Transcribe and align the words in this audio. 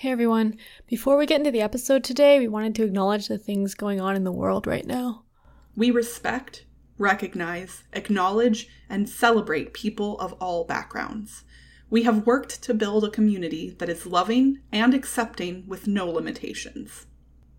Hey 0.00 0.12
everyone. 0.12 0.56
Before 0.86 1.16
we 1.16 1.26
get 1.26 1.40
into 1.40 1.50
the 1.50 1.60
episode 1.60 2.04
today, 2.04 2.38
we 2.38 2.46
wanted 2.46 2.76
to 2.76 2.84
acknowledge 2.84 3.26
the 3.26 3.36
things 3.36 3.74
going 3.74 4.00
on 4.00 4.14
in 4.14 4.22
the 4.22 4.30
world 4.30 4.64
right 4.64 4.86
now. 4.86 5.24
We 5.74 5.90
respect, 5.90 6.66
recognize, 6.98 7.82
acknowledge, 7.92 8.68
and 8.88 9.08
celebrate 9.08 9.72
people 9.72 10.16
of 10.20 10.34
all 10.34 10.62
backgrounds. 10.62 11.42
We 11.90 12.04
have 12.04 12.28
worked 12.28 12.62
to 12.62 12.74
build 12.74 13.02
a 13.02 13.10
community 13.10 13.74
that 13.80 13.88
is 13.88 14.06
loving 14.06 14.60
and 14.70 14.94
accepting 14.94 15.64
with 15.66 15.88
no 15.88 16.08
limitations. 16.08 17.06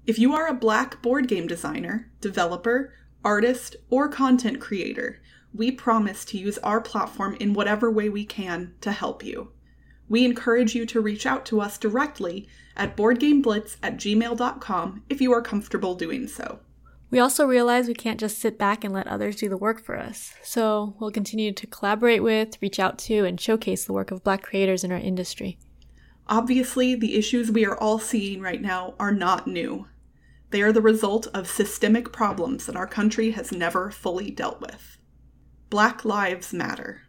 If 0.07 0.17
you 0.17 0.33
are 0.33 0.47
a 0.47 0.53
Black 0.53 1.01
board 1.01 1.27
game 1.27 1.45
designer, 1.45 2.09
developer, 2.21 2.93
artist, 3.21 3.75
or 3.89 4.07
content 4.07 4.61
creator, 4.61 5.21
we 5.53 5.71
promise 5.71 6.23
to 6.23 6.37
use 6.37 6.57
our 6.59 6.79
platform 6.79 7.35
in 7.41 7.53
whatever 7.53 7.91
way 7.91 8.07
we 8.07 8.23
can 8.23 8.75
to 8.79 8.93
help 8.93 9.25
you 9.25 9.51
we 10.09 10.25
encourage 10.25 10.75
you 10.75 10.85
to 10.87 10.99
reach 10.99 11.25
out 11.25 11.45
to 11.45 11.61
us 11.61 11.77
directly 11.77 12.47
at 12.75 12.97
boardgameblitz 12.97 13.77
at 13.81 13.97
gmail.com 13.97 15.03
if 15.09 15.21
you 15.21 15.31
are 15.31 15.41
comfortable 15.41 15.95
doing 15.95 16.27
so. 16.27 16.59
We 17.11 17.19
also 17.19 17.45
realize 17.45 17.87
we 17.87 17.95
can't 17.95 18.19
just 18.19 18.37
sit 18.37 18.57
back 18.57 18.83
and 18.83 18.93
let 18.93 19.07
others 19.07 19.37
do 19.37 19.49
the 19.49 19.57
work 19.57 19.83
for 19.83 19.97
us. 19.97 20.33
So 20.43 20.95
we'll 20.99 21.11
continue 21.11 21.51
to 21.51 21.67
collaborate 21.67 22.21
with, 22.21 22.61
reach 22.61 22.79
out 22.79 22.99
to, 22.99 23.25
and 23.25 23.39
showcase 23.39 23.85
the 23.85 23.93
work 23.93 24.11
of 24.11 24.23
Black 24.23 24.43
creators 24.43 24.83
in 24.83 24.91
our 24.91 24.97
industry. 24.97 25.57
Obviously, 26.27 26.93
the 26.93 27.15
issues 27.15 27.51
we 27.51 27.65
are 27.65 27.77
all 27.77 27.97
seeing 27.97 28.41
right 28.41 28.61
now 28.61 28.93
are 28.99 29.11
not 29.11 29.47
new. 29.47 29.87
They 30.51 30.61
are 30.61 30.71
the 30.71 30.81
result 30.81 31.27
of 31.33 31.49
systemic 31.49 32.11
problems 32.11 32.67
that 32.67 32.75
our 32.75 32.87
country 32.87 33.31
has 33.31 33.51
never 33.51 33.89
fully 33.89 34.29
dealt 34.29 34.61
with. 34.61 34.97
Black 35.71 36.05
Lives 36.05 36.53
Matter. 36.53 37.01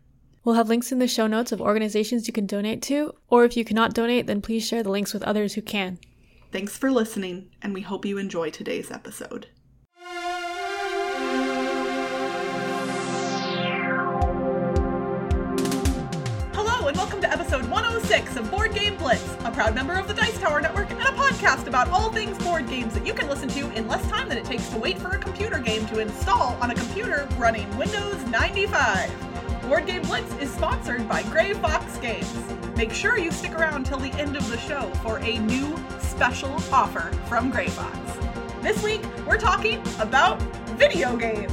We'll 0.42 0.54
have 0.54 0.70
links 0.70 0.90
in 0.90 1.00
the 1.00 1.06
show 1.06 1.26
notes 1.26 1.52
of 1.52 1.60
organizations 1.60 2.26
you 2.26 2.32
can 2.32 2.46
donate 2.46 2.80
to, 2.82 3.14
or 3.28 3.44
if 3.44 3.58
you 3.58 3.64
cannot 3.64 3.92
donate, 3.92 4.26
then 4.26 4.40
please 4.40 4.66
share 4.66 4.82
the 4.82 4.90
links 4.90 5.12
with 5.12 5.22
others 5.22 5.52
who 5.52 5.60
can. 5.60 5.98
Thanks 6.50 6.78
for 6.78 6.90
listening, 6.90 7.50
and 7.60 7.74
we 7.74 7.82
hope 7.82 8.06
you 8.06 8.16
enjoy 8.16 8.48
today's 8.48 8.90
episode. 8.90 9.48
Hello, 16.54 16.88
and 16.88 16.96
welcome 16.96 17.20
to 17.20 17.30
episode 17.30 17.66
106 17.66 18.36
of 18.36 18.50
Board 18.50 18.74
Game 18.74 18.96
Blitz, 18.96 19.36
a 19.44 19.50
proud 19.50 19.74
member 19.74 19.92
of 19.92 20.08
the 20.08 20.14
Dice 20.14 20.38
Tower 20.38 20.62
Network 20.62 20.90
and 20.90 21.02
a 21.02 21.12
podcast 21.12 21.66
about 21.66 21.88
all 21.90 22.10
things 22.10 22.38
board 22.38 22.66
games 22.66 22.94
that 22.94 23.06
you 23.06 23.12
can 23.12 23.28
listen 23.28 23.50
to 23.50 23.70
in 23.72 23.86
less 23.86 24.08
time 24.08 24.30
than 24.30 24.38
it 24.38 24.46
takes 24.46 24.70
to 24.70 24.78
wait 24.78 24.98
for 24.98 25.08
a 25.08 25.18
computer 25.18 25.58
game 25.58 25.84
to 25.88 25.98
install 25.98 26.54
on 26.62 26.70
a 26.70 26.74
computer 26.74 27.28
running 27.36 27.68
Windows 27.76 28.24
95. 28.24 29.29
Board 29.70 29.86
Game 29.86 30.02
Blitz 30.02 30.34
is 30.40 30.52
sponsored 30.52 31.08
by 31.08 31.22
Gray 31.22 31.52
Fox 31.52 31.96
Games. 31.98 32.34
Make 32.76 32.92
sure 32.92 33.16
you 33.16 33.30
stick 33.30 33.54
around 33.54 33.86
till 33.86 34.00
the 34.00 34.10
end 34.14 34.36
of 34.36 34.50
the 34.50 34.58
show 34.58 34.90
for 34.94 35.20
a 35.20 35.38
new 35.38 35.78
special 36.00 36.50
offer 36.72 37.12
from 37.28 37.52
Gray 37.52 37.68
Fox. 37.68 37.96
This 38.62 38.82
week, 38.82 39.00
we're 39.28 39.38
talking 39.38 39.80
about 40.00 40.42
video 40.70 41.16
games. 41.16 41.52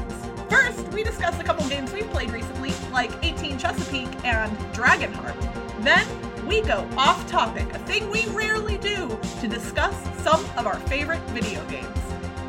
First, 0.49 0.87
we 0.93 1.03
discuss 1.03 1.39
a 1.39 1.43
couple 1.43 1.69
games 1.69 1.93
we've 1.93 2.09
played 2.09 2.31
recently, 2.31 2.73
like 2.91 3.11
18 3.23 3.59
Chesapeake 3.59 4.25
and 4.25 4.57
Dragonheart. 4.73 5.83
Then, 5.83 6.07
we 6.47 6.61
go 6.61 6.89
off 6.97 7.29
topic, 7.29 7.71
a 7.75 7.79
thing 7.79 8.09
we 8.09 8.25
rarely 8.29 8.79
do, 8.79 9.19
to 9.41 9.47
discuss 9.47 9.95
some 10.23 10.43
of 10.57 10.65
our 10.65 10.79
favorite 10.87 11.21
video 11.29 11.63
games. 11.65 11.99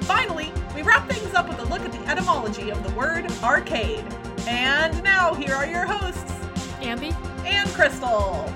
Finally, 0.06 0.50
we 0.74 0.80
wrap 0.80 1.06
things 1.10 1.34
up 1.34 1.46
with 1.46 1.58
a 1.58 1.64
look 1.64 1.82
at 1.82 1.92
the 1.92 2.00
etymology 2.08 2.70
of 2.70 2.82
the 2.82 2.94
word 2.94 3.30
arcade. 3.42 4.06
And 4.46 5.02
now, 5.02 5.34
here 5.34 5.54
are 5.54 5.66
your 5.66 5.84
hosts, 5.84 6.32
Ambi 6.80 7.12
and 7.44 7.68
Crystal. 7.70 8.52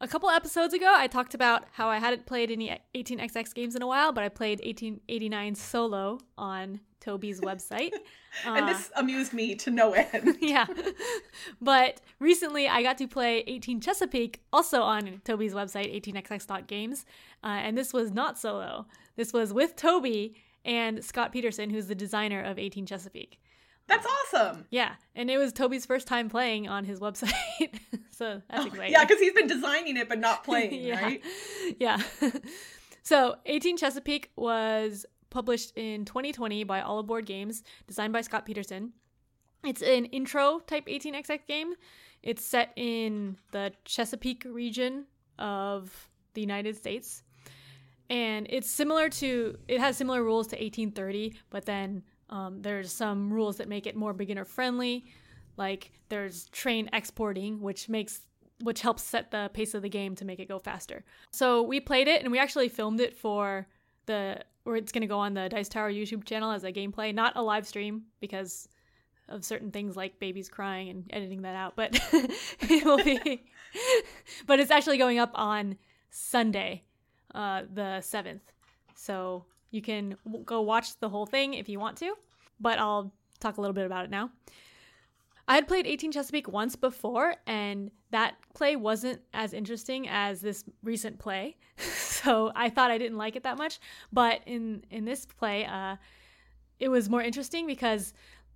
A 0.00 0.08
couple 0.08 0.30
episodes 0.30 0.72
ago, 0.72 0.90
I 0.96 1.06
talked 1.08 1.34
about 1.34 1.64
how 1.72 1.88
I 1.88 1.98
hadn't 1.98 2.24
played 2.24 2.50
any 2.50 2.80
18xx 2.94 3.52
games 3.54 3.76
in 3.76 3.82
a 3.82 3.86
while, 3.86 4.12
but 4.12 4.24
I 4.24 4.30
played 4.30 4.60
1889 4.60 5.54
solo 5.54 6.20
on 6.38 6.80
Toby's 7.00 7.40
website. 7.40 7.92
and 8.46 8.64
uh, 8.64 8.68
this 8.68 8.90
amused 8.96 9.34
me 9.34 9.54
to 9.56 9.70
no 9.70 9.92
end. 9.92 10.38
yeah. 10.40 10.66
But 11.60 12.00
recently, 12.18 12.66
I 12.66 12.82
got 12.82 12.96
to 12.98 13.06
play 13.08 13.44
18 13.46 13.80
Chesapeake, 13.80 14.40
also 14.52 14.80
on 14.80 15.20
Toby's 15.24 15.52
website, 15.52 15.94
18xx.games. 16.02 17.04
Uh, 17.44 17.46
and 17.46 17.76
this 17.76 17.92
was 17.92 18.10
not 18.12 18.38
solo. 18.38 18.86
This 19.16 19.34
was 19.34 19.52
with 19.52 19.76
Toby 19.76 20.34
and 20.64 21.04
Scott 21.04 21.32
Peterson, 21.32 21.68
who's 21.68 21.88
the 21.88 21.94
designer 21.94 22.40
of 22.40 22.58
18 22.58 22.86
Chesapeake. 22.86 23.38
That's 23.90 24.06
awesome. 24.06 24.64
Yeah, 24.70 24.92
and 25.14 25.30
it 25.30 25.36
was 25.36 25.52
Toby's 25.52 25.84
first 25.84 26.06
time 26.06 26.28
playing 26.28 26.68
on 26.68 26.84
his 26.84 27.00
website, 27.00 27.32
so 28.10 28.40
that's 28.48 28.64
oh, 28.64 28.66
exciting. 28.66 28.92
Yeah, 28.92 29.04
because 29.04 29.20
he's 29.20 29.32
been 29.32 29.48
designing 29.48 29.96
it 29.96 30.08
but 30.08 30.18
not 30.18 30.44
playing, 30.44 30.82
yeah. 30.82 31.00
right? 31.00 31.22
Yeah. 31.78 32.00
so, 33.02 33.36
18 33.46 33.76
Chesapeake 33.76 34.30
was 34.36 35.06
published 35.30 35.72
in 35.76 36.04
2020 36.04 36.64
by 36.64 36.80
All 36.80 36.98
Aboard 36.98 37.26
Games, 37.26 37.62
designed 37.86 38.12
by 38.12 38.20
Scott 38.20 38.46
Peterson. 38.46 38.92
It's 39.64 39.82
an 39.82 40.06
intro 40.06 40.60
type 40.60 40.86
18xx 40.86 41.46
game. 41.46 41.74
It's 42.22 42.44
set 42.44 42.72
in 42.76 43.36
the 43.52 43.72
Chesapeake 43.84 44.44
region 44.46 45.06
of 45.38 46.08
the 46.34 46.40
United 46.40 46.76
States. 46.76 47.22
And 48.08 48.46
it's 48.50 48.68
similar 48.68 49.08
to, 49.08 49.56
it 49.68 49.80
has 49.80 49.96
similar 49.96 50.22
rules 50.22 50.48
to 50.48 50.56
1830, 50.56 51.34
but 51.50 51.64
then 51.64 52.02
um, 52.30 52.62
there's 52.62 52.92
some 52.92 53.32
rules 53.32 53.58
that 53.58 53.68
make 53.68 53.86
it 53.86 53.96
more 53.96 54.12
beginner 54.12 54.44
friendly, 54.44 55.04
like 55.56 55.92
there's 56.08 56.48
train 56.50 56.88
exporting, 56.92 57.60
which 57.60 57.88
makes 57.88 58.22
which 58.62 58.82
helps 58.82 59.02
set 59.02 59.30
the 59.30 59.50
pace 59.54 59.72
of 59.72 59.80
the 59.80 59.88
game 59.88 60.14
to 60.14 60.24
make 60.24 60.38
it 60.38 60.46
go 60.46 60.58
faster. 60.58 61.02
So 61.30 61.62
we 61.62 61.80
played 61.80 62.08
it 62.08 62.22
and 62.22 62.30
we 62.30 62.38
actually 62.38 62.68
filmed 62.68 63.00
it 63.00 63.16
for 63.16 63.66
the 64.06 64.42
or 64.66 64.76
it's 64.76 64.92
going 64.92 65.00
to 65.00 65.06
go 65.06 65.18
on 65.18 65.34
the 65.34 65.48
Dice 65.48 65.68
Tower 65.68 65.90
YouTube 65.90 66.24
channel 66.24 66.50
as 66.50 66.64
a 66.64 66.72
gameplay, 66.72 67.14
not 67.14 67.36
a 67.36 67.42
live 67.42 67.66
stream 67.66 68.02
because 68.20 68.68
of 69.28 69.44
certain 69.44 69.70
things 69.70 69.96
like 69.96 70.18
babies 70.18 70.48
crying 70.48 70.88
and 70.90 71.04
editing 71.10 71.42
that 71.42 71.54
out, 71.54 71.74
but 71.76 71.98
it 72.12 72.84
will 72.84 73.02
be 73.02 73.44
but 74.46 74.60
it's 74.60 74.70
actually 74.70 74.98
going 74.98 75.18
up 75.18 75.30
on 75.34 75.76
Sunday, 76.10 76.82
uh, 77.34 77.62
the 77.72 78.02
7th. 78.02 78.40
So 78.94 79.46
you 79.70 79.82
can 79.82 80.16
w- 80.24 80.44
go 80.44 80.60
watch 80.60 80.98
the 80.98 81.08
whole 81.08 81.26
thing 81.26 81.54
if 81.54 81.68
you 81.68 81.78
want 81.78 81.96
to, 81.98 82.14
but 82.58 82.78
I'll 82.78 83.12
talk 83.38 83.56
a 83.56 83.60
little 83.60 83.74
bit 83.74 83.86
about 83.86 84.04
it 84.04 84.10
now. 84.10 84.30
I 85.48 85.56
had 85.56 85.66
played 85.66 85.84
18 85.86 86.12
Chesapeake 86.12 86.48
once 86.48 86.76
before, 86.76 87.34
and 87.46 87.90
that 88.12 88.36
play 88.54 88.76
wasn't 88.76 89.20
as 89.34 89.52
interesting 89.52 90.08
as 90.08 90.40
this 90.40 90.64
recent 90.84 91.18
play. 91.18 91.56
so 91.76 92.52
I 92.54 92.70
thought 92.70 92.92
I 92.92 92.98
didn't 92.98 93.18
like 93.18 93.34
it 93.34 93.42
that 93.42 93.58
much. 93.58 93.80
But 94.12 94.42
in 94.46 94.84
in 94.90 95.04
this 95.04 95.26
play, 95.26 95.64
uh, 95.64 95.96
it 96.78 96.88
was 96.88 97.10
more 97.10 97.22
interesting 97.22 97.66
because 97.66 98.14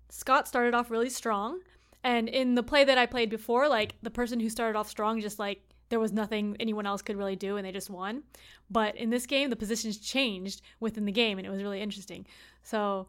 Scott 0.09 0.47
started 0.47 0.73
off 0.73 0.89
really 0.89 1.11
strong, 1.11 1.61
and 2.05 2.29
in 2.29 2.55
the 2.55 2.63
play 2.63 2.85
that 2.85 2.97
I 2.97 3.07
played 3.07 3.29
before, 3.29 3.69
like 3.69 3.97
the 4.03 4.11
person 4.11 4.39
who 4.39 4.49
started 4.49 4.79
off 4.79 4.89
strong 4.89 5.21
just 5.21 5.41
like 5.41 5.63
there 5.89 6.01
was 6.01 6.13
nothing 6.13 6.57
anyone 6.61 6.87
else 6.87 7.03
could 7.03 7.17
really 7.17 7.37
do 7.37 7.57
and 7.57 7.67
they 7.67 7.73
just 7.73 7.91
won. 7.91 8.23
But 8.71 8.97
in 8.97 9.11
this 9.11 9.27
game, 9.27 9.51
the 9.51 9.57
positions 9.57 9.99
changed 9.99 10.63
within 10.81 11.05
the 11.05 11.13
game 11.13 11.39
and 11.39 11.47
it 11.47 11.51
was 11.51 11.63
really 11.63 11.81
interesting. 11.81 12.27
So 12.63 13.09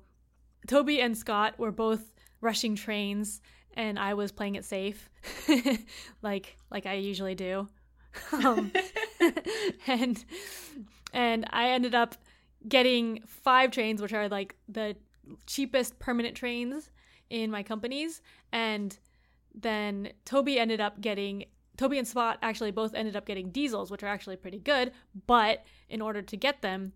Toby 0.68 1.02
and 1.02 1.18
Scott 1.18 1.58
were 1.58 1.72
both 1.72 2.14
rushing 2.42 2.76
trains 2.76 3.42
and 3.76 4.00
I 4.00 4.14
was 4.14 4.32
playing 4.32 4.56
it 4.56 4.66
safe, 4.66 5.10
like 6.22 6.58
like 6.72 6.86
I 6.86 6.94
usually 6.94 7.36
do. 7.36 7.68
Um, 8.32 8.72
and 9.88 10.24
and 11.14 11.46
I 11.50 11.70
ended 11.70 11.94
up 11.94 12.16
getting 12.68 13.22
five 13.26 13.72
trains, 13.72 14.02
which 14.02 14.14
are 14.14 14.30
like 14.30 14.56
the 14.68 14.96
cheapest 15.46 16.00
permanent 16.00 16.36
trains 16.36 16.90
in 17.30 17.52
my 17.52 17.64
companies, 17.64 18.22
and 18.52 18.98
then 19.54 20.10
Toby 20.26 20.60
ended 20.60 20.80
up 20.82 21.02
getting 21.02 21.46
Toby 21.78 21.98
and 21.98 22.08
Scott 22.08 22.38
actually 22.42 22.72
both 22.72 22.94
ended 22.94 23.16
up 23.16 23.26
getting 23.26 23.50
diesels, 23.50 23.92
which 23.92 24.04
are 24.04 24.08
actually 24.08 24.38
pretty 24.38 24.60
good, 24.60 24.92
but 25.28 25.64
in 25.90 26.02
order 26.02 26.22
to 26.22 26.38
get 26.38 26.62
them, 26.62 26.94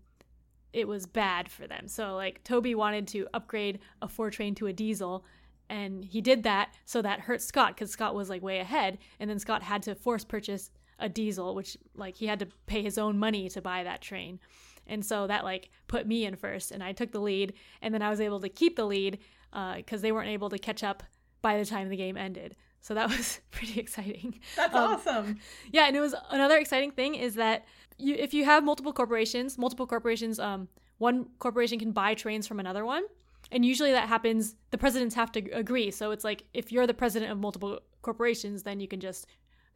it 0.72 0.86
was 0.86 1.06
bad 1.06 1.50
for 1.50 1.66
them. 1.66 1.88
So 1.88 2.14
like 2.14 2.42
Toby 2.44 2.74
wanted 2.74 3.08
to 3.08 3.26
upgrade 3.34 3.80
a 4.00 4.08
four 4.08 4.30
train 4.30 4.54
to 4.56 4.66
a 4.66 4.72
diesel 4.72 5.24
and 5.68 6.04
he 6.04 6.20
did 6.20 6.42
that 6.42 6.74
so 6.84 7.00
that 7.02 7.20
hurt 7.20 7.42
Scott 7.42 7.76
cuz 7.76 7.90
Scott 7.90 8.14
was 8.14 8.30
like 8.30 8.42
way 8.42 8.58
ahead 8.58 8.98
and 9.18 9.28
then 9.28 9.38
Scott 9.38 9.62
had 9.62 9.82
to 9.84 9.94
force 9.94 10.24
purchase 10.24 10.70
a 10.98 11.08
diesel 11.08 11.54
which 11.54 11.76
like 11.94 12.16
he 12.16 12.26
had 12.26 12.38
to 12.38 12.46
pay 12.66 12.82
his 12.82 12.98
own 12.98 13.18
money 13.18 13.48
to 13.48 13.60
buy 13.60 13.82
that 13.82 14.00
train. 14.00 14.38
And 14.86 15.04
so 15.04 15.26
that 15.26 15.44
like 15.44 15.70
put 15.88 16.06
me 16.06 16.24
in 16.24 16.36
first 16.36 16.70
and 16.70 16.82
I 16.82 16.92
took 16.92 17.12
the 17.12 17.20
lead 17.20 17.54
and 17.82 17.92
then 17.92 18.02
I 18.02 18.10
was 18.10 18.20
able 18.20 18.40
to 18.40 18.48
keep 18.48 18.76
the 18.76 18.86
lead 18.86 19.18
uh, 19.52 19.82
cuz 19.82 20.02
they 20.02 20.12
weren't 20.12 20.30
able 20.30 20.50
to 20.50 20.58
catch 20.58 20.84
up 20.84 21.02
by 21.42 21.58
the 21.58 21.64
time 21.64 21.88
the 21.88 21.96
game 21.96 22.16
ended. 22.16 22.54
So 22.80 22.94
that 22.94 23.08
was 23.16 23.40
pretty 23.50 23.80
exciting. 23.80 24.40
That's 24.56 24.74
um, 24.74 24.94
awesome. 24.94 25.38
Yeah, 25.72 25.86
and 25.86 25.96
it 25.96 26.00
was 26.00 26.14
another 26.30 26.58
exciting 26.58 26.90
thing 26.90 27.14
is 27.14 27.34
that 27.34 27.66
you 27.98 28.14
if 28.14 28.34
you 28.34 28.44
have 28.44 28.64
multiple 28.64 28.92
corporations, 28.92 29.58
multiple 29.58 29.86
corporations, 29.86 30.38
um, 30.38 30.68
one 30.98 31.26
corporation 31.38 31.78
can 31.78 31.92
buy 31.92 32.14
trains 32.14 32.46
from 32.46 32.60
another 32.60 32.84
one. 32.84 33.04
And 33.52 33.64
usually 33.64 33.90
that 33.92 34.08
happens, 34.08 34.54
the 34.70 34.78
presidents 34.78 35.14
have 35.14 35.32
to 35.32 35.40
agree. 35.50 35.90
So 35.90 36.10
it's 36.12 36.24
like 36.24 36.44
if 36.54 36.70
you're 36.70 36.86
the 36.86 36.94
president 36.94 37.32
of 37.32 37.38
multiple 37.38 37.80
corporations, 38.02 38.62
then 38.62 38.80
you 38.80 38.86
can 38.86 39.00
just 39.00 39.26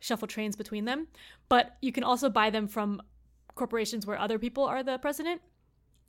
shuffle 0.01 0.29
trains 0.29 0.55
between 0.55 0.85
them. 0.85 1.09
But 1.49 1.77
you 1.81 1.93
can 1.93 2.05
also 2.05 2.29
buy 2.29 2.51
them 2.51 2.69
from 2.69 3.01
corporations 3.55 4.07
where 4.07 4.19
other 4.19 4.39
people 4.39 4.65
are 4.65 4.83
the 4.83 4.99
president. 4.99 5.41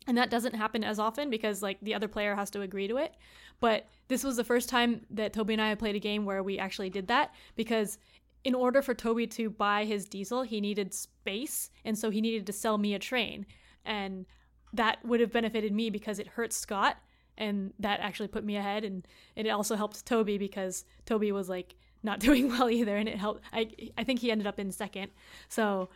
And 0.07 0.17
that 0.17 0.29
doesn't 0.29 0.53
happen 0.53 0.83
as 0.83 0.99
often 0.99 1.29
because 1.29 1.63
like 1.63 1.79
the 1.81 1.95
other 1.95 2.07
player 2.07 2.35
has 2.35 2.51
to 2.51 2.61
agree 2.61 2.87
to 2.87 2.97
it. 2.97 3.15
But 3.59 3.87
this 4.07 4.23
was 4.23 4.37
the 4.37 4.43
first 4.43 4.69
time 4.69 5.05
that 5.11 5.33
Toby 5.33 5.53
and 5.53 5.61
I 5.61 5.69
had 5.69 5.79
played 5.79 5.95
a 5.95 5.99
game 5.99 6.25
where 6.25 6.43
we 6.43 6.59
actually 6.59 6.89
did 6.89 7.07
that 7.07 7.33
because 7.55 7.97
in 8.43 8.53
order 8.53 8.81
for 8.81 8.93
Toby 8.93 9.25
to 9.27 9.49
buy 9.49 9.85
his 9.85 10.05
diesel, 10.05 10.43
he 10.43 10.61
needed 10.61 10.93
space, 10.93 11.71
and 11.83 11.97
so 11.97 12.11
he 12.11 12.21
needed 12.21 12.45
to 12.45 12.53
sell 12.53 12.77
me 12.77 12.93
a 12.93 12.99
train. 12.99 13.45
And 13.83 14.27
that 14.73 15.03
would 15.03 15.19
have 15.19 15.31
benefited 15.31 15.73
me 15.73 15.89
because 15.89 16.19
it 16.19 16.27
hurt 16.27 16.53
Scott, 16.53 16.97
and 17.37 17.73
that 17.79 17.99
actually 18.01 18.27
put 18.27 18.45
me 18.45 18.55
ahead. 18.55 18.83
And 18.83 19.07
it 19.35 19.49
also 19.49 19.75
helped 19.75 20.05
Toby 20.05 20.37
because 20.37 20.85
Toby 21.05 21.31
was 21.31 21.49
like 21.49 21.75
not 22.03 22.19
doing 22.27 22.47
well 22.49 22.69
either, 22.69 22.95
and 22.95 23.09
it 23.09 23.17
helped. 23.17 23.43
I 23.51 23.71
I 23.97 24.03
think 24.03 24.19
he 24.19 24.31
ended 24.31 24.47
up 24.47 24.59
in 24.59 24.71
second, 24.71 25.11
so 25.49 25.89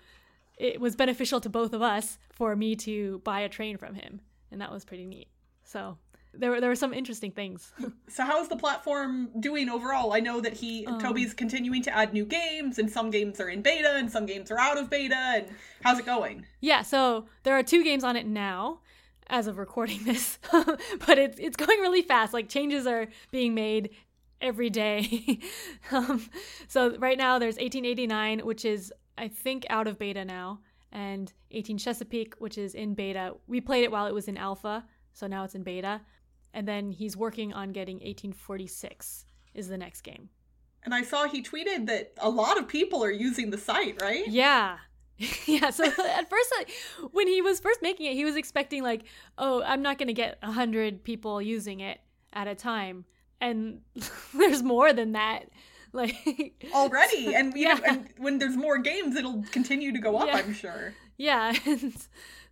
it 0.57 0.81
was 0.81 0.95
beneficial 0.95 1.39
to 1.41 1.49
both 1.49 1.73
of 1.73 1.81
us 1.83 2.17
for 2.31 2.55
me 2.55 2.75
to 2.75 3.19
buy 3.19 3.41
a 3.41 3.49
train 3.49 3.77
from 3.77 3.93
him, 3.93 4.21
and 4.51 4.59
that 4.59 4.71
was 4.71 4.85
pretty 4.85 5.05
neat. 5.05 5.27
So 5.63 5.97
there 6.33 6.51
were 6.51 6.61
there 6.61 6.69
were 6.69 6.75
some 6.75 6.93
interesting 6.93 7.31
things. 7.31 7.73
so 8.07 8.23
how's 8.23 8.47
the 8.47 8.55
platform 8.55 9.29
doing 9.39 9.69
overall? 9.69 10.13
I 10.13 10.19
know 10.19 10.39
that 10.41 10.53
he 10.53 10.85
um, 10.85 10.99
Toby's 10.99 11.33
continuing 11.33 11.81
to 11.83 11.95
add 11.95 12.13
new 12.13 12.25
games 12.25 12.79
and 12.79 12.89
some 12.89 13.09
games 13.09 13.39
are 13.39 13.49
in 13.49 13.61
beta 13.61 13.95
and 13.95 14.11
some 14.11 14.25
games 14.25 14.51
are 14.51 14.59
out 14.59 14.77
of 14.77 14.89
beta 14.89 15.15
and 15.15 15.47
how's 15.83 15.99
it 15.99 16.05
going? 16.05 16.45
Yeah, 16.61 16.81
so 16.81 17.27
there 17.43 17.57
are 17.57 17.63
two 17.63 17.83
games 17.83 18.03
on 18.03 18.15
it 18.15 18.25
now 18.25 18.79
as 19.27 19.47
of 19.47 19.57
recording 19.57 20.03
this. 20.05 20.39
but 20.51 21.17
it's 21.17 21.39
it's 21.39 21.57
going 21.57 21.79
really 21.79 22.01
fast. 22.01 22.33
Like 22.33 22.49
changes 22.49 22.85
are 22.85 23.07
being 23.31 23.53
made 23.53 23.89
every 24.41 24.69
day. 24.69 25.39
um, 25.91 26.29
so 26.67 26.95
right 26.97 27.17
now 27.17 27.39
there's 27.39 27.55
1889 27.55 28.39
which 28.41 28.65
is 28.65 28.93
I 29.17 29.27
think 29.27 29.65
out 29.69 29.87
of 29.87 29.97
beta 29.99 30.23
now 30.23 30.59
and 30.91 31.33
18 31.51 31.77
Chesapeake 31.77 32.35
which 32.37 32.57
is 32.57 32.75
in 32.75 32.93
beta. 32.93 33.33
We 33.47 33.61
played 33.61 33.83
it 33.83 33.91
while 33.91 34.05
it 34.05 34.13
was 34.13 34.27
in 34.27 34.37
alpha, 34.37 34.85
so 35.11 35.25
now 35.25 35.43
it's 35.43 35.55
in 35.55 35.63
beta 35.63 36.01
and 36.53 36.67
then 36.67 36.91
he's 36.91 37.15
working 37.15 37.53
on 37.53 37.71
getting 37.71 37.97
1846 37.97 39.25
is 39.53 39.67
the 39.67 39.77
next 39.77 40.01
game. 40.01 40.29
And 40.83 40.93
I 40.93 41.03
saw 41.03 41.27
he 41.27 41.43
tweeted 41.43 41.87
that 41.87 42.13
a 42.19 42.29
lot 42.29 42.57
of 42.57 42.67
people 42.67 43.03
are 43.03 43.11
using 43.11 43.49
the 43.49 43.57
site, 43.57 44.01
right? 44.01 44.27
Yeah. 44.27 44.77
yeah, 45.45 45.69
so 45.69 45.83
at 46.05 46.29
first 46.29 46.53
like, 46.57 46.71
when 47.11 47.27
he 47.27 47.41
was 47.41 47.59
first 47.59 47.81
making 47.81 48.05
it, 48.05 48.13
he 48.13 48.23
was 48.23 48.35
expecting 48.35 48.83
like, 48.83 49.03
"Oh, 49.37 49.61
I'm 49.63 49.81
not 49.81 49.97
going 49.97 50.07
to 50.07 50.13
get 50.13 50.37
100 50.41 51.03
people 51.03 51.41
using 51.41 51.81
it 51.81 51.99
at 52.31 52.47
a 52.47 52.55
time." 52.55 53.05
And 53.41 53.81
there's 54.33 54.63
more 54.63 54.93
than 54.93 55.13
that. 55.13 55.49
Like 55.91 56.65
already. 56.73 57.33
And 57.35 57.53
yeah. 57.55 57.73
Know, 57.73 57.83
and 57.85 58.09
when 58.17 58.37
there's 58.37 58.55
more 58.55 58.77
games, 58.77 59.15
it'll 59.15 59.43
continue 59.51 59.91
to 59.91 59.99
go 59.99 60.17
up, 60.17 60.27
yeah. 60.27 60.37
I'm 60.37 60.53
sure. 60.53 60.93
Yeah. 61.19 61.53
And 61.65 61.93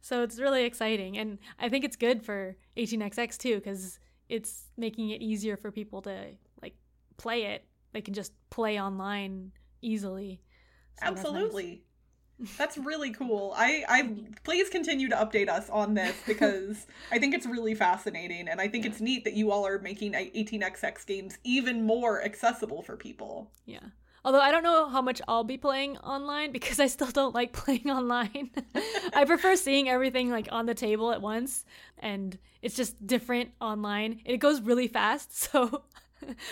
so 0.02 0.22
it's 0.22 0.40
really 0.40 0.66
exciting. 0.66 1.18
And 1.18 1.40
I 1.58 1.70
think 1.70 1.84
it's 1.84 1.96
good 1.96 2.22
for 2.22 2.56
18xx 2.78 3.38
too, 3.38 3.56
because 3.56 4.00
it's 4.30 4.66
making 4.78 5.10
it 5.10 5.22
easier 5.22 5.58
for 5.58 5.72
people 5.72 6.02
to 6.04 6.36
like 6.62 6.76
play 7.18 7.46
it. 7.46 7.66
They 7.94 8.02
can 8.02 8.14
just 8.14 8.34
play 8.52 8.80
online 8.80 9.52
easily. 9.82 10.42
So 11.00 11.08
Absolutely. 11.08 11.84
That's, 12.40 12.50
nice. 12.52 12.58
that's 12.58 12.78
really 12.78 13.12
cool. 13.12 13.54
I, 13.58 13.84
I 13.88 14.16
please 14.44 14.70
continue 14.70 15.10
to 15.10 15.16
update 15.16 15.50
us 15.50 15.70
on 15.70 15.94
this 15.94 16.16
because 16.28 16.86
I 17.12 17.20
think 17.20 17.34
it's 17.34 17.46
really 17.46 17.74
fascinating 17.74 18.48
and 18.50 18.62
I 18.62 18.68
think 18.68 18.84
yeah. 18.84 18.92
it's 18.92 19.02
neat 19.02 19.24
that 19.24 19.34
you 19.34 19.52
all 19.52 19.66
are 19.66 19.80
making 19.80 20.14
18xx 20.14 21.06
games 21.06 21.38
even 21.44 21.86
more 21.86 22.24
accessible 22.24 22.82
for 22.82 22.98
people. 22.98 23.50
Yeah. 23.66 23.80
Although 24.26 24.42
I 24.42 24.52
don't 24.52 24.64
know 24.64 24.90
how 24.90 25.02
much 25.02 25.22
I'll 25.28 25.44
be 25.44 25.58
playing 25.58 25.98
online 26.00 26.52
because 26.52 26.80
I 26.80 26.88
still 26.88 27.12
don't 27.12 27.36
like 27.36 27.54
playing 27.64 27.90
online. 27.90 28.52
I 29.14 29.26
prefer 29.26 29.56
seeing 29.56 29.90
everything 29.90 30.30
like 30.30 30.50
on 30.52 30.66
the 30.66 30.74
table 30.74 31.12
at 31.12 31.22
once 31.22 31.66
and 32.00 32.38
it's 32.62 32.76
just 32.76 33.06
different 33.06 33.52
online. 33.62 34.22
It 34.26 34.38
goes 34.38 34.62
really 34.62 34.88
fast, 34.88 35.38
so 35.52 35.84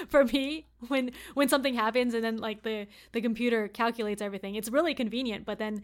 for 0.08 0.24
me 0.26 0.68
when 0.88 1.12
when 1.34 1.50
something 1.50 1.74
happens 1.74 2.14
and 2.14 2.24
then 2.24 2.38
like 2.38 2.62
the 2.62 2.88
the 3.14 3.22
computer 3.22 3.68
calculates 3.68 4.22
everything, 4.22 4.56
it's 4.56 4.70
really 4.70 4.94
convenient, 4.94 5.46
but 5.46 5.58
then 5.58 5.82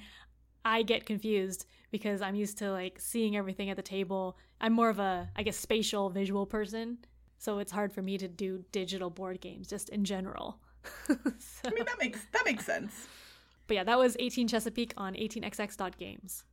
I 0.63 0.83
get 0.83 1.05
confused 1.05 1.65
because 1.89 2.21
I'm 2.21 2.35
used 2.35 2.57
to 2.59 2.71
like 2.71 2.99
seeing 2.99 3.35
everything 3.35 3.69
at 3.69 3.77
the 3.77 3.83
table. 3.83 4.37
I'm 4.59 4.73
more 4.73 4.89
of 4.89 4.99
a 4.99 5.29
I 5.35 5.43
guess 5.43 5.57
spatial 5.57 6.09
visual 6.09 6.45
person, 6.45 6.99
so 7.37 7.59
it's 7.59 7.71
hard 7.71 7.91
for 7.91 8.01
me 8.01 8.17
to 8.19 8.27
do 8.27 8.63
digital 8.71 9.09
board 9.09 9.41
games 9.41 9.67
just 9.67 9.89
in 9.89 10.05
general. 10.05 10.59
so. 11.07 11.15
I 11.65 11.69
mean 11.71 11.85
that 11.85 11.97
makes 11.99 12.19
that 12.31 12.45
makes 12.45 12.65
sense. 12.65 13.07
But 13.67 13.75
yeah, 13.75 13.83
that 13.85 13.99
was 13.99 14.17
18 14.19 14.47
Chesapeake 14.47 14.93
on 14.97 15.13
18xx.games. 15.13 16.43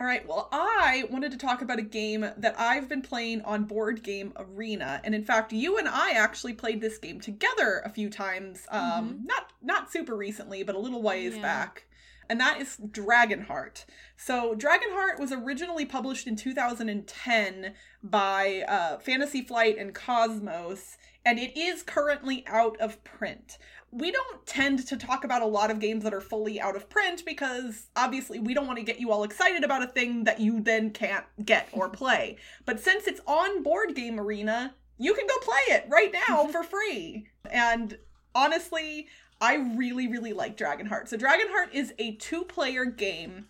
All 0.00 0.06
right, 0.06 0.26
well, 0.26 0.48
I 0.50 1.04
wanted 1.10 1.30
to 1.32 1.38
talk 1.38 1.62
about 1.62 1.78
a 1.78 1.82
game 1.82 2.22
that 2.36 2.54
I've 2.58 2.88
been 2.88 3.02
playing 3.02 3.42
on 3.42 3.64
Board 3.64 4.02
Game 4.02 4.32
Arena, 4.36 5.00
and 5.04 5.14
in 5.14 5.22
fact, 5.22 5.52
you 5.52 5.78
and 5.78 5.86
I 5.86 6.12
actually 6.12 6.54
played 6.54 6.80
this 6.80 6.98
game 6.98 7.20
together 7.20 7.82
a 7.84 7.88
few 7.88 8.10
times. 8.10 8.66
Um, 8.70 8.82
mm-hmm. 8.82 9.26
not 9.26 9.52
not 9.62 9.92
super 9.92 10.16
recently, 10.16 10.62
but 10.62 10.74
a 10.74 10.78
little 10.78 11.02
ways 11.02 11.36
yeah. 11.36 11.42
back, 11.42 11.86
and 12.32 12.40
that 12.40 12.62
is 12.62 12.78
Dragonheart. 12.78 13.84
So, 14.16 14.54
Dragonheart 14.54 15.20
was 15.20 15.32
originally 15.32 15.84
published 15.84 16.26
in 16.26 16.34
2010 16.34 17.74
by 18.02 18.64
uh, 18.66 18.98
Fantasy 19.00 19.42
Flight 19.42 19.76
and 19.76 19.94
Cosmos, 19.94 20.96
and 21.26 21.38
it 21.38 21.54
is 21.54 21.82
currently 21.82 22.42
out 22.46 22.80
of 22.80 23.04
print. 23.04 23.58
We 23.90 24.10
don't 24.10 24.46
tend 24.46 24.86
to 24.86 24.96
talk 24.96 25.24
about 25.24 25.42
a 25.42 25.46
lot 25.46 25.70
of 25.70 25.78
games 25.78 26.04
that 26.04 26.14
are 26.14 26.22
fully 26.22 26.58
out 26.58 26.74
of 26.74 26.88
print 26.88 27.22
because 27.26 27.90
obviously 27.96 28.38
we 28.38 28.54
don't 28.54 28.66
want 28.66 28.78
to 28.78 28.84
get 28.84 28.98
you 28.98 29.12
all 29.12 29.24
excited 29.24 29.62
about 29.62 29.82
a 29.82 29.88
thing 29.88 30.24
that 30.24 30.40
you 30.40 30.62
then 30.62 30.88
can't 30.88 31.26
get 31.44 31.68
or 31.72 31.88
play. 31.90 32.38
But 32.64 32.80
since 32.80 33.06
it's 33.06 33.20
on 33.26 33.62
Board 33.62 33.94
Game 33.94 34.18
Arena, 34.18 34.74
you 34.96 35.12
can 35.12 35.26
go 35.26 35.36
play 35.42 35.76
it 35.76 35.86
right 35.90 36.14
now 36.30 36.46
for 36.50 36.62
free. 36.62 37.26
And 37.50 37.98
honestly, 38.34 39.08
I 39.42 39.56
really, 39.56 40.06
really 40.06 40.32
like 40.32 40.56
Dragonheart. 40.56 41.08
So, 41.08 41.18
Dragonheart 41.18 41.74
is 41.74 41.92
a 41.98 42.12
two 42.12 42.44
player 42.44 42.84
game. 42.84 43.46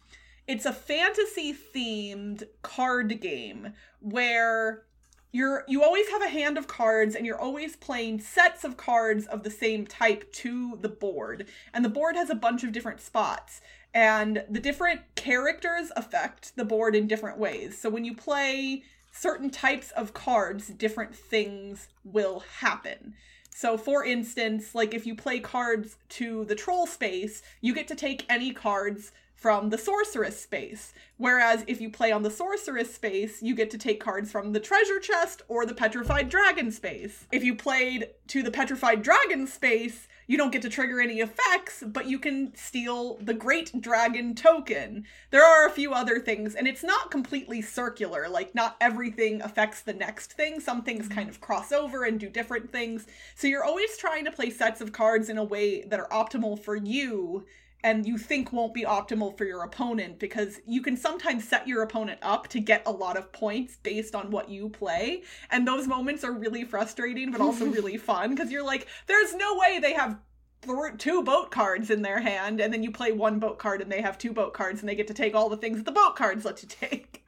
It's 0.48 0.64
a 0.64 0.72
fantasy 0.72 1.54
themed 1.54 2.44
card 2.62 3.20
game 3.20 3.74
where 4.00 4.84
you're 5.32 5.64
you 5.68 5.82
always 5.82 6.08
have 6.08 6.22
a 6.22 6.28
hand 6.28 6.56
of 6.56 6.66
cards 6.66 7.14
and 7.14 7.26
you're 7.26 7.40
always 7.40 7.76
playing 7.76 8.20
sets 8.20 8.64
of 8.64 8.78
cards 8.78 9.26
of 9.26 9.42
the 9.42 9.50
same 9.50 9.86
type 9.86 10.32
to 10.32 10.78
the 10.80 10.88
board 10.88 11.46
and 11.72 11.84
the 11.84 11.88
board 11.88 12.16
has 12.16 12.28
a 12.28 12.34
bunch 12.34 12.64
of 12.64 12.72
different 12.72 13.00
spots 13.00 13.60
and 13.94 14.44
the 14.50 14.60
different 14.60 15.00
characters 15.14 15.90
affect 15.96 16.54
the 16.56 16.64
board 16.64 16.94
in 16.94 17.06
different 17.06 17.38
ways 17.38 17.78
so 17.78 17.88
when 17.88 18.04
you 18.04 18.14
play 18.14 18.82
certain 19.10 19.48
types 19.48 19.90
of 19.92 20.12
cards 20.12 20.68
different 20.68 21.14
things 21.14 21.88
will 22.04 22.40
happen 22.60 23.14
so 23.54 23.76
for 23.76 24.04
instance 24.04 24.74
like 24.74 24.94
if 24.94 25.06
you 25.06 25.14
play 25.14 25.38
cards 25.38 25.96
to 26.08 26.44
the 26.46 26.54
troll 26.54 26.86
space 26.86 27.42
you 27.60 27.74
get 27.74 27.88
to 27.88 27.94
take 27.94 28.26
any 28.28 28.52
cards 28.52 29.12
from 29.42 29.70
the 29.70 29.76
sorceress 29.76 30.40
space. 30.40 30.94
Whereas 31.16 31.64
if 31.66 31.80
you 31.80 31.90
play 31.90 32.12
on 32.12 32.22
the 32.22 32.30
sorceress 32.30 32.94
space, 32.94 33.42
you 33.42 33.56
get 33.56 33.70
to 33.72 33.78
take 33.78 33.98
cards 33.98 34.30
from 34.30 34.52
the 34.52 34.60
treasure 34.60 35.00
chest 35.00 35.42
or 35.48 35.66
the 35.66 35.74
petrified 35.74 36.28
dragon 36.28 36.70
space. 36.70 37.26
If 37.32 37.42
you 37.42 37.56
played 37.56 38.06
to 38.28 38.44
the 38.44 38.52
petrified 38.52 39.02
dragon 39.02 39.48
space, 39.48 40.06
you 40.32 40.38
don't 40.38 40.50
get 40.50 40.62
to 40.62 40.70
trigger 40.70 40.98
any 40.98 41.20
effects, 41.20 41.84
but 41.86 42.06
you 42.06 42.18
can 42.18 42.54
steal 42.56 43.18
the 43.20 43.34
great 43.34 43.82
dragon 43.82 44.34
token. 44.34 45.04
There 45.30 45.44
are 45.44 45.66
a 45.66 45.70
few 45.70 45.92
other 45.92 46.18
things, 46.18 46.54
and 46.54 46.66
it's 46.66 46.82
not 46.82 47.10
completely 47.10 47.60
circular. 47.60 48.30
Like, 48.30 48.54
not 48.54 48.78
everything 48.80 49.42
affects 49.42 49.82
the 49.82 49.92
next 49.92 50.32
thing. 50.32 50.58
Some 50.58 50.84
things 50.84 51.06
kind 51.06 51.28
of 51.28 51.42
cross 51.42 51.70
over 51.70 52.04
and 52.04 52.18
do 52.18 52.30
different 52.30 52.72
things. 52.72 53.06
So 53.34 53.46
you're 53.46 53.62
always 53.62 53.98
trying 53.98 54.24
to 54.24 54.32
play 54.32 54.48
sets 54.48 54.80
of 54.80 54.90
cards 54.90 55.28
in 55.28 55.36
a 55.36 55.44
way 55.44 55.82
that 55.82 56.00
are 56.00 56.08
optimal 56.08 56.58
for 56.58 56.76
you 56.76 57.44
and 57.84 58.06
you 58.06 58.16
think 58.16 58.52
won't 58.52 58.74
be 58.74 58.84
optimal 58.84 59.36
for 59.36 59.44
your 59.44 59.62
opponent 59.62 60.18
because 60.18 60.60
you 60.66 60.82
can 60.82 60.96
sometimes 60.96 61.46
set 61.46 61.66
your 61.66 61.82
opponent 61.82 62.18
up 62.22 62.48
to 62.48 62.60
get 62.60 62.82
a 62.86 62.90
lot 62.90 63.16
of 63.16 63.32
points 63.32 63.76
based 63.82 64.14
on 64.14 64.30
what 64.30 64.48
you 64.48 64.68
play. 64.68 65.22
And 65.50 65.66
those 65.66 65.86
moments 65.88 66.24
are 66.24 66.32
really 66.32 66.64
frustrating, 66.64 67.32
but 67.32 67.40
also 67.40 67.66
really 67.70 67.96
fun 67.96 68.30
because 68.30 68.50
you're 68.52 68.64
like, 68.64 68.86
there's 69.06 69.34
no 69.34 69.56
way 69.56 69.78
they 69.80 69.94
have 69.94 70.18
th- 70.62 70.98
two 70.98 71.22
boat 71.22 71.50
cards 71.50 71.90
in 71.90 72.02
their 72.02 72.20
hand, 72.20 72.60
and 72.60 72.72
then 72.72 72.82
you 72.82 72.92
play 72.92 73.12
one 73.12 73.38
boat 73.38 73.58
card 73.58 73.80
and 73.80 73.90
they 73.90 74.00
have 74.00 74.18
two 74.18 74.32
boat 74.32 74.54
cards 74.54 74.80
and 74.80 74.88
they 74.88 74.94
get 74.94 75.08
to 75.08 75.14
take 75.14 75.34
all 75.34 75.48
the 75.48 75.56
things 75.56 75.78
that 75.78 75.84
the 75.84 75.92
boat 75.92 76.16
cards 76.16 76.44
let 76.44 76.62
you 76.62 76.68
take 76.68 77.21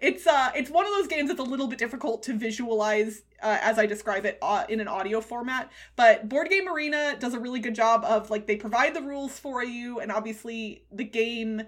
it's 0.00 0.26
uh 0.26 0.50
it's 0.54 0.70
one 0.70 0.86
of 0.86 0.92
those 0.92 1.06
games 1.06 1.28
that's 1.28 1.40
a 1.40 1.44
little 1.44 1.66
bit 1.66 1.78
difficult 1.78 2.22
to 2.24 2.34
visualize 2.34 3.22
uh, 3.42 3.58
as 3.60 3.78
I 3.78 3.86
describe 3.86 4.24
it 4.24 4.38
uh, 4.42 4.64
in 4.68 4.80
an 4.80 4.88
audio 4.88 5.20
format. 5.20 5.70
But 5.94 6.28
Board 6.28 6.48
Game 6.48 6.68
Arena 6.68 7.16
does 7.18 7.34
a 7.34 7.38
really 7.38 7.60
good 7.60 7.74
job 7.74 8.04
of 8.04 8.30
like 8.30 8.46
they 8.46 8.56
provide 8.56 8.94
the 8.94 9.02
rules 9.02 9.38
for 9.38 9.62
you, 9.62 10.00
and 10.00 10.10
obviously 10.10 10.84
the 10.92 11.04
game 11.04 11.62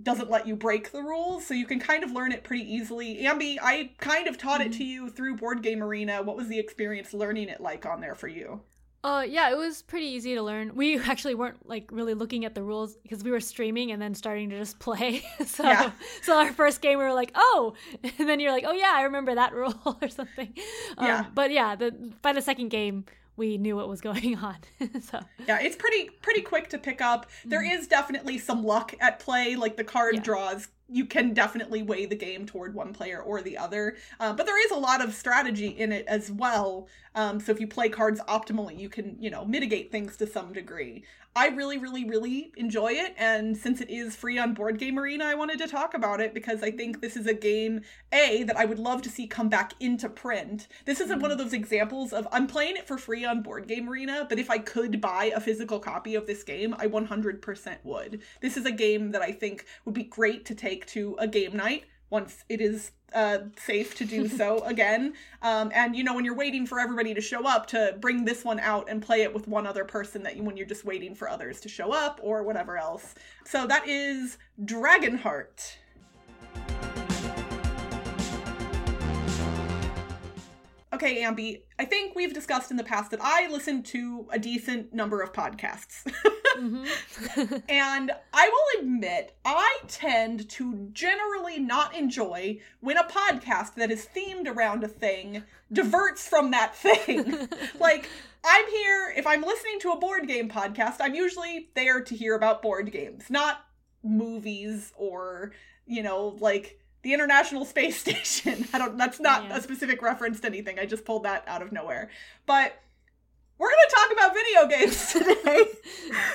doesn't 0.00 0.30
let 0.30 0.46
you 0.46 0.54
break 0.54 0.92
the 0.92 1.02
rules, 1.02 1.44
so 1.46 1.54
you 1.54 1.66
can 1.66 1.80
kind 1.80 2.04
of 2.04 2.12
learn 2.12 2.30
it 2.30 2.44
pretty 2.44 2.62
easily. 2.72 3.24
Ambi, 3.24 3.56
I 3.60 3.90
kind 3.98 4.28
of 4.28 4.38
taught 4.38 4.60
mm-hmm. 4.60 4.70
it 4.70 4.76
to 4.76 4.84
you 4.84 5.10
through 5.10 5.36
Board 5.36 5.62
Game 5.62 5.82
Arena. 5.82 6.22
What 6.22 6.36
was 6.36 6.48
the 6.48 6.58
experience 6.58 7.12
learning 7.12 7.48
it 7.48 7.60
like 7.60 7.84
on 7.84 8.00
there 8.00 8.14
for 8.14 8.28
you? 8.28 8.60
Uh, 9.04 9.24
yeah, 9.28 9.50
it 9.50 9.56
was 9.56 9.82
pretty 9.82 10.06
easy 10.06 10.34
to 10.34 10.42
learn. 10.42 10.74
We 10.74 10.98
actually 11.10 11.34
weren't 11.36 11.68
like 11.68 11.88
really 11.92 12.14
looking 12.14 12.44
at 12.44 12.54
the 12.54 12.62
rules 12.62 12.96
because 12.96 13.22
we 13.22 13.30
were 13.30 13.40
streaming 13.40 13.92
and 13.92 14.02
then 14.02 14.14
starting 14.14 14.50
to 14.50 14.58
just 14.58 14.78
play. 14.80 15.22
so, 15.46 15.62
Yeah. 15.64 15.92
so 16.22 16.36
our 16.36 16.52
first 16.52 16.80
game 16.80 16.98
we 16.98 17.04
were 17.04 17.14
like, 17.14 17.30
oh, 17.34 17.74
and 18.18 18.28
then 18.28 18.40
you're 18.40 18.52
like, 18.52 18.64
oh 18.66 18.72
yeah, 18.72 18.92
I 18.94 19.02
remember 19.02 19.34
that 19.36 19.54
rule 19.54 19.98
or 20.02 20.08
something. 20.08 20.52
Um, 20.96 21.06
Yeah. 21.06 21.24
But 21.34 21.52
yeah, 21.52 21.76
the 21.76 21.92
by 22.22 22.32
the 22.32 22.42
second 22.42 22.68
game 22.70 23.04
we 23.36 23.56
knew 23.56 23.76
what 23.76 23.88
was 23.88 24.00
going 24.00 24.36
on. 24.36 24.56
so 25.00 25.20
Yeah, 25.46 25.60
it's 25.60 25.76
pretty 25.76 26.10
pretty 26.22 26.40
quick 26.42 26.68
to 26.70 26.78
pick 26.78 27.00
up. 27.00 27.26
There 27.44 27.62
is 27.64 27.86
definitely 27.86 28.38
some 28.38 28.64
luck 28.64 28.94
at 29.00 29.20
play, 29.20 29.54
like 29.54 29.76
the 29.76 29.84
card 29.84 30.16
Yeah. 30.16 30.22
draws. 30.22 30.68
You 30.88 31.04
can 31.04 31.34
definitely 31.34 31.82
weigh 31.82 32.06
the 32.06 32.16
game 32.16 32.46
toward 32.46 32.74
one 32.74 32.92
player 32.92 33.20
or 33.20 33.42
the 33.42 33.58
other, 33.58 33.96
uh, 34.20 34.32
but 34.32 34.46
there 34.46 34.64
is 34.64 34.70
a 34.70 34.78
lot 34.78 35.02
of 35.02 35.14
strategy 35.14 35.68
in 35.68 35.92
it 35.92 36.06
as 36.06 36.30
well. 36.30 36.88
Um, 37.14 37.40
so 37.40 37.52
if 37.52 37.60
you 37.60 37.66
play 37.66 37.88
cards 37.88 38.20
optimally, 38.28 38.78
you 38.78 38.88
can 38.88 39.16
you 39.20 39.30
know 39.30 39.44
mitigate 39.44 39.90
things 39.90 40.16
to 40.18 40.26
some 40.26 40.52
degree. 40.52 41.04
I 41.36 41.48
really, 41.48 41.78
really, 41.78 42.04
really 42.04 42.52
enjoy 42.56 42.92
it, 42.92 43.14
and 43.16 43.56
since 43.56 43.80
it 43.80 43.90
is 43.90 44.16
free 44.16 44.38
on 44.38 44.54
Board 44.54 44.78
Game 44.78 44.98
Arena, 44.98 45.24
I 45.24 45.34
wanted 45.34 45.58
to 45.58 45.68
talk 45.68 45.94
about 45.94 46.20
it 46.20 46.34
because 46.34 46.62
I 46.62 46.70
think 46.70 47.00
this 47.00 47.16
is 47.16 47.26
a 47.26 47.34
game 47.34 47.82
a 48.12 48.42
that 48.44 48.56
I 48.56 48.64
would 48.64 48.78
love 48.78 49.02
to 49.02 49.10
see 49.10 49.26
come 49.26 49.48
back 49.48 49.74
into 49.78 50.08
print. 50.08 50.68
This 50.84 51.00
isn't 51.00 51.20
one 51.20 51.30
of 51.30 51.38
those 51.38 51.52
examples 51.52 52.12
of 52.12 52.26
I'm 52.32 52.46
playing 52.46 52.76
it 52.76 52.88
for 52.88 52.98
free 52.98 53.24
on 53.24 53.42
Board 53.42 53.68
Game 53.68 53.88
Arena, 53.88 54.26
but 54.28 54.38
if 54.38 54.50
I 54.50 54.58
could 54.58 55.00
buy 55.00 55.32
a 55.34 55.40
physical 55.40 55.78
copy 55.78 56.14
of 56.14 56.26
this 56.26 56.42
game, 56.42 56.74
I 56.78 56.86
100% 56.86 57.76
would. 57.84 58.20
This 58.40 58.56
is 58.56 58.66
a 58.66 58.72
game 58.72 59.12
that 59.12 59.22
I 59.22 59.32
think 59.32 59.64
would 59.84 59.94
be 59.94 60.04
great 60.04 60.44
to 60.46 60.54
take 60.54 60.77
to 60.86 61.16
a 61.18 61.26
game 61.26 61.56
night 61.56 61.84
once 62.10 62.44
it 62.48 62.60
is 62.60 62.92
uh, 63.14 63.38
safe 63.56 63.94
to 63.96 64.04
do 64.04 64.28
so 64.28 64.58
again. 64.64 65.14
Um, 65.42 65.70
and 65.74 65.96
you 65.96 66.04
know, 66.04 66.14
when 66.14 66.24
you're 66.24 66.36
waiting 66.36 66.66
for 66.66 66.78
everybody 66.78 67.14
to 67.14 67.20
show 67.20 67.46
up, 67.46 67.66
to 67.68 67.96
bring 68.00 68.24
this 68.24 68.44
one 68.44 68.60
out 68.60 68.88
and 68.88 69.02
play 69.02 69.22
it 69.22 69.32
with 69.32 69.48
one 69.48 69.66
other 69.66 69.84
person 69.84 70.22
that 70.24 70.36
you 70.36 70.42
when 70.42 70.56
you're 70.56 70.66
just 70.66 70.84
waiting 70.84 71.14
for 71.14 71.28
others 71.28 71.60
to 71.60 71.68
show 71.68 71.92
up 71.92 72.20
or 72.22 72.42
whatever 72.42 72.76
else. 72.76 73.14
So 73.44 73.66
that 73.66 73.88
is 73.88 74.38
Dragonheart. 74.62 75.76
Okay, 80.98 81.22
Ambi, 81.22 81.62
I 81.78 81.84
think 81.84 82.16
we've 82.16 82.34
discussed 82.34 82.72
in 82.72 82.76
the 82.76 82.82
past 82.82 83.12
that 83.12 83.20
I 83.22 83.46
listen 83.52 83.84
to 83.84 84.26
a 84.32 84.38
decent 84.38 84.92
number 84.92 85.22
of 85.22 85.32
podcasts. 85.32 86.02
mhm. 86.58 87.62
and 87.68 88.10
I 88.32 88.48
will 88.48 88.82
admit, 88.82 89.32
I 89.44 89.78
tend 89.86 90.48
to 90.48 90.88
generally 90.92 91.60
not 91.60 91.94
enjoy 91.96 92.58
when 92.80 92.96
a 92.96 93.04
podcast 93.04 93.76
that 93.76 93.92
is 93.92 94.08
themed 94.12 94.48
around 94.48 94.82
a 94.82 94.88
thing 94.88 95.44
diverts 95.72 96.26
from 96.26 96.50
that 96.50 96.74
thing. 96.74 97.48
like, 97.78 98.08
I'm 98.44 98.68
here, 98.68 99.14
if 99.16 99.24
I'm 99.24 99.42
listening 99.42 99.78
to 99.82 99.90
a 99.90 100.00
board 100.00 100.26
game 100.26 100.48
podcast, 100.48 100.96
I'm 100.98 101.14
usually 101.14 101.68
there 101.76 102.00
to 102.00 102.16
hear 102.16 102.34
about 102.34 102.60
board 102.60 102.90
games, 102.90 103.30
not 103.30 103.64
movies 104.02 104.92
or, 104.96 105.52
you 105.86 106.02
know, 106.02 106.36
like 106.40 106.80
the 107.08 107.14
International 107.14 107.64
Space 107.64 107.96
Station. 108.06 108.66
I 108.74 108.78
don't, 108.78 108.98
that's 108.98 109.18
not 109.18 109.44
Yeah. 109.44 109.56
a 109.56 109.60
specific 109.62 110.02
reference 110.02 110.40
to 110.40 110.46
anything. 110.46 110.78
I 110.78 110.84
just 110.84 111.04
pulled 111.06 111.22
that 111.24 111.42
out 111.46 111.62
of 111.62 111.72
nowhere. 111.72 112.10
But 112.44 112.74
we're 113.58 113.70
going 113.70 113.86
to 113.88 113.94
talk 113.96 114.12
about 114.12 114.34
video 114.34 114.78
games 114.78 115.12
today. 115.12 115.64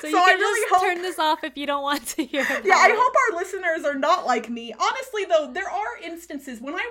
So 0.02 0.08
you 0.08 0.18
I 0.18 0.30
can 0.30 0.38
really 0.40 0.60
just 0.62 0.74
hope- 0.74 0.82
turn 0.82 1.02
this 1.02 1.18
off 1.20 1.44
if 1.44 1.56
you 1.56 1.66
don't 1.66 1.82
want 1.84 2.04
to 2.08 2.24
hear. 2.24 2.42
About 2.42 2.64
yeah, 2.64 2.74
I 2.76 2.88
it. 2.88 2.96
hope 2.98 3.14
our 3.30 3.38
listeners 3.38 3.84
are 3.84 3.94
not 3.98 4.26
like 4.26 4.50
me. 4.50 4.74
Honestly, 4.78 5.24
though, 5.26 5.50
there 5.52 5.70
are 5.70 5.98
instances 6.02 6.60
when 6.60 6.74
I 6.74 6.84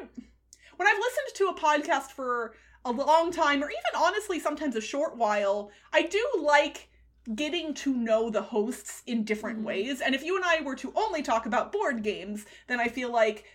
when 0.77 0.87
I've 0.87 0.97
listened 0.97 1.35
to 1.35 1.47
a 1.47 1.53
podcast 1.55 2.11
for 2.11 2.55
a 2.85 2.91
long 2.91 3.31
time, 3.31 3.61
or 3.63 3.69
even 3.69 3.93
honestly 4.01 4.39
sometimes 4.39 4.75
a 4.75 4.81
short 4.81 5.15
while, 5.17 5.69
I 5.93 6.01
do 6.03 6.25
like 6.41 6.89
getting 7.35 7.73
to 7.75 7.93
know 7.93 8.29
the 8.29 8.41
hosts 8.41 9.03
in 9.05 9.23
different 9.23 9.59
Mhm. 9.61 9.63
ways. 9.65 10.01
And 10.01 10.13
if 10.15 10.23
you 10.23 10.35
and 10.35 10.43
I 10.43 10.61
were 10.61 10.75
to 10.77 10.91
only 10.95 11.21
talk 11.21 11.45
about 11.45 11.71
board 11.71 12.01
games, 12.03 12.45
then 12.67 12.79
I 12.79 12.87
feel 12.89 13.11
like 13.11 13.45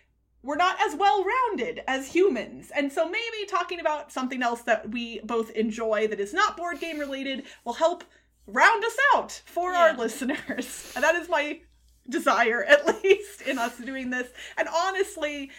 we're 0.42 0.56
not 0.56 0.76
as 0.80 0.94
well 0.94 1.24
rounded 1.24 1.82
as 1.88 2.06
humans. 2.12 2.70
And 2.74 2.92
so 2.92 3.04
maybe 3.06 3.44
talking 3.48 3.80
about 3.80 4.12
something 4.12 4.42
else 4.42 4.62
that 4.62 4.90
we 4.90 5.20
both 5.20 5.50
enjoy 5.50 6.06
that 6.08 6.20
is 6.20 6.32
not 6.32 6.56
board 6.56 6.80
game 6.80 6.98
related 6.98 7.44
will 7.64 7.72
help 7.74 8.04
round 8.46 8.84
us 8.84 8.96
out 9.14 9.42
for 9.46 9.72
our 9.74 9.94
listeners. 9.94 10.92
And 10.94 11.04
that 11.04 11.16
is 11.16 11.28
my 11.28 11.60
desire, 12.08 12.62
at 12.68 12.86
least, 13.02 13.42
in 13.42 13.58
us 13.58 13.76
doing 13.78 14.10
this. 14.10 14.28
And 14.56 14.68
honestly, 14.74 15.50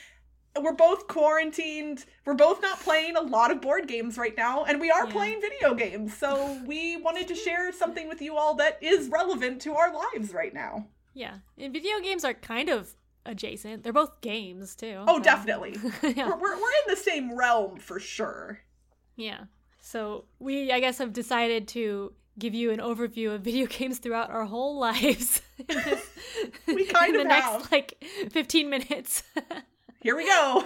we're 0.59 0.73
both 0.73 1.07
quarantined. 1.07 2.05
We're 2.25 2.33
both 2.33 2.61
not 2.61 2.79
playing 2.79 3.15
a 3.15 3.21
lot 3.21 3.51
of 3.51 3.61
board 3.61 3.87
games 3.87 4.17
right 4.17 4.35
now, 4.35 4.63
and 4.63 4.79
we 4.81 4.89
are 4.89 5.05
Yeah. 5.05 5.11
playing 5.11 5.41
video 5.41 5.75
games. 5.75 6.17
So 6.17 6.59
we 6.65 6.97
wanted 6.97 7.27
to 7.27 7.35
share 7.35 7.71
something 7.71 8.07
with 8.07 8.21
you 8.21 8.35
all 8.35 8.55
that 8.55 8.81
is 8.81 9.09
relevant 9.09 9.61
to 9.63 9.73
our 9.75 9.93
lives 9.93 10.33
right 10.33 10.53
now. 10.53 10.87
Yeah, 11.13 11.35
and 11.57 11.71
video 11.73 11.99
games 11.99 12.23
are 12.25 12.33
kind 12.33 12.69
of 12.69 12.95
adjacent. 13.25 13.83
They're 13.83 13.93
both 13.93 14.21
games 14.21 14.75
too. 14.75 15.03
Oh, 15.07 15.17
so- 15.17 15.23
definitely. 15.23 15.75
yeah. 16.03 16.29
We're, 16.29 16.37
we're, 16.37 16.55
we're 16.55 16.71
in 16.71 16.89
the 16.89 16.95
same 16.95 17.37
realm 17.37 17.77
for 17.77 17.99
sure. 17.99 18.59
Yeah. 19.15 19.45
So 19.81 20.25
we, 20.39 20.71
I 20.71 20.79
guess, 20.79 20.97
have 20.99 21.13
decided 21.13 21.67
to 21.69 22.13
give 22.37 22.53
you 22.53 22.71
an 22.71 22.79
overview 22.79 23.33
of 23.35 23.41
video 23.41 23.65
games 23.69 23.97
throughout 23.99 24.29
our 24.29 24.45
whole 24.45 24.77
lives. 24.79 25.41
this- 25.67 26.09
We 26.67 26.85
kind 26.85 27.15
in 27.15 27.21
of 27.21 27.27
the 27.27 27.33
have. 27.33 27.53
next 27.59 27.71
like 27.71 28.03
15 28.31 28.69
minutes. 28.69 29.23
Here 30.01 30.15
we 30.15 30.25
go. 30.25 30.63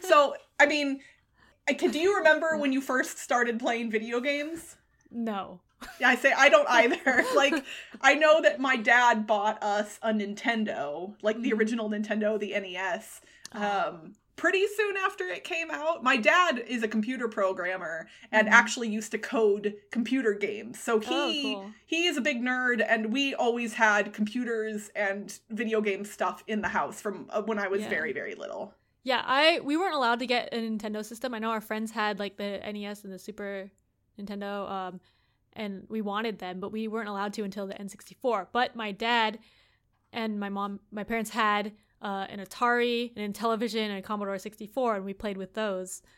So, 0.00 0.34
I 0.58 0.66
mean, 0.66 1.00
can, 1.76 1.90
do 1.90 1.98
you 1.98 2.16
remember 2.18 2.56
when 2.56 2.72
you 2.72 2.80
first 2.80 3.18
started 3.18 3.58
playing 3.58 3.90
video 3.90 4.20
games? 4.20 4.76
no. 5.10 5.60
Yeah, 6.00 6.08
I 6.08 6.14
say 6.16 6.32
I 6.36 6.48
don't 6.48 6.68
either. 6.68 7.24
like, 7.36 7.64
I 8.00 8.14
know 8.14 8.40
that 8.42 8.60
my 8.60 8.76
dad 8.76 9.26
bought 9.26 9.62
us 9.62 9.98
a 10.02 10.12
Nintendo, 10.12 11.14
like 11.22 11.40
the 11.40 11.50
Mhm. 11.50 11.58
original 11.58 11.90
Nintendo, 11.90 12.38
the 12.38 12.52
NES, 12.54 13.20
Oh. 13.54 13.62
um, 13.62 14.14
pretty 14.36 14.66
soon 14.66 14.96
after 14.96 15.24
it 15.26 15.44
came 15.44 15.70
out. 15.70 16.02
My 16.02 16.16
dad 16.16 16.58
is 16.66 16.82
a 16.82 16.88
computer 16.88 17.28
programmer 17.28 18.08
and 18.32 18.48
Mhm. 18.48 18.52
actually 18.52 18.88
used 18.88 19.10
to 19.12 19.18
code 19.18 19.76
computer 19.90 20.32
games. 20.32 20.80
So 20.80 20.98
he 20.98 21.06
Oh, 21.14 21.42
cool. 21.60 21.70
he 21.86 22.06
is 22.06 22.16
a 22.16 22.20
big 22.20 22.40
nerd, 22.42 22.84
and 22.86 23.12
we 23.12 23.34
always 23.34 23.74
had 23.74 24.12
computers 24.12 24.88
and 24.96 25.38
video 25.50 25.80
game 25.80 26.04
stuff 26.04 26.42
in 26.46 26.62
the 26.62 26.68
house 26.68 27.00
from 27.00 27.28
uh, 27.30 27.42
when 27.42 27.58
I 27.58 27.68
was 27.68 27.82
Yeah. 27.82 27.90
very 27.90 28.12
very 28.12 28.34
little. 28.34 28.74
Yeah, 29.04 29.22
I 29.24 29.60
we 29.60 29.76
weren't 29.76 29.94
allowed 29.94 30.18
to 30.20 30.26
get 30.26 30.48
a 30.52 30.56
Nintendo 30.56 31.04
system. 31.04 31.34
I 31.34 31.38
know 31.38 31.50
our 31.50 31.60
friends 31.60 31.90
had 31.92 32.18
like 32.18 32.36
the 32.36 32.60
NES 32.66 33.04
and 33.04 33.12
the 33.12 33.18
Super 33.18 33.70
Nintendo, 34.18 34.68
um, 34.70 35.00
and 35.54 35.84
we 35.88 36.00
wanted 36.00 36.38
them, 36.38 36.60
but 36.60 36.72
we 36.72 36.88
weren't 36.88 37.08
allowed 37.08 37.32
to 37.34 37.42
until 37.42 37.66
the 37.66 37.74
N64. 37.74 38.48
But 38.52 38.74
my 38.76 38.92
dad 38.92 39.38
and 40.12 40.38
my 40.40 40.48
mom, 40.48 40.80
my 40.90 41.04
parents 41.04 41.30
had 41.30 41.72
uh, 42.00 42.26
an 42.28 42.40
Atari, 42.40 43.16
an 43.16 43.32
Intellivision, 43.32 43.88
and 43.88 43.98
a 43.98 44.02
Commodore 44.02 44.38
64, 44.38 44.96
and 44.96 45.04
we 45.04 45.14
played 45.14 45.36
with 45.36 45.54
those. 45.54 46.02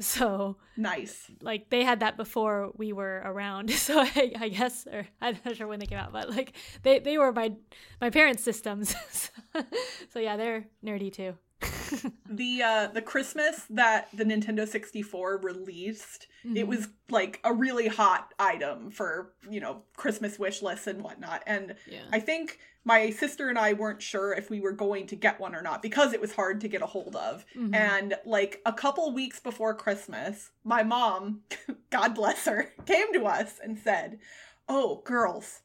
So 0.00 0.58
Nice. 0.76 1.28
like 1.42 1.70
they 1.70 1.82
had 1.82 1.98
that 2.00 2.16
before 2.16 2.70
we 2.76 2.92
were 2.92 3.20
around. 3.24 3.70
So 3.86 3.98
I, 3.98 4.32
I 4.38 4.48
guess, 4.48 4.86
or 4.86 5.04
I'm 5.20 5.36
not 5.44 5.56
sure 5.56 5.66
when 5.66 5.80
they 5.80 5.86
came 5.86 5.98
out, 5.98 6.12
but 6.12 6.30
like 6.30 6.52
they 6.84 7.00
they 7.00 7.18
were 7.18 7.32
my 7.32 7.54
my 8.00 8.08
parents' 8.08 8.44
systems. 8.44 8.94
so 10.10 10.20
yeah, 10.20 10.36
they're 10.36 10.66
nerdy 10.84 11.12
too. 11.12 11.34
the 12.30 12.62
uh 12.62 12.86
the 12.88 13.02
christmas 13.02 13.62
that 13.70 14.08
the 14.14 14.24
nintendo 14.24 14.66
64 14.68 15.38
released 15.42 16.26
it 16.44 16.64
Mhm. 16.64 16.66
was 16.68 16.88
like 17.10 17.40
a 17.44 17.52
really 17.52 17.88
hot 17.88 18.32
item 18.38 18.90
for 18.90 19.32
you 19.50 19.60
know 19.60 19.82
christmas 19.96 20.38
wish 20.38 20.62
lists 20.62 20.86
and 20.86 21.02
whatnot 21.02 21.42
and 21.46 21.74
yeah. 21.90 22.02
i 22.12 22.20
think 22.20 22.58
my 22.84 23.10
sister 23.10 23.48
and 23.48 23.58
i 23.58 23.72
weren't 23.72 24.00
sure 24.02 24.32
if 24.32 24.50
we 24.50 24.60
were 24.60 24.72
going 24.72 25.06
to 25.08 25.16
get 25.16 25.40
one 25.40 25.54
or 25.54 25.62
not 25.62 25.82
because 25.82 26.12
it 26.12 26.20
was 26.20 26.32
hard 26.34 26.60
to 26.60 26.68
get 26.68 26.82
a 26.82 26.86
hold 26.86 27.16
of 27.16 27.44
Mhm. 27.56 27.74
and 27.74 28.14
like 28.24 28.60
a 28.64 28.72
couple 28.72 29.12
weeks 29.12 29.40
before 29.40 29.74
christmas 29.74 30.50
my 30.64 30.82
mom 30.82 31.40
god 31.90 32.14
bless 32.14 32.44
her 32.44 32.72
came 32.86 33.12
to 33.14 33.24
us 33.26 33.58
and 33.62 33.78
said 33.78 34.18
oh 34.68 35.02
girls 35.04 35.62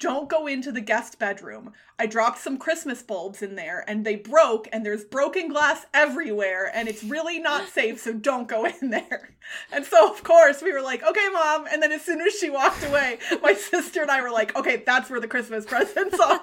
don't 0.00 0.28
go 0.30 0.46
into 0.46 0.72
the 0.72 0.80
guest 0.80 1.18
bedroom. 1.18 1.72
I 1.98 2.06
dropped 2.06 2.38
some 2.38 2.56
Christmas 2.56 3.02
bulbs 3.02 3.42
in 3.42 3.54
there 3.54 3.84
and 3.86 4.04
they 4.06 4.16
broke 4.16 4.66
and 4.72 4.84
there's 4.84 5.04
broken 5.04 5.48
glass 5.48 5.84
everywhere 5.92 6.70
and 6.74 6.88
it's 6.88 7.04
really 7.04 7.38
not 7.38 7.68
safe, 7.68 8.00
so 8.00 8.14
don't 8.14 8.48
go 8.48 8.64
in 8.64 8.90
there. 8.90 9.30
And 9.72 9.84
so, 9.84 10.08
of 10.12 10.22
course, 10.22 10.62
we 10.62 10.72
were 10.72 10.82
like, 10.82 11.02
okay, 11.02 11.26
mom. 11.32 11.66
And 11.72 11.82
then 11.82 11.90
as 11.90 12.02
soon 12.02 12.20
as 12.20 12.32
she 12.38 12.50
walked 12.50 12.84
away, 12.84 13.18
my 13.42 13.54
sister 13.72 14.02
and 14.02 14.10
I 14.10 14.20
were 14.22 14.30
like, 14.30 14.54
okay, 14.54 14.82
that's 14.86 15.10
where 15.10 15.18
the 15.18 15.26
Christmas 15.26 15.64
presents 15.74 16.20
are. 16.20 16.40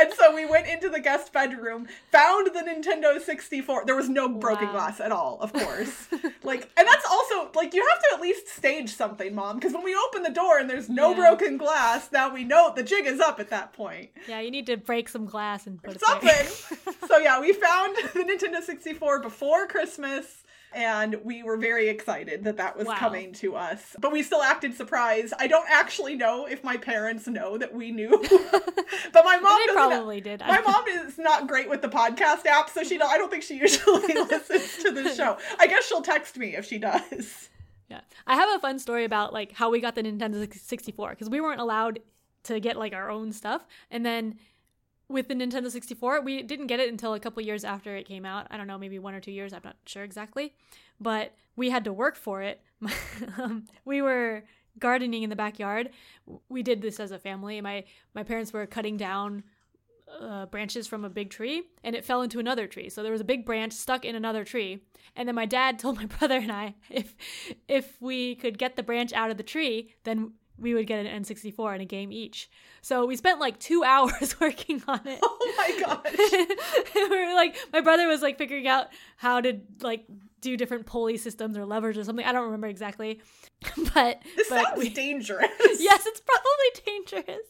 and 0.00 0.14
so 0.14 0.34
we 0.34 0.46
went 0.46 0.66
into 0.66 0.88
the 0.88 1.00
guest 1.00 1.30
bedroom, 1.32 1.88
found 2.10 2.46
the 2.54 2.60
Nintendo 2.60 3.20
64. 3.20 3.84
There 3.84 3.96
was 3.96 4.08
no 4.08 4.28
broken 4.30 4.68
Wow. 4.68 4.72
glass 4.72 4.98
at 5.00 5.12
all, 5.12 5.36
of 5.42 5.52
course. 5.52 6.08
like, 6.42 6.70
and 6.78 6.88
that's 6.88 7.04
also, 7.10 7.50
like, 7.54 7.74
you 7.74 7.86
have 7.86 8.00
to 8.02 8.08
at 8.14 8.20
least 8.22 8.48
stage 8.48 8.94
something, 8.94 9.34
mom, 9.34 9.56
because 9.58 9.74
when 9.74 9.84
we 9.84 9.94
open 10.08 10.22
the 10.22 10.30
door 10.30 10.58
and 10.58 10.70
there's 10.70 10.88
no 10.88 11.10
Yeah. 11.10 11.16
broken 11.16 11.58
glass, 11.58 12.10
now 12.12 12.32
we 12.32 12.44
know 12.44 12.72
the 12.74 12.84
jig 12.88 13.06
is 13.06 13.20
up 13.20 13.38
at 13.40 13.50
that 13.50 13.72
point. 13.72 14.10
Yeah, 14.28 14.40
you 14.40 14.50
need 14.50 14.66
to 14.66 14.76
break 14.76 15.08
some 15.08 15.26
glass 15.26 15.66
and 15.66 15.82
put 15.82 15.96
it 15.96 16.00
Something. 16.00 16.94
so 17.08 17.18
yeah, 17.18 17.40
we 17.40 17.52
found 17.52 17.96
the 18.14 18.20
Nintendo 18.24 18.62
64 18.62 19.20
before 19.20 19.66
Christmas. 19.66 20.42
and 20.74 21.16
we 21.24 21.42
were 21.42 21.56
very 21.56 21.88
excited 21.88 22.44
that 22.44 22.58
that 22.58 22.76
was 22.76 22.86
Wow. 22.86 22.96
coming 22.96 23.32
to 23.34 23.56
us. 23.56 23.96
But 23.98 24.12
we 24.12 24.22
still 24.22 24.42
acted 24.42 24.74
surprised. 24.74 25.32
I 25.38 25.46
don't 25.46 25.66
actually 25.70 26.14
know 26.14 26.44
if 26.46 26.62
my 26.62 26.76
parents 26.76 27.26
know 27.26 27.56
that 27.56 27.72
we 27.74 27.90
knew, 27.90 28.10
but 29.12 29.24
my 29.24 29.38
mom 29.38 29.58
they 29.66 29.72
probably 29.72 30.20
did. 30.20 30.40
My 30.40 30.60
mom 30.60 30.84
is 30.88 31.16
not 31.18 31.48
great 31.48 31.70
with 31.70 31.80
the 31.80 31.88
podcast 31.88 32.44
app, 32.46 32.68
so 32.68 32.82
she 32.84 33.00
I 33.00 33.16
don't 33.16 33.30
think 33.30 33.44
she 33.44 33.56
usually 33.58 34.12
listens 34.14 34.76
to 34.84 34.90
the 34.90 35.14
show. 35.14 35.38
I 35.58 35.66
guess 35.66 35.86
she'll 35.88 36.02
text 36.02 36.36
me 36.36 36.54
if 36.56 36.66
she 36.66 36.78
does. 36.78 37.48
Yeah. 37.90 38.00
I 38.26 38.34
have 38.34 38.50
a 38.50 38.58
fun 38.58 38.78
story 38.78 39.04
about 39.04 39.32
like 39.32 39.52
how 39.52 39.70
we 39.70 39.80
got 39.80 39.94
the 39.94 40.02
Nintendo 40.02 40.52
64 40.52 41.10
because 41.10 41.30
we 41.30 41.40
weren't 41.40 41.60
allowed 41.60 42.00
to 42.48 42.60
get 42.60 42.76
like 42.76 42.92
our 42.92 43.10
own 43.10 43.32
stuff. 43.32 43.66
And 43.90 44.04
then 44.04 44.38
with 45.08 45.28
the 45.28 45.34
Nintendo 45.34 45.70
64, 45.70 46.20
we 46.20 46.42
didn't 46.42 46.66
get 46.66 46.80
it 46.80 46.90
until 46.90 47.14
a 47.14 47.20
couple 47.20 47.42
years 47.42 47.64
after 47.64 47.96
it 47.96 48.06
came 48.06 48.24
out. 48.24 48.46
I 48.50 48.56
don't 48.56 48.66
know, 48.66 48.78
maybe 48.78 48.98
one 48.98 49.14
or 49.14 49.20
two 49.20 49.32
years. 49.32 49.52
I'm 49.52 49.62
not 49.64 49.76
sure 49.86 50.04
exactly. 50.04 50.54
But 51.00 51.34
we 51.56 51.70
had 51.70 51.84
to 51.84 51.92
work 51.92 52.16
for 52.16 52.42
it. 52.42 52.60
um, 53.38 53.64
we 53.84 54.02
were 54.02 54.44
gardening 54.78 55.22
in 55.22 55.30
the 55.30 55.36
backyard. 55.36 55.90
We 56.48 56.62
did 56.62 56.82
this 56.82 57.00
as 57.00 57.10
a 57.10 57.18
family. 57.18 57.60
My 57.60 57.84
my 58.14 58.22
parents 58.22 58.52
were 58.52 58.66
cutting 58.66 58.96
down 58.96 59.44
uh, 60.20 60.46
branches 60.46 60.86
from 60.86 61.04
a 61.04 61.10
big 61.10 61.30
tree 61.30 61.64
and 61.84 61.94
it 61.94 62.04
fell 62.04 62.22
into 62.22 62.38
another 62.38 62.66
tree. 62.66 62.88
So 62.88 63.02
there 63.02 63.12
was 63.12 63.20
a 63.20 63.24
big 63.24 63.44
branch 63.44 63.72
stuck 63.72 64.04
in 64.04 64.14
another 64.14 64.44
tree. 64.44 64.82
And 65.16 65.28
then 65.28 65.34
my 65.34 65.46
dad 65.46 65.78
told 65.80 65.96
my 65.96 66.06
brother 66.06 66.36
and 66.36 66.52
I 66.52 66.74
if 66.90 67.14
if 67.66 68.00
we 68.00 68.34
could 68.34 68.58
get 68.58 68.76
the 68.76 68.82
branch 68.82 69.12
out 69.12 69.30
of 69.30 69.36
the 69.36 69.42
tree, 69.42 69.94
then 70.04 70.32
we 70.58 70.74
would 70.74 70.86
get 70.86 71.04
an 71.06 71.22
N64 71.22 71.72
and 71.74 71.82
a 71.82 71.84
game 71.84 72.12
each. 72.12 72.50
So 72.82 73.06
we 73.06 73.16
spent 73.16 73.40
like 73.40 73.58
two 73.58 73.82
hours 73.86 74.36
working 74.40 74.82
on 74.88 75.00
it. 75.06 75.20
Oh 75.22 75.54
my 75.56 75.80
gosh. 75.80 76.94
we 76.94 77.08
were 77.26 77.34
like, 77.34 77.56
my 77.72 77.80
brother 77.80 78.06
was 78.08 78.22
like 78.22 78.38
figuring 78.38 78.66
out 78.66 78.86
how 79.16 79.40
to 79.40 79.60
like 79.82 80.04
do 80.40 80.56
different 80.56 80.86
pulley 80.86 81.16
systems 81.16 81.56
or 81.58 81.64
levers 81.66 81.98
or 81.98 82.04
something. 82.04 82.24
I 82.24 82.32
don't 82.32 82.44
remember 82.44 82.68
exactly, 82.68 83.20
but 83.94 84.22
This 84.36 84.48
but 84.48 84.64
sounds 84.66 84.78
we- 84.78 84.88
dangerous. 84.90 85.48
yes, 85.80 86.06
it's 86.06 86.20
probably 86.20 86.84
dangerous. 87.24 87.46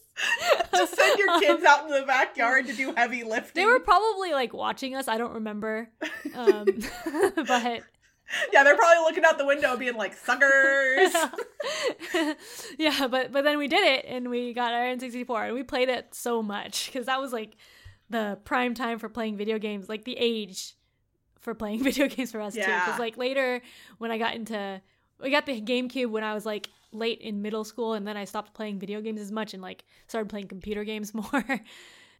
Just 0.74 0.96
send 0.96 1.18
your 1.18 1.38
kids 1.38 1.62
out 1.64 1.84
in 1.84 1.92
the 1.92 2.04
backyard 2.06 2.66
to 2.66 2.72
do 2.72 2.92
heavy 2.96 3.22
lifting. 3.24 3.62
They 3.62 3.66
were 3.66 3.78
probably 3.78 4.32
like 4.32 4.52
watching 4.52 4.94
us. 4.96 5.06
I 5.06 5.16
don't 5.18 5.34
remember, 5.34 5.90
um, 6.34 6.66
but 7.46 7.82
yeah, 8.52 8.62
they're 8.62 8.76
probably 8.76 9.02
looking 9.04 9.24
out 9.24 9.38
the 9.38 9.46
window 9.46 9.76
being 9.76 9.96
like, 9.96 10.14
suckers. 10.14 11.14
yeah, 12.78 13.06
but 13.06 13.32
but 13.32 13.44
then 13.44 13.58
we 13.58 13.68
did 13.68 13.84
it 13.84 14.04
and 14.06 14.28
we 14.28 14.52
got 14.52 14.72
our 14.72 14.84
N64 14.84 15.46
and 15.46 15.54
we 15.54 15.62
played 15.62 15.88
it 15.88 16.14
so 16.14 16.42
much 16.42 16.86
because 16.86 17.06
that 17.06 17.20
was 17.20 17.32
like 17.32 17.56
the 18.10 18.38
prime 18.44 18.74
time 18.74 18.98
for 18.98 19.08
playing 19.08 19.36
video 19.36 19.58
games, 19.58 19.88
like 19.88 20.04
the 20.04 20.16
age 20.18 20.74
for 21.40 21.54
playing 21.54 21.82
video 21.84 22.08
games 22.08 22.32
for 22.32 22.40
us 22.40 22.54
too. 22.54 22.60
Because 22.60 22.98
like 22.98 23.16
later 23.16 23.62
when 23.98 24.10
I 24.10 24.18
got 24.18 24.34
into, 24.34 24.80
we 25.20 25.30
got 25.30 25.46
the 25.46 25.60
GameCube 25.60 26.10
when 26.10 26.24
I 26.24 26.34
was 26.34 26.44
like 26.46 26.68
late 26.92 27.20
in 27.20 27.42
middle 27.42 27.64
school 27.64 27.94
and 27.94 28.06
then 28.06 28.16
I 28.16 28.24
stopped 28.24 28.54
playing 28.54 28.78
video 28.78 29.00
games 29.00 29.20
as 29.20 29.30
much 29.30 29.52
and 29.54 29.62
like 29.62 29.84
started 30.06 30.28
playing 30.28 30.48
computer 30.48 30.84
games 30.84 31.14
more. 31.14 31.44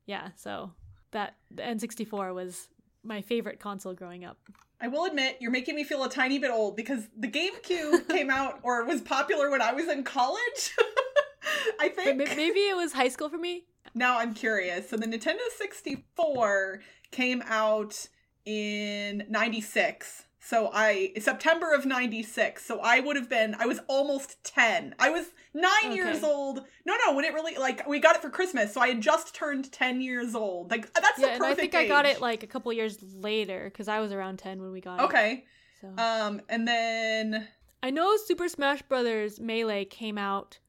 yeah, 0.07 0.29
so 0.37 0.73
that 1.11 1.37
the 1.51 1.63
N64 1.63 2.35
was 2.35 2.69
my 3.03 3.23
favorite 3.23 3.61
console 3.61 3.95
growing 3.95 4.25
up. 4.25 4.39
I 4.81 4.89
will 4.89 5.05
admit, 5.07 5.39
you're 5.41 5.51
making 5.51 5.75
me 5.75 5.83
feel 5.85 6.05
a 6.05 6.11
tiny 6.11 6.39
bit 6.39 6.51
old 6.51 6.77
because 6.77 7.09
the 7.17 7.29
GameCube 7.29 8.09
came 8.11 8.31
out 8.31 8.61
or 8.63 8.85
was 8.85 9.01
popular 9.01 9.51
when 9.51 9.61
I 9.61 9.73
was 9.73 9.89
in 9.89 10.05
college. 10.05 10.77
I 11.81 11.89
think. 11.89 12.19
ma- 12.19 12.35
maybe 12.37 12.61
it 12.61 12.77
was 12.77 12.93
high 12.93 13.09
school 13.09 13.29
for 13.29 13.39
me. 13.39 13.65
Now 13.95 14.19
I'm 14.19 14.35
curious. 14.35 14.89
So 14.89 14.97
the 14.97 15.07
Nintendo 15.07 15.41
64 15.57 16.81
came 17.11 17.43
out 17.47 18.09
in 18.45 19.25
96. 19.29 20.25
So 20.49 20.71
I 20.73 21.13
September 21.19 21.75
of 21.75 21.85
96. 21.85 22.65
So 22.65 22.81
I 22.81 23.01
would 23.01 23.17
have 23.17 23.29
been 23.29 23.55
I 23.59 23.67
was 23.67 23.81
almost 23.87 24.43
10. 24.45 24.95
I 24.99 25.11
was 25.11 25.27
9 25.53 25.71
Okay. 25.85 25.95
years 25.95 26.25
old. 26.25 26.61
No, 26.87 26.97
no, 27.07 27.15
when 27.15 27.27
it 27.27 27.35
really 27.35 27.57
like 27.59 27.87
we 27.87 27.99
got 28.01 28.17
it 28.17 28.23
for 28.23 28.31
Christmas. 28.31 28.73
So 28.73 28.81
I 28.81 28.89
had 28.89 29.03
just 29.03 29.35
turned 29.35 29.71
10 29.71 30.01
years 30.01 30.35
old. 30.35 30.71
Like 30.71 30.91
that's 30.95 31.19
Yeah, 31.19 31.35
the 31.35 31.39
perfect 31.39 31.43
and 31.43 31.45
I 31.45 31.55
think 31.55 31.75
I 31.75 31.87
got 31.87 32.07
it 32.07 32.23
like 32.23 32.43
a 32.43 32.47
couple 32.47 32.73
years 32.73 32.97
later 33.03 33.65
because 33.65 33.89
I 33.89 34.01
was 34.01 34.11
around 34.11 34.39
10 34.39 34.63
when 34.63 34.73
we 34.73 34.81
got 34.81 35.01
it. 35.01 35.03
Okay. 35.03 35.45
So. 35.83 35.89
Um 35.99 36.41
and 36.49 36.67
then 36.67 37.47
I 37.83 37.91
know 37.91 38.17
Super 38.17 38.49
Smash 38.49 38.81
Brothers 38.81 39.39
Melee 39.39 39.85
came 39.85 40.17
out 40.17 40.61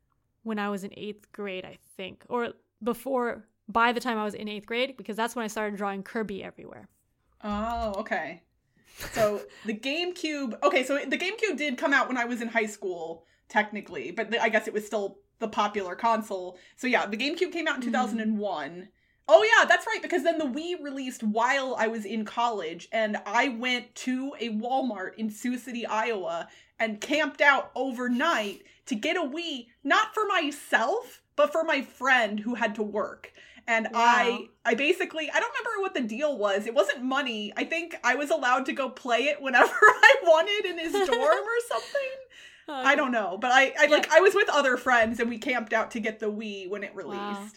when 0.44 0.60
I 0.60 0.68
was 0.70 0.84
in 0.84 0.92
eighth 0.98 1.32
grade, 1.32 1.64
I 1.64 1.78
think, 1.96 2.26
or 2.28 2.50
before. 2.84 3.46
By 3.70 3.94
the 3.94 4.00
time 4.02 4.18
I 4.18 4.26
was 4.26 4.34
in 4.34 4.50
eighth 4.50 4.66
grade, 4.66 4.98
because 4.98 5.16
that's 5.16 5.36
when 5.36 5.46
I 5.46 5.48
started 5.48 5.78
drawing 5.78 6.02
Kirby 6.02 6.44
everywhere. 6.44 6.90
Oh, 7.44 7.94
okay. 8.00 8.42
So 9.14 9.42
the 9.66 9.74
GameCube. 9.74 10.62
Okay, 10.64 10.84
so 10.84 10.98
the 10.98 11.18
GameCube 11.18 11.58
did 11.58 11.78
come 11.78 11.94
out 11.94 12.08
when 12.08 12.18
I 12.18 12.26
was 12.26 12.42
in 12.42 12.50
high 12.50 12.66
school, 12.66 13.26
technically, 13.48 14.12
but 14.12 14.32
the, 14.32 14.42
I 14.42 14.50
guess 14.50 14.68
it 14.68 14.74
was 14.74 14.86
still 14.86 15.20
the 15.40 15.48
popular 15.48 15.96
console. 15.96 16.58
So 16.76 16.88
yeah, 16.88 17.06
the 17.06 17.18
GameCube 17.18 17.52
came 17.52 17.68
out 17.68 17.76
in 17.78 17.82
Mhm. 17.82 17.86
2001. 17.86 18.90
Oh 19.32 19.44
yeah, 19.44 19.66
that's 19.66 19.86
right, 19.86 20.02
because 20.02 20.24
then 20.24 20.40
the 20.40 20.46
Wii 20.46 20.84
released 20.84 21.22
while 21.24 21.76
I 21.78 21.88
was 21.88 22.04
in 22.04 22.26
college, 22.26 22.88
and 22.92 23.18
I 23.28 23.50
went 23.50 23.94
to 23.96 24.34
a 24.40 24.50
Walmart 24.50 25.16
in 25.18 25.30
Sioux 25.30 25.58
City, 25.58 25.86
Iowa, 25.86 26.48
and 26.80 27.00
camped 27.00 27.40
out 27.40 27.72
overnight 27.76 28.64
to 28.88 28.96
get 28.96 29.18
a 29.18 29.22
Wii, 29.22 29.68
not 29.84 30.16
for 30.16 30.26
myself, 30.26 31.22
but 31.36 31.52
for 31.52 31.64
my 31.64 31.82
friend 31.84 32.40
who 32.40 32.56
had 32.56 32.74
to 32.76 32.84
work. 32.84 33.32
And 33.70 33.86
Wow. 33.94 34.00
I 34.02 34.48
I 34.66 34.74
basically 34.74 35.30
I 35.30 35.40
don't 35.40 35.54
remember 35.60 35.82
what 35.82 35.94
the 35.94 36.02
deal 36.02 36.38
was. 36.38 36.66
It 36.66 36.74
wasn't 36.74 37.04
money. 37.04 37.54
I 37.56 37.64
think 37.64 37.96
I 38.04 38.16
was 38.16 38.32
allowed 38.32 38.66
to 38.66 38.74
go 38.74 38.90
play 38.90 39.26
it 39.26 39.42
whenever 39.42 39.72
I 39.82 40.16
wanted 40.24 40.70
in 40.72 40.80
his 40.80 40.92
dorm 40.92 41.22
or 41.22 41.60
something. 41.70 42.10
I 42.68 42.96
don't 42.96 43.12
know, 43.12 43.38
but 43.40 43.52
I 43.52 43.74
I 43.80 43.86
like 43.88 44.12
I 44.12 44.20
was 44.20 44.34
with 44.36 44.50
other 44.50 44.76
friends 44.78 45.20
and 45.20 45.30
we 45.30 45.38
camped 45.38 45.72
out 45.74 45.92
to 45.92 46.00
get 46.00 46.20
the 46.20 46.32
Wii 46.32 46.70
when 46.70 46.84
it 46.84 46.94
released. 46.96 47.18
Wow. 47.20 47.48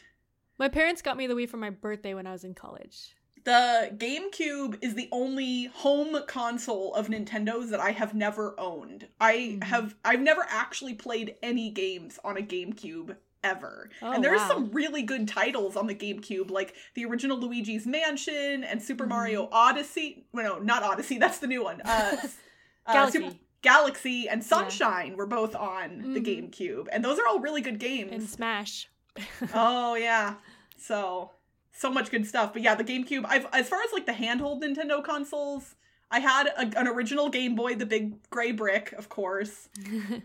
My 0.58 0.68
parents 0.68 1.02
got 1.02 1.16
me 1.16 1.26
the 1.26 1.34
Wii 1.34 1.48
for 1.48 1.56
my 1.56 1.70
birthday 1.70 2.14
when 2.14 2.26
I 2.26 2.32
was 2.32 2.44
in 2.44 2.54
college. 2.54 3.14
The 3.44 3.90
GameCube 3.96 4.78
is 4.82 4.94
the 4.94 5.08
only 5.10 5.64
home 5.74 6.16
console 6.28 6.94
of 6.94 7.08
Nintendo's 7.08 7.70
that 7.70 7.80
I 7.80 7.90
have 7.90 8.14
never 8.14 8.54
owned. 8.58 9.08
I 9.20 9.34
Mhm. 9.60 9.64
have 9.64 9.94
I've 10.04 10.20
never 10.20 10.46
actually 10.48 10.94
played 10.94 11.34
any 11.42 11.70
games 11.70 12.18
on 12.22 12.36
a 12.36 12.42
GameCube 12.42 13.16
ever. 13.44 13.90
Oh, 14.00 14.12
and 14.12 14.22
there's 14.22 14.40
wow. 14.40 14.48
some 14.48 14.70
really 14.70 15.02
good 15.02 15.28
titles 15.28 15.76
on 15.76 15.86
the 15.86 15.94
GameCube, 15.94 16.50
like 16.50 16.74
the 16.94 17.04
original 17.04 17.38
Luigi's 17.38 17.86
Mansion 17.86 18.64
and 18.64 18.82
Super 18.82 19.04
Mhm. 19.04 19.08
Mario 19.10 19.48
Odyssey. 19.52 20.26
Well, 20.32 20.56
no, 20.58 20.62
not 20.62 20.82
Odyssey. 20.82 21.18
That's 21.18 21.38
the 21.38 21.46
new 21.46 21.62
one. 21.64 21.80
Uh, 21.82 22.16
uh, 22.86 22.92
Galaxy 22.92 23.18
Super- 23.20 23.36
Galaxy 23.62 24.28
and 24.28 24.42
Sunshine 24.42 25.16
were 25.16 25.26
both 25.26 25.54
on 25.54 26.12
the 26.14 26.20
Mhm. 26.20 26.50
GameCube, 26.50 26.88
and 26.92 27.04
those 27.04 27.18
are 27.18 27.26
all 27.28 27.38
really 27.38 27.60
good 27.60 27.78
games. 27.78 28.12
and 28.12 28.28
Smash. 28.28 28.88
oh 29.54 29.94
yeah, 29.94 30.34
so 30.78 31.30
so 31.74 31.90
much 31.90 32.10
good 32.10 32.26
stuff. 32.26 32.52
But 32.52 32.62
yeah, 32.62 32.74
the 32.74 32.84
GameCube. 32.84 33.24
I've 33.28 33.46
as 33.52 33.68
far 33.68 33.80
as 33.82 33.92
like 33.92 34.06
the 34.06 34.12
handheld 34.12 34.62
Nintendo 34.62 35.02
consoles, 35.04 35.74
I 36.12 36.20
had 36.20 36.46
a, 36.48 36.78
an 36.78 36.86
original 36.86 37.30
Game 37.30 37.54
Boy, 37.54 37.74
the 37.74 37.86
big 37.86 38.28
gray 38.28 38.52
brick, 38.52 38.92
of 38.92 39.08
course. 39.08 39.68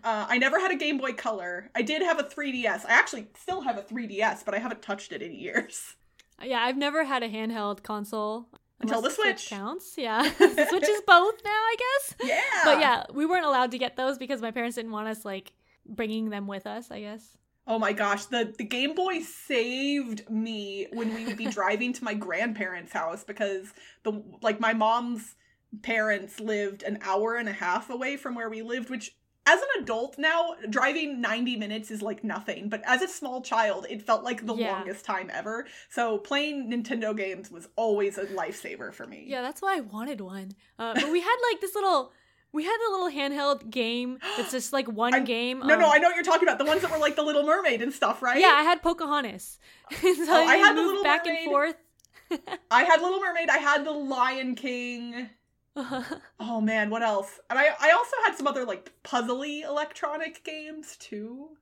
Uh, 0.04 0.26
I 0.28 0.38
never 0.38 0.60
had 0.60 0.70
a 0.70 0.76
Game 0.76 0.98
Boy 0.98 1.12
Color. 1.12 1.70
I 1.74 1.82
did 1.82 2.02
have 2.02 2.18
a 2.18 2.22
3DS. 2.22 2.84
I 2.86 2.90
actually 2.90 3.26
still 3.38 3.62
have 3.62 3.78
a 3.78 3.82
3DS, 3.82 4.44
but 4.44 4.54
I 4.54 4.58
haven't 4.58 4.82
touched 4.82 5.12
it 5.12 5.22
in 5.22 5.34
years. 5.34 5.94
yeah, 6.42 6.60
I've 6.60 6.76
never 6.76 7.04
had 7.04 7.22
a 7.22 7.28
handheld 7.28 7.82
console. 7.82 8.48
Until 8.80 9.00
the 9.00 9.10
Switch. 9.10 9.48
counts. 9.48 9.94
Yeah, 9.96 10.22
the 10.38 10.66
Switch 10.68 10.88
is 10.88 11.00
both 11.06 11.34
now, 11.44 11.50
I 11.50 11.76
guess. 11.78 12.14
Yeah. 12.22 12.60
But 12.64 12.80
yeah, 12.80 13.04
we 13.12 13.26
weren't 13.26 13.46
allowed 13.46 13.70
to 13.72 13.78
get 13.78 13.96
those 13.96 14.18
because 14.18 14.40
my 14.40 14.50
parents 14.50 14.76
didn't 14.76 14.92
want 14.92 15.08
us 15.08 15.24
like 15.24 15.52
bringing 15.86 16.30
them 16.30 16.46
with 16.46 16.66
us. 16.66 16.90
I 16.90 17.00
guess. 17.00 17.36
Oh 17.66 17.78
my 17.78 17.92
gosh, 17.92 18.26
the 18.26 18.54
the 18.56 18.64
Game 18.64 18.94
Boy 18.94 19.20
saved 19.20 20.30
me 20.30 20.86
when 20.92 21.12
we 21.14 21.24
would 21.26 21.36
be 21.36 21.46
driving 21.46 21.92
to 21.94 22.04
my 22.04 22.14
grandparents' 22.14 22.92
house 22.92 23.24
because 23.24 23.72
the 24.04 24.22
like 24.42 24.60
my 24.60 24.74
mom's 24.74 25.34
parents 25.82 26.40
lived 26.40 26.82
an 26.82 26.98
hour 27.02 27.34
and 27.36 27.48
a 27.48 27.52
half 27.52 27.90
away 27.90 28.16
from 28.16 28.34
where 28.34 28.48
we 28.48 28.62
lived, 28.62 28.90
which 28.90 29.14
as 29.46 29.60
an 29.60 29.82
adult 29.82 30.18
now, 30.18 30.54
driving 30.68 31.22
90 31.22 31.56
minutes 31.56 31.90
is 31.90 32.02
like 32.02 32.22
nothing, 32.22 32.68
but 32.68 32.82
as 32.84 33.00
a 33.00 33.08
small 33.08 33.40
child, 33.40 33.86
it 33.88 34.02
felt 34.02 34.22
like 34.22 34.44
the 34.44 34.54
Yeah. 34.54 34.72
longest 34.72 35.04
time 35.06 35.30
ever. 35.32 35.66
So 35.88 36.18
playing 36.18 36.70
Nintendo 36.70 37.16
games 37.16 37.50
was 37.50 37.66
always 37.74 38.18
a 38.18 38.26
lifesaver 38.26 38.92
for 38.92 39.06
me. 39.06 39.24
Yeah, 39.26 39.40
that's 39.40 39.62
why 39.62 39.76
I 39.76 39.80
wanted 39.80 40.20
one. 40.20 40.52
Uh, 40.78 40.92
but 40.94 41.10
we 41.10 41.20
had 41.22 41.36
like 41.50 41.62
this 41.62 41.74
little, 41.74 42.12
we 42.52 42.64
had 42.64 42.76
a 42.88 42.90
little 42.90 43.10
handheld 43.10 43.70
game 43.70 44.18
that's 44.36 44.50
just 44.50 44.72
like 44.74 44.86
one 44.86 45.14
I- 45.14 45.20
game. 45.20 45.60
No, 45.60 45.76
no, 45.76 45.86
um, 45.86 45.92
I 45.94 45.98
know 45.98 46.08
what 46.08 46.14
you're 46.16 46.24
talking 46.24 46.46
about. 46.46 46.58
The 46.58 46.66
ones 46.66 46.82
that 46.82 46.90
were 46.90 46.98
like 46.98 47.16
the 47.16 47.22
Little 47.22 47.44
Mermaid 47.44 47.80
and 47.80 47.92
stuff, 47.92 48.20
right? 48.22 48.38
Yeah, 48.40 48.52
I 48.54 48.62
had 48.64 48.82
Pocahontas. 48.82 49.58
so 49.92 49.98
Oh, 50.28 50.44
I 50.46 50.56
had 50.56 50.76
the 50.76 50.82
Little 50.82 51.02
back 51.02 51.24
Mermaid. 51.24 51.42
and 51.44 51.50
forth. 51.50 51.74
I 52.70 52.84
had 52.84 53.00
Little 53.00 53.20
Mermaid. 53.20 53.48
I 53.48 53.56
had 53.58 53.86
the 53.86 53.92
Lion 53.92 54.54
King. 54.56 55.30
Oh 56.40 56.60
man, 56.60 56.90
what 56.90 57.02
else? 57.02 57.40
And 57.50 57.58
I 57.58 57.66
I 57.80 57.90
also 57.92 58.16
had 58.24 58.36
some 58.36 58.46
other 58.46 58.64
like 58.64 58.92
puzzly 59.04 59.62
electronic 59.62 60.44
games 60.44 60.96
too. 60.98 61.56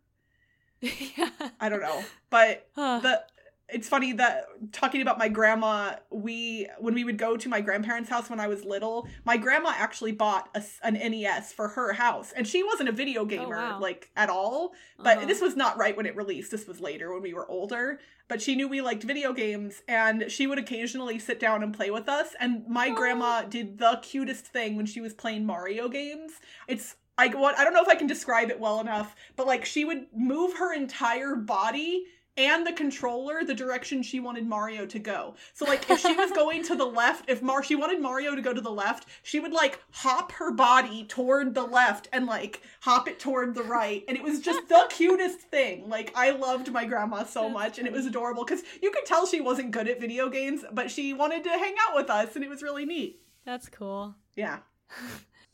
yeah. 0.80 1.30
I 1.60 1.68
don't 1.68 1.80
know, 1.80 2.04
but 2.30 2.68
Uh, 2.76 3.00
the 3.00 3.24
it's 3.68 3.88
funny 3.88 4.12
that 4.12 4.46
talking 4.72 5.02
about 5.02 5.18
my 5.18 5.28
grandma, 5.28 5.96
we 6.10 6.68
when 6.78 6.94
we 6.94 7.02
would 7.04 7.18
go 7.18 7.36
to 7.36 7.48
my 7.48 7.60
grandparents' 7.60 8.08
house 8.08 8.30
when 8.30 8.38
I 8.38 8.46
was 8.46 8.64
little, 8.64 9.08
my 9.24 9.36
grandma 9.36 9.72
actually 9.76 10.12
bought 10.12 10.48
a, 10.54 10.62
an 10.84 10.94
NES 10.94 11.52
for 11.52 11.68
her 11.68 11.92
house, 11.92 12.32
and 12.32 12.46
she 12.46 12.62
wasn't 12.62 12.88
a 12.88 12.92
video 12.92 13.24
gamer 13.24 13.56
wow. 13.56 13.80
like 13.80 14.10
at 14.16 14.30
all. 14.30 14.72
But 14.98 15.18
Uh-huh. 15.18 15.26
this 15.26 15.40
was 15.40 15.56
not 15.56 15.76
right 15.78 15.96
when 15.96 16.06
it 16.06 16.14
released. 16.14 16.50
This 16.50 16.66
was 16.66 16.80
later 16.80 17.12
when 17.12 17.22
we 17.22 17.34
were 17.34 17.48
older. 17.50 17.98
But 18.28 18.42
she 18.42 18.56
knew 18.56 18.66
we 18.68 18.80
liked 18.80 19.04
video 19.04 19.32
games, 19.32 19.82
and 19.86 20.30
she 20.30 20.48
would 20.48 20.58
occasionally 20.58 21.18
sit 21.18 21.38
down 21.38 21.62
and 21.62 21.72
play 21.72 21.90
with 21.90 22.08
us. 22.08 22.34
And 22.40 22.66
my 22.68 22.90
Aw. 22.90 22.94
grandma 22.94 23.42
did 23.42 23.78
the 23.78 24.00
cutest 24.02 24.46
thing 24.46 24.76
when 24.76 24.86
she 24.86 25.00
was 25.00 25.14
playing 25.14 25.44
Mario 25.46 25.88
games. 25.88 26.32
It's 26.68 26.96
I 27.18 27.28
what 27.28 27.58
I 27.58 27.64
don't 27.64 27.72
know 27.72 27.82
if 27.82 27.88
I 27.88 27.94
can 27.94 28.06
describe 28.06 28.50
it 28.50 28.60
well 28.60 28.78
enough, 28.80 29.16
but 29.36 29.46
like 29.46 29.64
she 29.64 29.84
would 29.84 30.06
move 30.14 30.58
her 30.58 30.74
entire 30.74 31.34
body 31.34 32.04
and 32.36 32.66
the 32.66 32.72
controller 32.72 33.44
the 33.44 33.54
direction 33.54 34.02
she 34.02 34.20
wanted 34.20 34.46
Mario 34.46 34.86
to 34.86 34.98
go. 34.98 35.34
So 35.54 35.64
like 35.64 35.88
if 35.90 36.00
she 36.00 36.14
was 36.14 36.30
going 36.32 36.62
to 36.64 36.76
the 36.76 36.84
left, 37.00 37.28
if 37.28 37.42
Mar 37.42 37.62
she 37.62 37.74
wanted 37.74 38.00
Mario 38.00 38.34
to 38.34 38.42
go 38.42 38.52
to 38.52 38.60
the 38.60 38.70
left, 38.70 39.08
she 39.22 39.40
would 39.40 39.52
like 39.52 39.80
hop 39.90 40.32
her 40.32 40.52
body 40.52 41.04
toward 41.04 41.54
the 41.54 41.64
left 41.64 42.08
and 42.12 42.26
like 42.26 42.62
hop 42.80 43.08
it 43.08 43.18
toward 43.18 43.54
the 43.54 43.62
right. 43.62 44.04
And 44.08 44.16
it 44.16 44.22
was 44.22 44.40
just 44.40 44.68
the 44.68 44.86
cutest 44.90 45.40
thing. 45.40 45.88
Like 45.88 46.12
I 46.14 46.30
loved 46.30 46.70
my 46.72 46.84
grandma 46.84 47.24
so 47.24 47.48
much 47.48 47.78
and 47.78 47.86
it 47.86 47.92
was 47.92 48.06
adorable 48.06 48.44
cuz 48.44 48.62
you 48.82 48.90
could 48.90 49.06
tell 49.06 49.26
she 49.26 49.40
wasn't 49.40 49.70
good 49.70 49.88
at 49.88 50.00
video 50.00 50.28
games, 50.28 50.64
but 50.72 50.90
she 50.90 51.12
wanted 51.12 51.44
to 51.44 51.50
hang 51.50 51.74
out 51.88 51.94
with 51.94 52.10
us 52.10 52.36
and 52.36 52.44
it 52.44 52.50
was 52.50 52.62
really 52.62 52.84
neat. 52.84 53.22
That's 53.44 53.68
cool. 53.68 54.14
Yeah. 54.34 54.58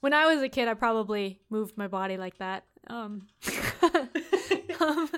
When 0.03 0.13
I 0.13 0.27
was 0.27 0.43
a 0.43 0.49
kid, 0.49 0.67
I 0.67 0.75
probably 0.75 1.39
moved 1.49 1.79
my 1.79 1.87
body 1.87 2.17
like 2.17 2.39
that. 2.39 2.65
Um, 2.93 3.27
um, 4.81 5.09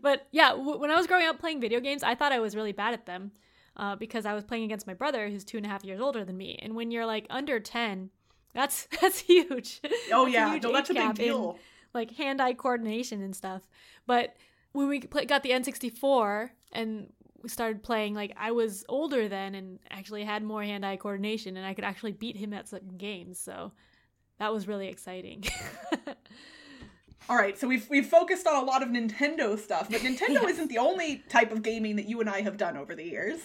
but 0.00 0.26
yeah, 0.32 0.50
w- 0.50 0.78
when 0.78 0.90
I 0.90 0.96
was 0.96 1.06
growing 1.06 1.26
up 1.26 1.38
playing 1.38 1.60
video 1.60 1.80
games, 1.80 2.02
I 2.02 2.14
thought 2.14 2.32
I 2.32 2.38
was 2.38 2.56
really 2.56 2.72
bad 2.72 2.94
at 2.94 3.04
them 3.06 3.32
uh, 3.76 3.96
because 3.96 4.24
I 4.24 4.34
was 4.34 4.44
playing 4.44 4.64
against 4.64 4.86
my 4.86 4.94
brother, 4.94 5.28
who's 5.28 5.44
two 5.44 5.58
and 5.58 5.66
a 5.66 5.68
half 5.68 5.84
years 5.84 6.00
older 6.00 6.24
than 6.24 6.36
me. 6.38 6.58
And 6.62 6.74
when 6.74 6.90
you're 6.90 7.06
like 7.06 7.26
under 7.28 7.60
ten, 7.60 8.10
that's 8.54 8.88
that's 9.00 9.18
huge. 9.18 9.80
Oh 10.12 10.24
That's 10.24 10.34
yeah, 10.34 10.52
huge 10.52 10.62
no, 10.62 10.72
that's 10.72 10.90
a 10.90 10.94
big 10.94 11.02
gap 11.02 11.18
in, 11.18 11.26
deal. 11.26 11.58
like 11.92 12.12
hand-eye 12.12 12.54
coordination 12.54 13.22
and 13.22 13.36
stuff. 13.36 13.62
But 14.06 14.34
when 14.72 14.88
we 14.88 15.00
play, 15.00 15.26
got 15.26 15.42
the 15.42 15.50
N64 15.50 16.50
and 16.72 17.12
we 17.42 17.48
started 17.50 17.82
playing, 17.82 18.14
like 18.14 18.34
I 18.38 18.52
was 18.52 18.84
older 18.88 19.28
then 19.28 19.54
and 19.54 19.78
actually 19.90 20.24
had 20.24 20.42
more 20.42 20.62
hand-eye 20.62 20.96
coordination, 20.96 21.56
and 21.58 21.66
I 21.66 21.74
could 21.74 21.84
actually 21.84 22.12
beat 22.12 22.36
him 22.36 22.54
at 22.54 22.68
some 22.68 22.96
games. 22.96 23.38
So 23.38 23.72
that 24.38 24.52
was 24.52 24.66
really 24.66 24.88
exciting. 24.88 25.44
All 27.28 27.36
right, 27.36 27.58
so 27.58 27.68
we've 27.68 27.88
we've 27.90 28.06
focused 28.06 28.46
on 28.46 28.62
a 28.62 28.64
lot 28.64 28.82
of 28.82 28.88
Nintendo 28.88 29.58
stuff, 29.58 29.88
but 29.90 30.00
Nintendo 30.00 30.28
Yes. 30.30 30.50
isn't 30.52 30.68
the 30.68 30.78
only 30.78 31.22
type 31.28 31.52
of 31.52 31.62
gaming 31.62 31.96
that 31.96 32.08
you 32.08 32.20
and 32.20 32.28
I 32.30 32.40
have 32.40 32.56
done 32.56 32.76
over 32.76 32.94
the 32.94 33.04
years. 33.04 33.40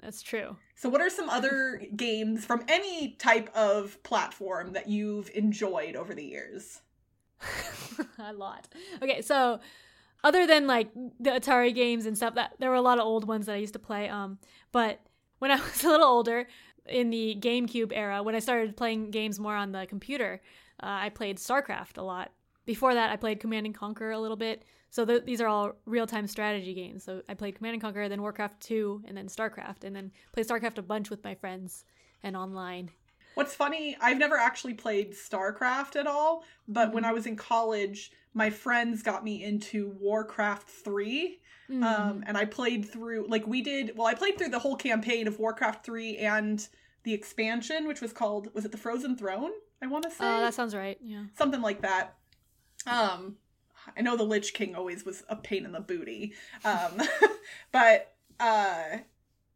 That's 0.00 0.22
true. 0.22 0.56
So 0.74 0.88
what 0.88 1.00
are 1.00 1.10
some 1.10 1.28
other 1.28 1.82
games 1.96 2.44
from 2.44 2.64
any 2.68 3.12
type 3.18 3.50
of 3.54 4.02
platform 4.02 4.72
that 4.72 4.88
you've 4.88 5.30
enjoyed 5.34 5.96
over 5.96 6.14
the 6.14 6.24
years? 6.24 6.80
a 8.18 8.32
lot. 8.32 8.68
Okay, 9.02 9.20
so 9.20 9.60
other 10.24 10.46
than 10.46 10.66
like 10.66 10.92
the 11.20 11.30
Atari 11.30 11.74
games 11.74 12.06
and 12.06 12.16
stuff, 12.16 12.34
that 12.36 12.54
there 12.58 12.70
were 12.70 12.76
a 12.76 12.82
lot 12.82 12.98
of 12.98 13.04
old 13.04 13.26
ones 13.28 13.46
that 13.46 13.52
I 13.52 13.58
used 13.58 13.74
to 13.74 13.78
play. 13.78 14.08
Um, 14.08 14.38
but 14.72 15.00
when 15.38 15.50
I 15.50 15.56
was 15.56 15.84
a 15.84 15.88
little 15.88 16.06
older, 16.06 16.46
in 16.88 17.10
the 17.10 17.36
GameCube 17.40 17.92
era, 17.94 18.22
when 18.22 18.34
I 18.34 18.38
started 18.38 18.76
playing 18.76 19.10
games 19.10 19.38
more 19.38 19.56
on 19.56 19.72
the 19.72 19.86
computer, 19.86 20.40
uh, 20.82 20.86
I 20.86 21.08
played 21.10 21.38
StarCraft 21.38 21.98
a 21.98 22.02
lot. 22.02 22.30
Before 22.66 22.92
that, 22.94 23.10
I 23.10 23.16
played 23.16 23.40
Command 23.40 23.64
and 23.66 23.74
Conquer 23.74 24.10
a 24.10 24.18
little 24.18 24.36
bit. 24.36 24.64
So 24.90 25.04
th- 25.04 25.24
these 25.24 25.40
are 25.40 25.46
all 25.48 25.72
real-time 25.86 26.26
strategy 26.26 26.74
games. 26.74 27.04
So 27.04 27.22
I 27.28 27.34
played 27.34 27.54
Command 27.56 27.74
and 27.74 27.82
Conquer, 27.82 28.08
then 28.08 28.20
Warcraft 28.22 28.60
2, 28.60 29.02
and 29.06 29.16
then 29.16 29.26
StarCraft, 29.28 29.84
and 29.84 29.94
then 29.94 30.10
played 30.32 30.46
StarCraft 30.46 30.78
a 30.78 30.82
bunch 30.82 31.10
with 31.10 31.22
my 31.24 31.34
friends 31.34 31.84
and 32.22 32.36
online. 32.36 32.90
What's 33.34 33.54
funny, 33.54 33.96
I've 34.00 34.18
never 34.18 34.36
actually 34.36 34.74
played 34.74 35.12
StarCraft 35.12 35.96
at 35.96 36.06
all, 36.06 36.44
but 36.66 36.86
Mm-hmm. 36.86 36.94
when 36.94 37.04
I 37.04 37.12
was 37.12 37.26
in 37.26 37.36
college, 37.36 38.10
my 38.34 38.48
friends 38.50 39.02
got 39.02 39.22
me 39.24 39.44
into 39.44 39.88
Warcraft 40.00 40.68
3. 40.70 41.38
Mm. 41.70 41.82
Um, 41.84 42.24
and 42.26 42.38
I 42.38 42.44
played 42.44 42.88
through 42.88 43.26
like 43.28 43.46
we 43.46 43.60
did 43.60 43.92
well, 43.96 44.06
I 44.06 44.14
played 44.14 44.38
through 44.38 44.50
the 44.50 44.58
whole 44.58 44.76
campaign 44.76 45.26
of 45.26 45.38
Warcraft 45.40 45.84
3 45.84 46.16
and 46.18 46.66
the 47.02 47.12
expansion, 47.12 47.88
which 47.88 48.00
was 48.00 48.12
called 48.12 48.48
was 48.54 48.64
it 48.64 48.70
the 48.72 48.78
Frozen 48.78 49.16
Throne? 49.18 49.50
I 49.82 49.88
want 49.88 50.04
to 50.04 50.10
say. 50.10 50.16
Oh, 50.20 50.40
that 50.40 50.54
sounds 50.54 50.74
right. 50.76 50.96
Yeah. 51.02 51.24
something 51.36 51.60
like 51.60 51.82
that. 51.82 52.15
Um, 52.86 53.36
I 53.96 54.02
know 54.02 54.16
the 54.16 54.24
Lich 54.24 54.54
King 54.54 54.74
always 54.74 55.04
was 55.04 55.24
a 55.28 55.36
pain 55.36 55.64
in 55.64 55.72
the 55.72 55.80
booty, 55.80 56.34
um, 56.64 57.00
but 57.72 58.14
uh, 58.40 58.98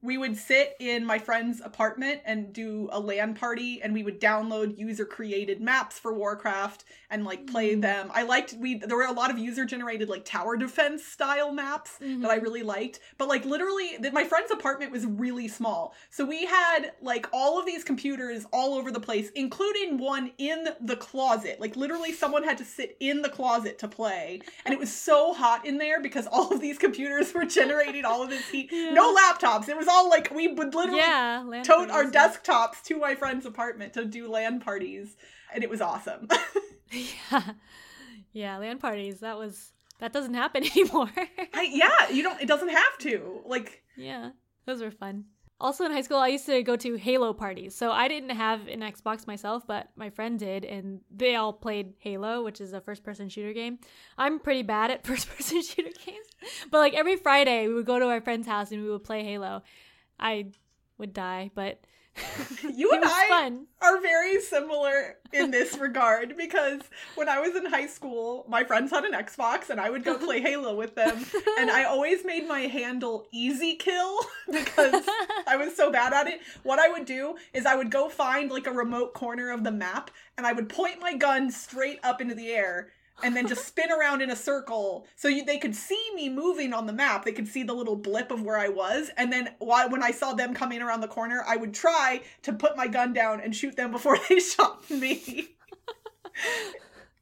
we 0.03 0.17
would 0.17 0.37
sit 0.37 0.77
in 0.81 1.05
my 1.05 1.19
friend's 1.19 1.61
apartment 1.61 2.21
and 2.25 2.53
do 2.53 2.89
a 2.93 2.99
LAN 2.99 3.35
party, 3.35 3.81
and 3.83 3.93
we 3.93 4.03
would 4.03 4.21
download 4.21 4.79
user 4.79 5.05
created 5.05 5.61
maps 5.61 5.99
for 5.99 6.13
Warcraft 6.13 6.85
and 7.11 7.25
like 7.25 7.47
play 7.47 7.75
Mm. 7.77 7.83
them. 7.83 8.11
I 8.15 8.23
liked 8.23 8.55
we 8.55 8.77
there 8.77 8.97
were 8.97 9.05
a 9.05 9.13
lot 9.13 9.31
of 9.31 9.39
user 9.39 9.65
generated 9.65 10.09
like 10.09 10.25
tower 10.25 10.57
defense 10.57 11.05
style 11.05 11.53
maps 11.53 11.99
that 11.99 12.31
I 12.31 12.39
Mhm. 12.39 12.43
really 12.43 12.63
liked. 12.63 13.01
But 13.19 13.29
like 13.29 13.45
literally, 13.45 13.97
that 14.01 14.13
my 14.15 14.25
friend's 14.25 14.51
apartment 14.51 14.91
was 14.93 15.05
really 15.07 15.49
small, 15.49 15.95
so 16.09 16.25
we 16.25 16.47
had 16.47 16.93
like 17.03 17.27
all 17.33 17.59
of 17.59 17.67
these 17.67 17.85
computers 17.85 18.47
all 18.53 18.75
over 18.75 18.91
the 18.91 19.01
place, 19.01 19.31
including 19.35 19.99
one 19.99 20.33
in 20.39 20.69
the 20.81 20.97
closet. 20.97 21.61
Like 21.61 21.77
literally, 21.77 22.13
someone 22.13 22.45
had 22.45 22.57
to 22.59 22.65
sit 22.65 22.97
in 23.01 23.23
the 23.23 23.29
closet 23.29 23.79
to 23.81 23.89
play, 23.89 24.41
and 24.65 24.73
it 24.73 24.81
was 24.81 24.93
so 24.93 25.35
hot 25.35 25.67
in 25.67 25.77
there 25.79 26.01
because 26.01 26.27
all 26.33 26.53
of 26.55 26.61
these 26.61 26.79
computers 26.79 27.35
were 27.35 27.45
generating 27.45 28.05
all 28.07 28.23
of 28.23 28.31
this 28.31 28.49
heat. 28.49 28.71
Yeah. 28.81 28.95
No 28.95 29.15
laptops. 29.15 29.69
It 29.69 29.77
was 29.77 29.89
all 29.91 30.09
like 30.09 30.31
we 30.31 30.49
would 30.49 30.75
literally 30.75 31.01
yeah, 31.01 31.63
tote 31.65 31.91
our 31.91 32.05
desktops 32.05 32.83
to 32.85 32.99
my 32.99 33.15
friend's 33.15 33.45
apartment 33.45 33.93
to 33.95 34.05
do 34.05 34.31
LAN 34.31 34.61
parties, 34.61 35.17
and 35.53 35.63
it 35.65 35.71
was 35.71 35.81
awesome. 35.81 36.29
Yeah, 36.93 37.53
yeah, 38.33 38.57
LAN 38.59 38.79
parties. 38.79 39.21
That 39.21 39.39
was 39.39 39.73
that 40.01 40.13
doesn't 40.13 40.35
happen 40.35 40.65
anymore. 40.77 41.11
I, 41.55 41.69
yeah, 41.71 42.11
you 42.11 42.23
don't. 42.23 42.41
It 42.41 42.49
doesn't 42.49 42.69
have 42.69 42.99
to. 43.01 43.43
Like 43.47 43.85
yeah, 43.97 44.31
those 44.67 44.83
were 44.83 44.91
fun. 44.91 45.27
Also 45.61 45.85
in 45.85 45.93
high 45.93 46.01
school, 46.01 46.17
I 46.17 46.29
used 46.29 46.47
to 46.47 46.63
go 46.63 46.75
to 46.77 46.95
Halo 46.97 47.35
parties. 47.35 47.75
So 47.75 47.91
I 47.91 48.09
didn't 48.09 48.31
have 48.31 48.67
an 48.67 48.81
Xbox 48.81 49.27
myself, 49.27 49.67
but 49.67 49.89
my 49.95 50.09
friend 50.09 50.39
did, 50.39 50.65
and 50.65 51.01
they 51.15 51.37
all 51.37 51.53
played 51.53 51.95
Halo, 51.99 52.43
which 52.43 52.61
is 52.61 52.73
a 52.73 52.81
first-person 52.81 53.29
shooter 53.29 53.53
game. 53.53 53.79
I'm 54.17 54.39
pretty 54.41 54.63
bad 54.63 54.91
at 54.91 55.07
first-person 55.07 55.63
shooter 55.71 55.91
games, 56.05 56.27
but 56.71 56.79
like 56.79 56.95
every 56.95 57.17
Friday, 57.17 57.69
we 57.69 57.75
would 57.75 57.87
go 57.87 57.99
to 57.99 58.07
our 58.07 58.21
friend's 58.21 58.47
house 58.47 58.73
and 58.73 58.83
we 58.83 58.91
would 58.91 59.05
play 59.05 59.23
Halo. 59.23 59.63
I 60.19 60.53
would 60.97 61.13
die, 61.13 61.51
but 61.55 61.81
You 62.75 62.93
and 62.93 63.05
I 63.05 63.27
fun. 63.29 63.67
are 63.83 64.01
very 64.01 64.41
similar 64.41 65.17
in 65.33 65.51
this 65.51 65.77
regard 65.79 66.37
because 66.37 66.81
when 67.15 67.29
I 67.29 67.39
was 67.39 67.55
in 67.57 67.67
high 67.67 67.87
school, 67.87 68.47
my 68.49 68.65
friends 68.65 68.91
had 68.91 69.05
an 69.05 69.13
Xbox 69.13 69.71
and 69.71 69.81
I 69.81 69.91
would 69.91 70.05
go 70.05 70.17
play 70.17 70.41
Halo 70.43 70.75
with 70.75 70.95
them. 70.95 71.25
And 71.59 71.71
I 71.71 71.85
always 71.85 72.25
made 72.25 72.47
my 72.47 72.61
handle 72.61 73.27
easy 73.33 73.75
kill 73.77 74.21
because 74.51 75.05
I 75.47 75.57
was 75.57 75.77
so 75.77 75.91
bad 75.91 76.13
at 76.13 76.27
it. 76.27 76.41
What 76.63 76.79
I 76.79 76.89
would 76.89 77.05
do 77.05 77.37
is 77.53 77.67
I 77.67 77.75
would 77.75 77.91
go 77.91 78.09
find 78.09 78.51
like 78.51 78.67
a 78.67 78.73
remote 78.73 79.15
corner 79.15 79.51
of 79.51 79.65
the 79.65 79.73
map 79.73 80.11
and 80.39 80.47
I 80.47 80.53
would 80.53 80.69
point 80.69 81.01
my 81.01 81.15
gun 81.15 81.51
straight 81.51 81.99
up 82.03 82.21
into 82.21 82.35
the 82.35 82.49
air 82.49 82.93
and 83.23 83.37
then 83.37 83.47
just 83.47 83.67
spin 83.67 83.91
around 83.91 84.23
in 84.23 84.31
a 84.31 84.37
circle 84.37 85.07
so 85.17 85.29
you, 85.29 85.45
they 85.45 85.59
could 85.59 85.75
see 85.75 86.11
me 86.15 86.29
moving 86.29 86.73
on 86.73 86.87
the 86.87 86.93
map. 86.93 87.25
They 87.25 87.33
could 87.33 87.49
see 87.49 87.63
the 87.63 87.75
little 87.75 87.97
blip 87.97 88.31
of 88.31 88.43
where 88.43 88.59
I 88.59 88.69
was. 88.69 89.11
And 89.17 89.33
then 89.33 89.51
while, 89.59 89.91
when 89.91 90.03
I 90.03 90.11
saw 90.11 90.33
them 90.33 90.55
coming 90.55 90.83
around 90.83 91.01
the 91.01 91.09
corner, 91.09 91.45
I 91.47 91.57
would 91.57 91.75
try 91.75 92.23
to 92.43 92.53
put 92.53 92.77
my 92.77 92.87
gun 92.87 93.13
down 93.13 93.41
and 93.41 93.55
shoot 93.55 93.77
them 93.77 93.91
before 93.91 94.19
they 94.29 94.41
shot 94.41 94.89
me. 94.91 95.49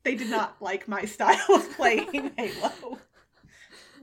they 0.05 0.15
did 0.15 0.31
not 0.31 0.57
like 0.61 0.89
my 0.89 1.05
style 1.05 1.55
of 1.55 1.71
playing 1.77 2.33
Halo. 2.37 2.99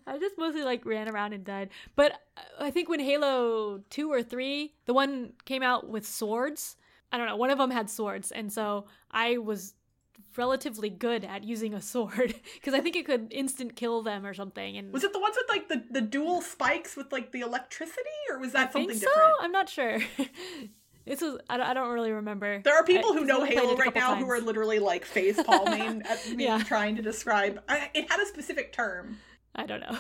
I 0.08 0.20
just 0.20 0.38
mostly 0.38 0.64
like 0.64 0.86
ran 0.86 1.10
around 1.10 1.34
and 1.34 1.44
died. 1.44 1.70
But 1.96 2.14
uh, 2.38 2.42
I 2.60 2.72
think 2.72 2.90
when 2.90 3.00
Halo 3.00 3.82
2 3.90 4.12
or 4.12 4.22
3, 4.22 4.74
the 4.86 4.94
one 4.94 5.34
came 5.46 5.64
out 5.64 5.90
with 5.90 6.08
swords, 6.08 6.76
I 7.12 7.18
don't 7.18 7.28
know, 7.28 7.36
one 7.36 7.50
of 7.50 7.58
them 7.58 7.72
had 7.72 7.90
swords. 7.90 8.32
And 8.32 8.52
so 8.52 8.86
I 9.10 9.38
was 9.38 9.74
relatively 10.38 10.90
good 10.90 11.24
at 11.24 11.44
using 11.44 11.74
a 11.74 11.82
sword 11.82 12.36
because 12.56 12.74
I 12.74 12.80
think 12.82 12.96
it 12.96 13.06
could 13.06 13.32
instant 13.32 13.76
kill 13.76 14.02
them 14.02 14.26
or 14.26 14.34
something. 14.34 14.78
And 14.78 14.92
Was 14.94 15.04
it 15.04 15.14
the 15.14 15.20
ones 15.20 15.36
with 15.38 15.50
like 15.50 15.68
the, 15.70 15.84
the 15.92 16.02
dual 16.02 16.42
spikes 16.42 16.96
with 16.96 17.12
like 17.12 17.32
the 17.32 17.42
electricity, 17.42 18.02
or 18.30 18.40
was 18.40 18.52
that 18.54 18.70
I 18.70 18.72
something 18.74 18.90
think 18.90 19.02
so? 19.04 19.08
different? 19.10 19.34
I'm 19.42 19.52
not 19.52 19.70
sure. 19.70 20.00
this 21.06 21.22
was, 21.22 21.40
I 21.50 21.58
don't, 21.58 21.66
I 21.68 21.74
don't 21.74 21.94
really 21.94 22.12
remember. 22.12 22.62
There 22.64 22.76
are 22.76 22.84
people 22.84 23.12
I- 23.14 23.18
who 23.18 23.26
know 23.26 23.36
I 23.36 23.38
only 23.42 23.48
played 23.52 23.58
it 23.58 23.64
Halo 23.64 23.76
right 23.78 23.96
now 23.96 24.16
who 24.16 24.30
are 24.30 24.40
literally 24.42 24.80
like 24.80 25.06
face 25.06 25.42
palming 25.44 26.02
at 26.04 26.30
me 26.36 26.46
Yeah. 26.46 26.60
trying 26.64 26.96
to 26.98 27.02
describe. 27.02 27.62
I, 27.70 27.90
it 27.94 28.10
had 28.12 28.20
a 28.20 28.26
specific 28.26 28.74
term. 28.74 29.18
I 29.56 29.66
don't 29.66 29.80
know. 29.82 29.98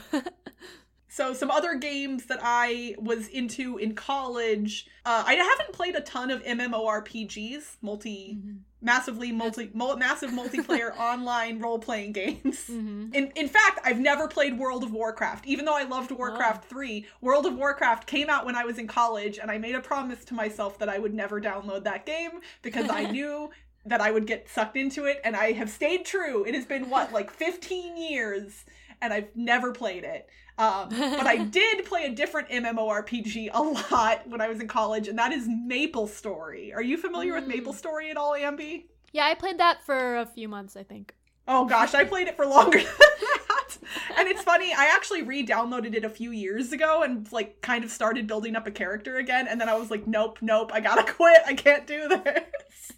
So 1.15 1.33
some 1.33 1.49
other 1.49 1.75
games 1.75 2.25
that 2.25 2.39
I 2.43 2.93
was 2.97 3.29
into 3.29 3.77
in 3.77 3.95
college. 3.95 4.85
Uh, 5.05 5.23
I 5.25 5.35
haven't 5.35 5.71
played 5.71 5.95
a 5.95 6.01
ton 6.01 6.29
of 6.29 6.43
MMORPGs, 6.43 7.77
multi 7.81 8.37
Mhm. 8.37 8.57
massively 8.81 9.31
multi 9.31 9.71
mul- 9.73 9.95
massive 9.95 10.31
multiplayer 10.31 10.91
online 10.99 11.59
role 11.59 11.79
playing 11.79 12.11
games. 12.11 12.65
Mhm. 12.69 13.15
In 13.15 13.31
in 13.33 13.47
fact, 13.47 13.79
I've 13.85 13.97
never 14.01 14.27
played 14.27 14.59
World 14.59 14.83
of 14.83 14.91
Warcraft. 14.91 15.47
Even 15.47 15.63
though 15.63 15.77
I 15.77 15.83
loved 15.83 16.11
Warcraft 16.11 16.65
3, 16.65 17.05
World 17.21 17.45
of 17.45 17.55
Warcraft 17.55 18.07
came 18.07 18.29
out 18.29 18.45
when 18.45 18.57
I 18.57 18.65
was 18.65 18.77
in 18.77 18.85
college 18.87 19.39
and 19.39 19.49
I 19.49 19.57
made 19.57 19.75
a 19.75 19.79
promise 19.81 20.25
to 20.25 20.33
myself 20.33 20.77
that 20.79 20.89
I 20.89 20.99
would 20.99 21.13
never 21.13 21.39
download 21.39 21.85
that 21.85 22.05
game 22.05 22.41
because 22.61 22.89
I 22.89 23.03
knew 23.17 23.51
that 23.85 24.01
I 24.01 24.11
would 24.11 24.27
get 24.27 24.49
sucked 24.49 24.75
into 24.75 25.05
it 25.05 25.21
and 25.23 25.33
I 25.37 25.53
have 25.53 25.69
stayed 25.69 26.03
true. 26.03 26.43
It 26.43 26.55
has 26.55 26.65
been 26.65 26.89
what 26.89 27.13
like 27.13 27.31
15 27.31 27.95
years 27.95 28.65
and 29.01 29.13
I've 29.13 29.33
never 29.33 29.71
played 29.71 30.03
it. 30.03 30.27
Um, 30.57 30.89
but 30.89 31.27
I 31.27 31.37
did 31.49 31.85
play 31.85 32.05
a 32.05 32.11
different 32.11 32.49
MMORPG 32.49 33.49
a 33.53 33.61
lot 33.61 34.27
when 34.27 34.39
I 34.41 34.47
was 34.47 34.59
in 34.61 34.67
college, 34.67 35.07
and 35.07 35.17
that 35.19 35.31
is 35.33 35.47
Maple 35.47 36.07
Story. 36.07 36.73
Are 36.73 36.81
you 36.81 36.97
familiar 36.97 37.33
with 37.33 37.43
Mm. 37.45 37.47
Maple 37.49 37.73
Story 37.73 38.09
at 38.09 38.17
all, 38.17 38.33
Ambi? 38.33 38.85
Yeah, 39.11 39.25
I 39.25 39.33
played 39.35 39.57
that 39.59 39.83
for 39.83 40.17
a 40.17 40.25
few 40.25 40.47
months, 40.47 40.75
I 40.75 40.83
think. 40.83 41.13
Oh 41.47 41.65
gosh, 41.65 41.93
I 41.93 42.03
played 42.05 42.27
it 42.27 42.35
for 42.35 42.45
longer 42.45 42.77
than 42.83 42.87
that. 42.87 43.77
And 44.17 44.27
it's 44.27 44.41
funny, 44.41 44.73
I 44.73 44.85
actually 44.95 45.21
re-downloaded 45.21 45.93
it 45.93 46.03
a 46.03 46.09
few 46.09 46.31
years 46.31 46.71
ago 46.71 47.03
and 47.03 47.31
like 47.31 47.61
kind 47.61 47.83
of 47.83 47.91
started 47.91 48.25
building 48.25 48.55
up 48.55 48.65
a 48.65 48.71
character 48.71 49.17
again, 49.17 49.47
and 49.47 49.59
then 49.61 49.69
I 49.69 49.75
was 49.75 49.91
like, 49.91 50.07
nope, 50.07 50.39
nope, 50.41 50.71
I 50.73 50.79
gotta 50.79 51.03
quit. 51.13 51.39
I 51.45 51.53
can't 51.53 51.85
do 51.85 52.07
this. 52.07 52.91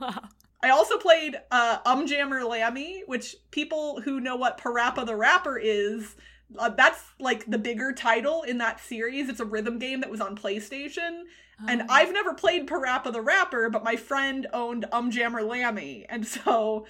wow. 0.00 0.22
I 0.64 0.70
also 0.70 0.96
played 0.96 1.36
uh, 1.50 1.78
Umjammer 1.84 2.48
Lammy, 2.48 3.02
which 3.06 3.34
people 3.50 4.00
who 4.00 4.20
know 4.20 4.36
what 4.36 4.58
Parappa 4.58 5.04
the 5.04 5.16
Rapper 5.16 5.58
is, 5.58 6.14
uh, 6.58 6.70
that's 6.70 7.02
like 7.18 7.46
the 7.50 7.58
bigger 7.58 7.92
title 7.92 8.42
in 8.42 8.58
that 8.58 8.80
series. 8.80 9.28
It's 9.28 9.40
a 9.40 9.44
rhythm 9.44 9.78
game 9.78 10.00
that 10.00 10.10
was 10.10 10.20
on 10.20 10.36
PlayStation. 10.36 11.22
And 11.68 11.82
Um, 11.82 11.86
I've 11.90 12.12
never 12.12 12.34
played 12.34 12.66
Parappa 12.66 13.12
the 13.12 13.20
Rapper, 13.20 13.70
but 13.70 13.84
my 13.84 13.96
friend 13.96 14.46
owned 14.52 14.86
Umjammer 14.92 15.46
Lammy, 15.46 16.06
and 16.08 16.26
so 16.26 16.86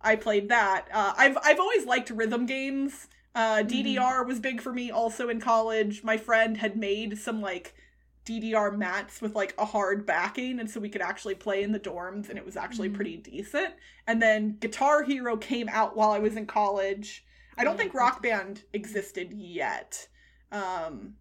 I 0.00 0.16
played 0.16 0.48
that. 0.48 0.86
Uh, 0.92 1.14
I've 1.16 1.38
I've 1.42 1.60
always 1.60 1.84
liked 1.86 2.10
rhythm 2.10 2.46
games. 2.46 3.08
Uh. 3.34 3.62
DDR 3.62 4.24
was 4.26 4.40
big 4.40 4.60
for 4.60 4.72
me 4.72 4.90
also 4.90 5.28
in 5.28 5.40
college. 5.40 6.02
My 6.04 6.16
friend 6.16 6.56
had 6.56 6.76
made 6.76 7.18
some 7.18 7.40
like 7.40 7.74
DDR 8.24 8.72
mats 8.72 9.20
with 9.22 9.34
like 9.36 9.54
a 9.58 9.64
hard 9.64 10.04
backing, 10.06 10.58
and 10.58 10.70
so 10.70 10.80
we 10.80 10.88
could 10.88 11.02
actually 11.02 11.34
play 11.36 11.62
in 11.62 11.72
the 11.72 11.80
dorms, 11.80 12.28
and 12.28 12.38
it 12.38 12.44
was 12.44 12.56
actually 12.56 12.88
Mhm. 12.88 12.94
pretty 12.94 13.16
decent. 13.18 13.74
And 14.06 14.20
then 14.22 14.56
Guitar 14.58 15.02
Hero 15.04 15.36
came 15.36 15.68
out 15.68 15.96
while 15.96 16.10
I 16.10 16.18
was 16.18 16.36
in 16.36 16.46
college. 16.46 17.24
I 17.58 17.64
don't 17.64 17.76
think 17.76 17.94
Rock 17.94 18.22
Band 18.22 18.64
existed 18.72 19.32
yet. 19.32 20.08
Um, 20.52 21.14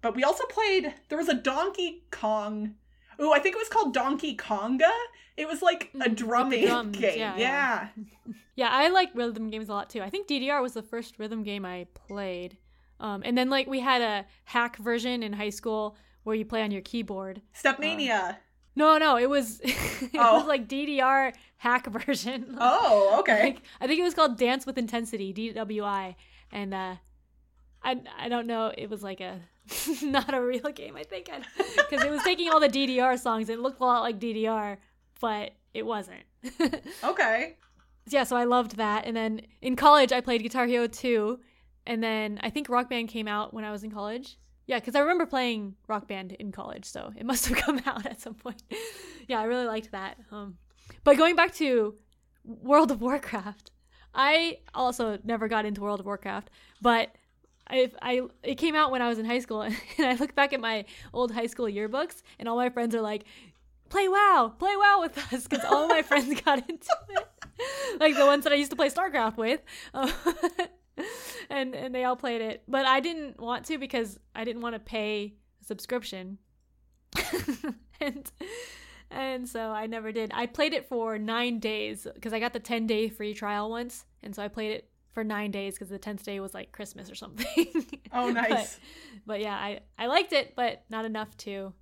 but 0.00 0.14
we 0.14 0.22
also 0.24 0.44
played. 0.46 0.94
There 1.08 1.18
was 1.18 1.28
a 1.28 1.34
Donkey 1.34 2.04
Kong. 2.10 2.74
Oh, 3.18 3.32
I 3.32 3.38
think 3.40 3.56
it 3.56 3.58
was 3.58 3.68
called 3.68 3.94
Donkey 3.94 4.36
Konga. 4.36 4.90
It 5.36 5.48
was 5.48 5.60
like 5.62 5.90
a 6.00 6.08
drumming 6.08 6.66
drums, 6.66 6.96
game. 7.00 7.18
yeah, 7.18 7.36
Yeah. 7.36 7.88
yeah. 8.26 8.32
Yeah, 8.54 8.70
I 8.72 8.88
like 8.88 9.10
rhythm 9.14 9.50
games 9.50 9.68
a 9.68 9.72
lot 9.72 9.88
too. 9.88 10.02
I 10.02 10.10
think 10.10 10.26
DDR 10.26 10.60
was 10.60 10.72
the 10.72 10.82
first 10.82 11.20
rhythm 11.20 11.44
game 11.44 11.64
I 11.64 11.86
played. 11.94 12.56
Um, 12.98 13.22
and 13.24 13.38
then 13.38 13.50
like 13.50 13.68
we 13.68 13.78
had 13.78 14.02
a 14.02 14.26
hack 14.46 14.78
version 14.78 15.22
in 15.22 15.32
high 15.32 15.50
school 15.50 15.96
where 16.24 16.34
you 16.34 16.44
play 16.44 16.62
on 16.64 16.72
your 16.72 16.82
keyboard. 16.82 17.40
Stepmania. 17.56 18.38
No, 18.78 18.96
no, 18.98 19.16
it 19.18 19.28
was 19.28 19.60
it 19.64 20.10
Oh. 20.14 20.38
was 20.38 20.46
like 20.46 20.68
DDR 20.68 21.32
hack 21.56 21.86
version. 22.06 22.56
oh, 22.60 23.16
okay. 23.20 23.42
Like, 23.42 23.62
I 23.80 23.86
think 23.86 23.98
it 24.00 24.04
was 24.04 24.14
called 24.14 24.38
Dance 24.38 24.64
with 24.66 24.78
Intensity, 24.78 25.34
DWI, 25.34 26.14
and 26.52 26.72
uh, 26.72 26.94
I 27.82 28.00
I 28.18 28.28
don't 28.28 28.46
know. 28.46 28.72
It 28.76 28.88
was 28.88 29.02
like 29.02 29.20
a 29.20 29.40
not 30.02 30.32
a 30.32 30.40
real 30.40 30.70
game. 30.72 30.96
I 30.96 31.02
think 31.02 31.28
because 31.56 32.02
it 32.04 32.10
was 32.10 32.22
taking 32.22 32.48
all 32.50 32.60
the 32.60 32.68
DDR 32.68 33.18
songs. 33.18 33.48
It 33.48 33.58
looked 33.58 33.80
a 33.80 33.84
lot 33.84 34.00
like 34.02 34.18
DDR, 34.20 34.76
but 35.20 35.52
it 35.74 35.84
wasn't. 35.84 36.22
okay. 37.04 37.56
yeah, 38.08 38.24
so 38.24 38.36
I 38.36 38.44
loved 38.44 38.76
that. 38.76 39.04
And 39.06 39.16
then 39.16 39.42
in 39.60 39.76
college, 39.76 40.12
I 40.12 40.20
played 40.20 40.42
Guitar 40.42 40.66
Hero 40.66 40.86
2. 40.86 41.38
And 41.86 42.02
then 42.02 42.38
I 42.42 42.50
think 42.50 42.68
Rock 42.68 42.88
Band 42.90 43.08
came 43.08 43.26
out 43.28 43.52
when 43.54 43.64
I 43.64 43.70
was 43.72 43.82
in 43.82 43.90
college. 43.90 44.36
Yeah, 44.68 44.78
because 44.78 44.94
I 44.94 45.00
remember 45.00 45.24
playing 45.24 45.76
Rock 45.88 46.06
Band 46.06 46.32
in 46.32 46.52
college, 46.52 46.84
so 46.84 47.12
it 47.16 47.26
must 47.26 47.46
have 47.46 47.56
come 47.56 47.80
out 47.86 48.06
at 48.06 48.20
some 48.20 48.34
point. 48.34 48.62
yeah, 49.26 49.40
I 49.40 49.44
really 49.44 49.66
liked 49.66 49.90
that. 49.90 50.18
Um, 50.30 50.58
but 51.02 51.16
going 51.16 51.34
back 51.34 51.54
to 51.54 51.94
World 52.44 52.90
of 52.90 53.00
Warcraft, 53.00 53.72
I 54.14 54.58
also 54.74 55.18
never 55.24 55.48
got 55.48 55.64
into 55.64 55.80
World 55.80 56.00
of 56.00 56.06
Warcraft, 56.06 56.50
but 56.82 57.08
I, 57.66 57.90
I 58.02 58.22
it 58.42 58.56
came 58.56 58.74
out 58.74 58.90
when 58.90 59.00
I 59.00 59.08
was 59.08 59.18
in 59.18 59.24
high 59.24 59.38
school, 59.38 59.62
and 59.62 59.74
I 59.98 60.14
look 60.14 60.34
back 60.34 60.52
at 60.52 60.60
my 60.60 60.84
old 61.14 61.32
high 61.32 61.46
school 61.46 61.66
yearbooks, 61.66 62.22
and 62.38 62.46
all 62.46 62.56
my 62.56 62.68
friends 62.68 62.94
are 62.94 63.00
like, 63.00 63.24
"Play 63.88 64.06
WoW, 64.06 64.52
play 64.58 64.76
WoW 64.76 65.00
with 65.00 65.16
us," 65.32 65.46
because 65.46 65.64
all 65.64 65.88
my 65.88 66.02
friends 66.02 66.38
got 66.42 66.58
into 66.68 66.96
it, 67.10 67.28
like 68.00 68.16
the 68.16 68.26
ones 68.26 68.44
that 68.44 68.52
I 68.52 68.56
used 68.56 68.70
to 68.70 68.76
play 68.76 68.90
StarCraft 68.90 69.38
with, 69.38 69.60
uh, 69.94 70.12
and 71.50 71.74
and 71.74 71.94
they 71.94 72.04
all 72.04 72.16
played 72.16 72.40
it, 72.40 72.62
but 72.68 72.86
I 72.86 73.00
didn't 73.00 73.40
want 73.40 73.64
to 73.66 73.78
because 73.78 74.18
I 74.34 74.44
didn't 74.44 74.62
want 74.62 74.74
to 74.74 74.78
pay 74.80 75.34
a 75.62 75.64
subscription, 75.64 76.38
and 78.00 78.30
and 79.10 79.48
so 79.48 79.70
I 79.70 79.86
never 79.86 80.12
did. 80.12 80.30
I 80.34 80.46
played 80.46 80.74
it 80.74 80.88
for 80.88 81.18
nine 81.18 81.58
days 81.58 82.06
because 82.14 82.32
I 82.32 82.40
got 82.40 82.52
the 82.52 82.60
ten 82.60 82.86
day 82.86 83.08
free 83.08 83.34
trial 83.34 83.70
once, 83.70 84.04
and 84.22 84.34
so 84.34 84.42
I 84.42 84.48
played 84.48 84.72
it 84.72 84.90
for 85.12 85.24
nine 85.24 85.50
days 85.50 85.74
because 85.74 85.88
the 85.88 85.98
tenth 85.98 86.24
day 86.24 86.38
was 86.40 86.54
like 86.54 86.70
Christmas 86.72 87.10
or 87.10 87.14
something. 87.14 87.66
Oh, 88.12 88.32
But- 88.32 88.48
nice. 88.50 88.78
But, 89.26 89.40
yeah, 89.40 89.54
I 89.56 89.80
I 89.98 90.06
liked 90.06 90.32
it, 90.32 90.54
but 90.56 90.84
not 90.90 91.04
enough 91.04 91.36
to 91.38 91.72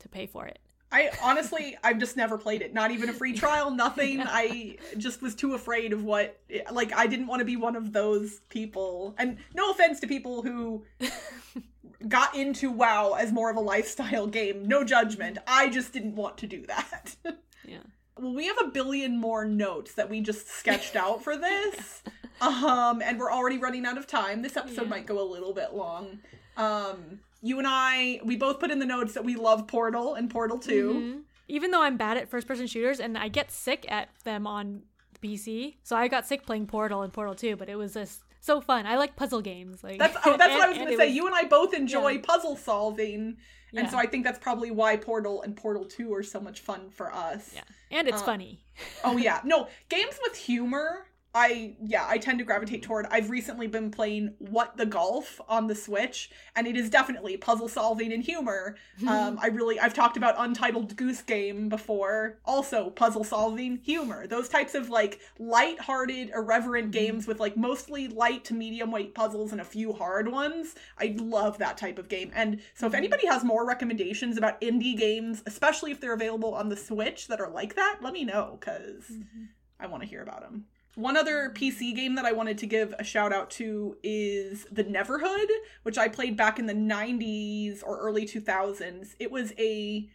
to 0.00 0.08
pay 0.08 0.26
for 0.26 0.46
it. 0.46 0.58
I 0.94 1.10
honestly, 1.22 1.76
I've 1.82 1.98
just 1.98 2.16
never 2.16 2.38
played 2.38 2.62
it. 2.62 2.72
Not 2.72 2.92
even 2.92 3.08
a 3.08 3.12
free 3.12 3.32
trial, 3.32 3.70
nothing. 3.72 4.18
Yeah. 4.18 4.26
I 4.28 4.76
just 4.96 5.20
was 5.22 5.34
too 5.34 5.54
afraid 5.54 5.92
of 5.92 6.04
what, 6.04 6.38
like, 6.70 6.92
I 6.94 7.06
didn't 7.08 7.26
want 7.26 7.40
to 7.40 7.44
be 7.44 7.56
one 7.56 7.74
of 7.74 7.92
those 7.92 8.40
people. 8.48 9.14
And 9.18 9.38
no 9.54 9.70
offense 9.72 9.98
to 10.00 10.06
people 10.06 10.42
who 10.42 10.84
got 12.08 12.34
into 12.36 12.70
WoW 12.70 13.14
as 13.18 13.32
more 13.32 13.50
of 13.50 13.56
a 13.56 13.60
lifestyle 13.60 14.26
game. 14.26 14.66
No 14.68 14.84
judgment. 14.84 15.38
I 15.46 15.68
just 15.68 15.92
didn't 15.92 16.14
want 16.14 16.38
to 16.38 16.46
do 16.46 16.64
that. 16.66 17.16
Yeah. 17.66 17.78
Well, 18.18 18.34
we 18.34 18.46
have 18.48 18.58
a 18.62 18.68
billion 18.68 19.18
more 19.18 19.46
notes 19.46 19.94
that 19.94 20.10
we 20.10 20.20
just 20.20 20.46
sketched 20.48 20.96
out 20.96 21.24
for 21.24 21.34
this. 21.48 22.02
Um, 22.42 23.00
and 23.02 23.18
we're 23.18 23.32
already 23.32 23.56
running 23.56 23.86
out 23.86 23.96
of 23.96 24.06
time. 24.06 24.42
This 24.42 24.58
episode 24.58 24.82
Yeah. 24.82 24.88
might 24.88 25.06
go 25.06 25.18
a 25.18 25.24
little 25.24 25.54
bit 25.54 25.72
long. 25.72 26.18
Um, 26.58 27.20
you 27.44 27.58
and 27.58 27.66
I, 27.68 28.20
we 28.24 28.36
both 28.36 28.58
put 28.58 28.70
in 28.70 28.78
the 28.78 28.86
notes 28.86 29.12
that 29.12 29.24
we 29.24 29.36
love 29.36 29.66
Portal 29.66 30.14
and 30.14 30.30
Portal 30.30 30.58
2. 30.58 30.94
Mhm. 30.94 31.22
Even 31.46 31.70
though 31.70 31.82
I'm 31.82 31.98
bad 31.98 32.16
at 32.16 32.28
first 32.30 32.46
person 32.48 32.66
shooters 32.66 33.00
and 33.00 33.18
I 33.18 33.28
get 33.28 33.50
sick 33.52 33.84
at 33.90 34.08
them 34.24 34.46
on 34.46 34.82
PC, 35.22 35.76
so 35.82 35.94
I 35.94 36.08
got 36.08 36.26
sick 36.26 36.46
playing 36.46 36.66
Portal 36.66 37.02
and 37.02 37.12
Portal 37.12 37.34
2, 37.34 37.56
but 37.56 37.68
it 37.68 37.76
was 37.76 37.92
just 37.94 38.22
so 38.40 38.62
fun. 38.62 38.86
I 38.86 38.96
like 38.96 39.14
puzzle 39.14 39.42
games. 39.42 39.84
Like 39.84 39.98
That's 39.98 40.16
oh, 40.24 40.36
that's 40.38 40.54
what 40.54 40.62
I 40.62 40.68
was 40.68 40.78
gonna 40.82 40.96
say. 40.96 41.08
it 41.08 41.14
you 41.14 41.26
and 41.26 41.34
I 41.34 41.44
both 41.44 41.74
enjoy 41.74 42.12
yeah. 42.12 42.20
puzzle 42.22 42.56
solving, 42.56 43.36
and 43.72 43.84
Yeah. 43.86 43.88
so 43.90 43.98
I 43.98 44.06
think 44.06 44.24
that's 44.24 44.38
probably 44.38 44.70
why 44.70 44.96
Portal 44.96 45.42
and 45.42 45.54
Portal 45.54 45.84
Two 45.84 46.14
are 46.14 46.22
so 46.22 46.40
much 46.40 46.60
fun 46.60 46.88
for 46.90 47.12
us. 47.12 47.52
Yeah. 47.54 47.62
and 47.90 48.08
it's 48.08 48.22
uh, 48.22 48.24
funny. 48.24 48.60
Oh 49.02 49.16
yeah, 49.26 49.40
no 49.44 49.68
games 49.90 50.18
with 50.22 50.34
humor. 50.36 51.06
I 51.34 51.74
yeah, 51.82 52.06
I 52.08 52.18
tend 52.18 52.38
to 52.38 52.44
gravitate 52.44 52.82
toward. 52.82 53.06
I've 53.10 53.28
recently 53.28 53.66
been 53.66 53.90
playing 53.90 54.34
What 54.38 54.76
the 54.76 54.86
Golf 54.86 55.40
on 55.48 55.66
the 55.66 55.74
Switch, 55.74 56.30
and 56.54 56.66
it 56.66 56.76
is 56.76 56.88
definitely 56.88 57.36
puzzle 57.36 57.68
solving 57.68 58.12
and 58.12 58.22
humor. 58.22 58.76
Um, 59.08 59.38
I 59.42 59.48
really 59.48 59.78
I've 59.80 59.92
talked 59.94 60.16
about 60.16 60.36
Untitled 60.38 60.96
Goose 60.96 61.22
Game 61.22 61.68
before, 61.68 62.38
also 62.44 62.90
puzzle 62.90 63.24
solving, 63.24 63.78
humor. 63.82 64.26
Those 64.26 64.48
types 64.48 64.74
of 64.74 64.88
like 64.88 65.20
light-hearted, 65.38 66.30
irreverent 66.30 66.88
Mhm. 66.88 66.92
games 66.92 67.26
with 67.26 67.40
like 67.40 67.56
mostly 67.56 68.08
light 68.08 68.44
to 68.46 68.54
medium 68.54 68.90
weight 68.90 69.14
puzzles 69.14 69.52
and 69.52 69.60
a 69.60 69.64
few 69.64 69.92
hard 69.92 70.28
ones. 70.30 70.74
I 70.98 71.16
love 71.18 71.58
that 71.58 71.76
type 71.76 71.98
of 71.98 72.08
game. 72.08 72.30
And 72.34 72.60
so 72.74 72.86
if 72.86 72.92
Mhm. 72.92 72.98
anybody 72.98 73.26
has 73.26 73.42
more 73.44 73.66
recommendations 73.66 74.38
about 74.38 74.60
indie 74.60 74.96
games, 74.96 75.42
especially 75.46 75.90
if 75.90 76.00
they're 76.00 76.14
available 76.14 76.54
on 76.54 76.68
the 76.68 76.76
Switch 76.76 77.26
that 77.26 77.40
are 77.40 77.50
like 77.50 77.74
that, 77.74 77.98
let 78.00 78.12
me 78.12 78.24
know 78.24 78.56
cuz 78.60 79.10
Mhm. 79.10 79.48
I 79.80 79.86
want 79.88 80.02
to 80.02 80.08
hear 80.08 80.22
about 80.22 80.40
them. 80.40 80.66
One 80.96 81.16
other 81.16 81.50
PC 81.50 81.94
game 81.94 82.14
that 82.14 82.24
I 82.24 82.32
wanted 82.32 82.58
to 82.58 82.66
give 82.66 82.94
a 82.98 83.04
shout 83.04 83.32
out 83.32 83.50
to 83.52 83.96
is 84.02 84.64
The 84.70 84.84
Neverhood, 84.84 85.48
which 85.82 85.98
I 85.98 86.08
played 86.08 86.36
back 86.36 86.58
in 86.58 86.66
the 86.66 86.72
90s 86.74 87.82
or 87.84 87.98
early 87.98 88.26
2000s. 88.26 89.14
It 89.18 89.30
was 89.30 89.52
a 89.58 90.08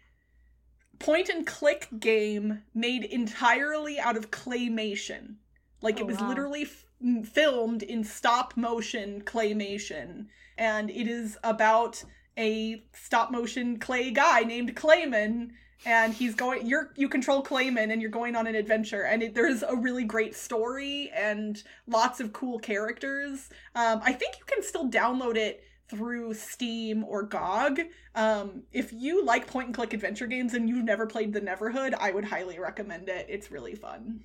point 0.99 1.29
and 1.29 1.45
click 1.45 1.87
game 1.99 2.63
made 2.73 3.03
entirely 3.05 3.99
out 3.99 4.15
of 4.17 4.31
claymation. 4.31 5.35
Like 5.81 5.97
Oh, 5.97 6.01
it 6.01 6.07
was 6.07 6.19
wow. 6.19 6.29
literally 6.29 6.63
f- 6.63 6.85
filmed 7.27 7.83
in 7.83 8.03
stop 8.03 8.55
motion 8.55 9.21
claymation. 9.21 10.27
And 10.57 10.89
it 10.89 11.07
is 11.07 11.37
about 11.43 12.03
a 12.37 12.83
stop 12.93 13.31
motion 13.31 13.79
clay 13.79 14.11
guy 14.11 14.41
named 14.41 14.75
Clayman 14.75 15.51
and 15.85 16.13
he's 16.13 16.35
going 16.35 16.65
you're 16.67 16.91
you 16.95 17.07
control 17.07 17.43
Clayman 17.43 17.91
and 17.91 18.01
you're 18.01 18.11
going 18.11 18.35
on 18.35 18.47
an 18.47 18.55
adventure 18.55 19.03
and 19.03 19.23
it, 19.23 19.35
there's 19.35 19.63
a 19.63 19.75
really 19.75 20.03
great 20.03 20.35
story 20.35 21.09
and 21.15 21.63
lots 21.87 22.19
of 22.19 22.33
cool 22.33 22.59
characters. 22.59 23.49
Um, 23.75 24.01
I 24.03 24.13
think 24.13 24.35
you 24.37 24.45
can 24.45 24.63
still 24.63 24.89
download 24.89 25.35
it 25.35 25.63
through 25.89 26.33
Steam 26.35 27.03
or 27.03 27.23
GOG. 27.23 27.81
Um, 28.13 28.63
if 28.71 28.93
you 28.93 29.25
like 29.25 29.47
point 29.47 29.67
and 29.67 29.75
click 29.75 29.93
adventure 29.93 30.27
games 30.27 30.53
and 30.53 30.69
you've 30.69 30.83
never 30.83 31.07
played 31.07 31.33
the 31.33 31.41
Neverhood, 31.41 31.95
I 31.95 32.11
would 32.11 32.25
highly 32.25 32.59
recommend 32.59 33.09
it. 33.09 33.25
It's 33.27 33.49
really 33.49 33.75
fun. 33.75 34.23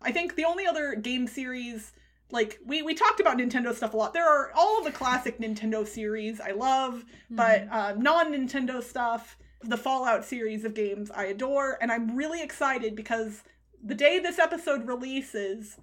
I 0.00 0.10
think 0.10 0.34
the 0.34 0.44
only 0.44 0.66
other 0.66 0.96
game 0.96 1.28
series 1.28 1.92
like 2.32 2.58
we 2.64 2.82
we 2.82 2.94
talked 2.94 3.20
about 3.20 3.38
Nintendo 3.38 3.74
stuff 3.74 3.94
a 3.94 3.96
lot. 3.96 4.14
There 4.14 4.26
are 4.26 4.50
all 4.54 4.82
the 4.82 4.90
classic 4.90 5.38
Nintendo 5.38 5.86
series 5.86 6.40
I 6.40 6.52
love, 6.52 7.04
but 7.30 7.68
uh, 7.70 7.94
non 7.96 8.32
Nintendo 8.32 8.82
stuff, 8.82 9.36
the 9.64 9.76
Fallout 9.76 10.24
series 10.24 10.64
of 10.64 10.74
games 10.74 11.10
I 11.10 11.24
adore, 11.24 11.78
and 11.80 11.92
I'm 11.92 12.16
really 12.16 12.42
excited 12.42 12.96
because 12.96 13.42
the 13.82 13.94
day 13.94 14.18
this 14.18 14.38
episode 14.38 14.86
releases, 14.86 15.76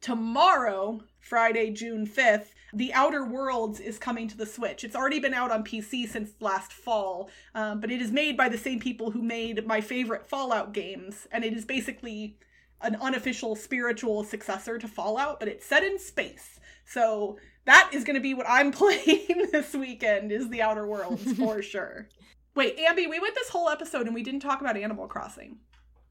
tomorrow, 0.00 1.02
Friday, 1.20 1.70
June 1.70 2.06
5th, 2.06 2.48
The 2.72 2.92
Outer 2.92 3.24
Worlds 3.24 3.80
is 3.80 3.98
coming 3.98 4.28
to 4.28 4.36
the 4.36 4.46
Switch. 4.46 4.84
It's 4.84 4.96
already 4.96 5.20
been 5.20 5.34
out 5.34 5.50
on 5.50 5.64
PC 5.64 6.08
since 6.08 6.30
last 6.40 6.72
fall, 6.72 7.30
um, 7.54 7.80
but 7.80 7.90
it 7.90 8.02
is 8.02 8.10
made 8.10 8.36
by 8.36 8.48
the 8.48 8.58
same 8.58 8.80
people 8.80 9.10
who 9.10 9.22
made 9.22 9.66
my 9.66 9.80
favorite 9.80 10.26
Fallout 10.26 10.72
games, 10.72 11.26
and 11.32 11.44
it 11.44 11.54
is 11.54 11.64
basically 11.64 12.36
an 12.82 12.96
unofficial 12.96 13.56
spiritual 13.56 14.24
successor 14.24 14.78
to 14.78 14.86
Fallout, 14.86 15.40
but 15.40 15.48
it's 15.48 15.64
set 15.64 15.82
in 15.82 15.98
space. 15.98 16.60
So 16.84 17.38
that 17.64 17.90
is 17.92 18.04
going 18.04 18.16
to 18.16 18.20
be 18.20 18.34
what 18.34 18.46
I'm 18.48 18.70
playing 18.72 19.48
this 19.52 19.74
weekend 19.74 20.32
is 20.32 20.48
The 20.50 20.62
Outer 20.62 20.86
Worlds 20.86 21.32
for 21.32 21.62
sure. 21.62 22.08
Wait, 22.54 22.78
Ambi, 22.78 23.08
we 23.08 23.18
went 23.18 23.34
this 23.34 23.48
whole 23.48 23.68
episode 23.68 24.06
and 24.06 24.14
we 24.14 24.22
didn't 24.22 24.40
talk 24.40 24.60
about 24.60 24.76
Animal 24.76 25.08
Crossing. 25.08 25.58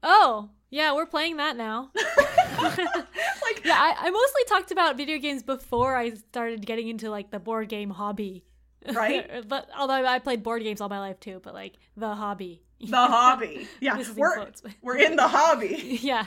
Oh, 0.02 0.50
yeah, 0.70 0.92
we're 0.94 1.06
playing 1.06 1.38
that 1.38 1.56
now. 1.56 1.90
like 1.96 3.64
yeah, 3.64 3.78
I, 3.78 3.94
I 3.98 4.10
mostly 4.10 4.42
talked 4.48 4.70
about 4.70 4.96
video 4.96 5.18
games 5.18 5.42
before 5.42 5.96
I 5.96 6.10
started 6.10 6.66
getting 6.66 6.88
into 6.88 7.10
like 7.10 7.30
the 7.30 7.38
board 7.38 7.68
game 7.68 7.90
hobby. 7.90 8.44
Right. 8.92 9.26
but 9.48 9.68
although 9.76 10.04
I 10.04 10.18
played 10.18 10.42
board 10.42 10.62
games 10.62 10.80
all 10.82 10.90
my 10.90 10.98
life 10.98 11.18
too, 11.20 11.40
but 11.42 11.54
like 11.54 11.74
the 11.96 12.14
hobby. 12.14 12.62
the 12.80 12.96
hobby. 12.96 13.66
Yeah, 13.80 14.02
we're 14.14 14.34
quotes. 14.34 14.62
we're 14.82 14.98
in 14.98 15.16
the 15.16 15.28
hobby. 15.28 15.98
yeah. 16.02 16.26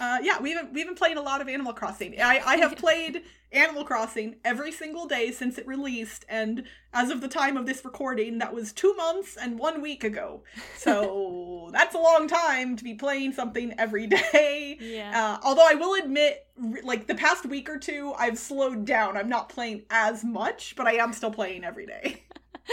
Uh, 0.00 0.18
yeah, 0.22 0.40
we've 0.40 0.56
been, 0.56 0.72
we've 0.72 0.86
been 0.86 0.94
playing 0.94 1.18
a 1.18 1.22
lot 1.22 1.42
of 1.42 1.48
Animal 1.48 1.74
Crossing. 1.74 2.18
I, 2.18 2.40
I 2.44 2.56
have 2.56 2.74
played 2.78 3.22
Animal 3.52 3.84
Crossing 3.84 4.36
every 4.46 4.72
single 4.72 5.06
day 5.06 5.30
since 5.30 5.58
it 5.58 5.66
released, 5.66 6.24
and 6.26 6.64
as 6.94 7.10
of 7.10 7.20
the 7.20 7.28
time 7.28 7.58
of 7.58 7.66
this 7.66 7.84
recording, 7.84 8.38
that 8.38 8.54
was 8.54 8.72
two 8.72 8.94
months 8.94 9.36
and 9.36 9.58
one 9.58 9.82
week 9.82 10.02
ago. 10.02 10.42
So 10.74 11.68
that's 11.72 11.94
a 11.94 11.98
long 11.98 12.28
time 12.28 12.76
to 12.76 12.82
be 12.82 12.94
playing 12.94 13.32
something 13.34 13.74
every 13.78 14.06
day. 14.06 14.78
Yeah. 14.80 15.12
Uh, 15.14 15.46
although 15.46 15.66
I 15.68 15.74
will 15.74 16.02
admit, 16.02 16.46
like 16.82 17.06
the 17.06 17.14
past 17.14 17.44
week 17.44 17.68
or 17.68 17.78
two, 17.78 18.14
I've 18.18 18.38
slowed 18.38 18.86
down. 18.86 19.18
I'm 19.18 19.28
not 19.28 19.50
playing 19.50 19.82
as 19.90 20.24
much, 20.24 20.76
but 20.76 20.86
I 20.86 20.94
am 20.94 21.12
still 21.12 21.30
playing 21.30 21.62
every 21.62 21.84
day. 21.84 22.24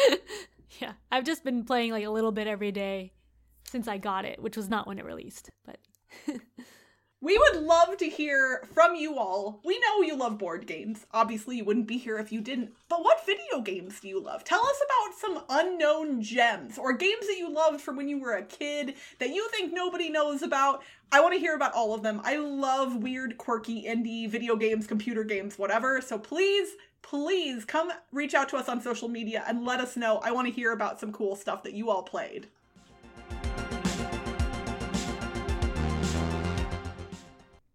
yeah. 0.80 0.94
I've 1.12 1.26
just 1.26 1.44
been 1.44 1.66
playing 1.66 1.92
like 1.92 2.06
a 2.06 2.10
little 2.10 2.32
bit 2.32 2.48
every 2.48 2.72
day 2.72 3.12
since 3.70 3.90
I 3.90 3.98
got 3.98 4.24
it, 4.24 4.42
which 4.42 4.56
was 4.56 4.70
not 4.70 4.88
when 4.88 4.98
it 4.98 5.04
released. 5.04 5.50
But 5.66 5.80
We 7.20 7.36
would 7.36 7.64
love 7.64 7.98
to 7.98 8.08
hear 8.08 8.62
from 8.76 8.94
you 8.94 9.18
all. 9.18 9.60
We 9.66 9.80
know 9.80 10.04
you 10.04 10.16
love 10.16 10.38
board 10.38 10.68
games. 10.68 11.08
Obviously, 11.12 11.58
you 11.58 11.66
wouldn't 11.66 11.88
be 11.88 11.98
here 11.98 12.20
if 12.20 12.32
you 12.32 12.42
didn't. 12.42 12.74
But 12.90 13.04
what 13.04 13.26
video 13.26 13.60
games 13.60 14.00
do 14.00 14.08
you 14.08 14.22
love? 14.22 14.44
Tell 14.44 14.64
us 14.64 14.80
about 14.86 15.18
some 15.18 15.44
unknown 15.50 16.22
gems 16.22 16.78
or 16.78 16.94
games 16.94 17.26
that 17.26 17.40
you 17.40 17.52
loved 17.52 17.82
from 17.82 17.96
when 17.96 18.08
you 18.08 18.20
were 18.20 18.36
a 18.36 18.44
kid 18.44 18.94
that 19.18 19.32
you 19.32 19.50
think 19.50 19.74
nobody 19.74 20.12
knows 20.12 20.44
about. 20.44 20.84
I 21.12 21.22
want 21.22 21.34
to 21.34 21.40
hear 21.40 21.56
about 21.56 21.74
all 21.74 21.96
of 21.96 22.04
them. 22.04 22.22
I 22.24 22.36
love 22.36 22.98
weird, 22.98 23.40
quirky 23.40 23.86
indie 23.86 24.30
video 24.30 24.56
games, 24.56 24.86
computer 24.86 25.24
games, 25.24 25.58
whatever. 25.58 26.02
So 26.02 26.20
please, 26.20 26.76
please 27.02 27.66
come 27.66 27.92
reach 28.12 28.36
out 28.36 28.48
to 28.50 28.58
us 28.58 28.70
on 28.70 28.80
social 28.80 29.10
media 29.10 29.44
and 29.48 29.66
let 29.66 29.80
us 29.80 29.98
know. 29.98 30.20
I 30.20 30.30
want 30.34 30.50
to 30.50 30.54
hear 30.54 30.72
about 30.72 31.00
some 31.00 31.12
cool 31.12 31.36
stuff 31.36 31.64
that 31.64 31.74
you 31.74 31.90
all 31.90 32.04
played. 32.04 32.46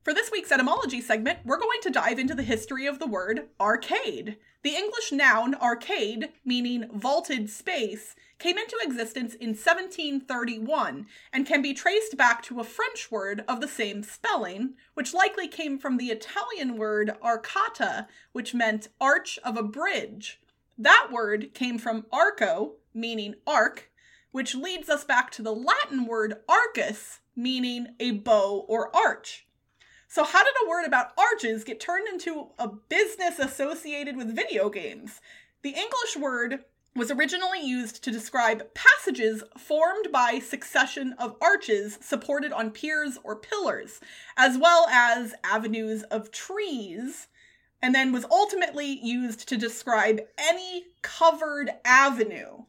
For 0.03 0.13
this 0.13 0.33
week's 0.33 0.51
etymology 0.51 1.01
segment, 1.01 1.39
we're 1.45 1.61
going 1.61 1.81
to 1.83 1.91
dive 1.91 2.19
into 2.19 2.35
the 2.35 2.43
history 2.43 2.87
of 2.87 2.99
the 2.99 3.07
word 3.07 3.47
arcade. 3.61 4.37
The 4.65 4.75
English 4.75 5.13
noun 5.13 5.55
arcade, 5.55 6.31
meaning 6.45 6.91
vaulted 6.93 7.49
space, 7.49 8.17
came 8.41 8.59
into 8.59 8.77
existence 8.83 9.35
in 9.35 9.51
1731 9.51 11.07
and 11.33 11.47
can 11.47 11.63
be 11.63 11.73
traced 11.73 12.17
back 12.17 12.43
to 12.43 12.59
a 12.59 12.65
French 12.65 13.13
word 13.13 13.45
of 13.47 13.61
the 13.61 13.69
same 13.69 14.03
spelling, 14.03 14.75
which 14.95 15.15
likely 15.15 15.47
came 15.47 15.79
from 15.79 15.99
the 15.99 16.11
Italian 16.11 16.77
word 16.77 17.17
arcata, 17.23 18.09
which 18.33 18.55
meant 18.55 18.89
arch 19.01 19.39
of 19.45 19.57
a 19.57 19.63
bridge. 19.63 20.41
That 20.77 21.11
word 21.13 21.55
came 21.55 21.79
from 21.79 22.07
arco, 22.11 22.73
meaning 22.93 23.37
arc, 23.47 23.89
which 24.33 24.57
leads 24.57 24.89
us 24.89 25.05
back 25.05 25.31
to 25.31 25.43
the 25.43 25.55
Latin 25.55 26.07
word 26.07 26.39
arcus, 26.49 27.21
meaning 27.37 27.95
a 28.01 28.11
bow 28.11 28.65
or 28.67 28.91
arch. 28.97 29.47
So, 30.13 30.25
how 30.25 30.45
did 30.45 30.53
a 30.63 30.69
word 30.69 30.85
about 30.85 31.15
arches 31.17 31.65
get 31.65 31.81
turned 31.81 32.07
into 32.07 32.49
a 32.59 32.69
business 32.69 33.39
associated 33.39 34.15
with 34.15 34.37
video 34.37 34.69
games? 34.69 35.23
The 35.63 35.71
English 35.71 36.19
word 36.19 36.67
was 36.95 37.11
originally 37.11 37.67
used 37.67 38.05
to 38.05 38.11
describe 38.11 38.75
passages 38.75 39.43
formed 39.57 40.13
by 40.13 40.39
succession 40.39 41.15
of 41.19 41.37
arches 41.41 41.99
supported 42.03 42.53
on 42.53 42.73
piers 42.73 43.17
or 43.25 43.37
pillars, 43.37 44.01
as 44.37 44.59
well 44.59 44.87
as 44.91 45.33
avenues 45.45 46.03
of 46.03 46.31
trees, 46.31 47.29
and 47.81 47.95
then 47.95 48.13
was 48.13 48.27
ultimately 48.31 49.01
used 49.03 49.49
to 49.49 49.57
describe 49.57 50.21
any 50.37 50.89
covered 51.01 51.71
avenue. 51.87 52.65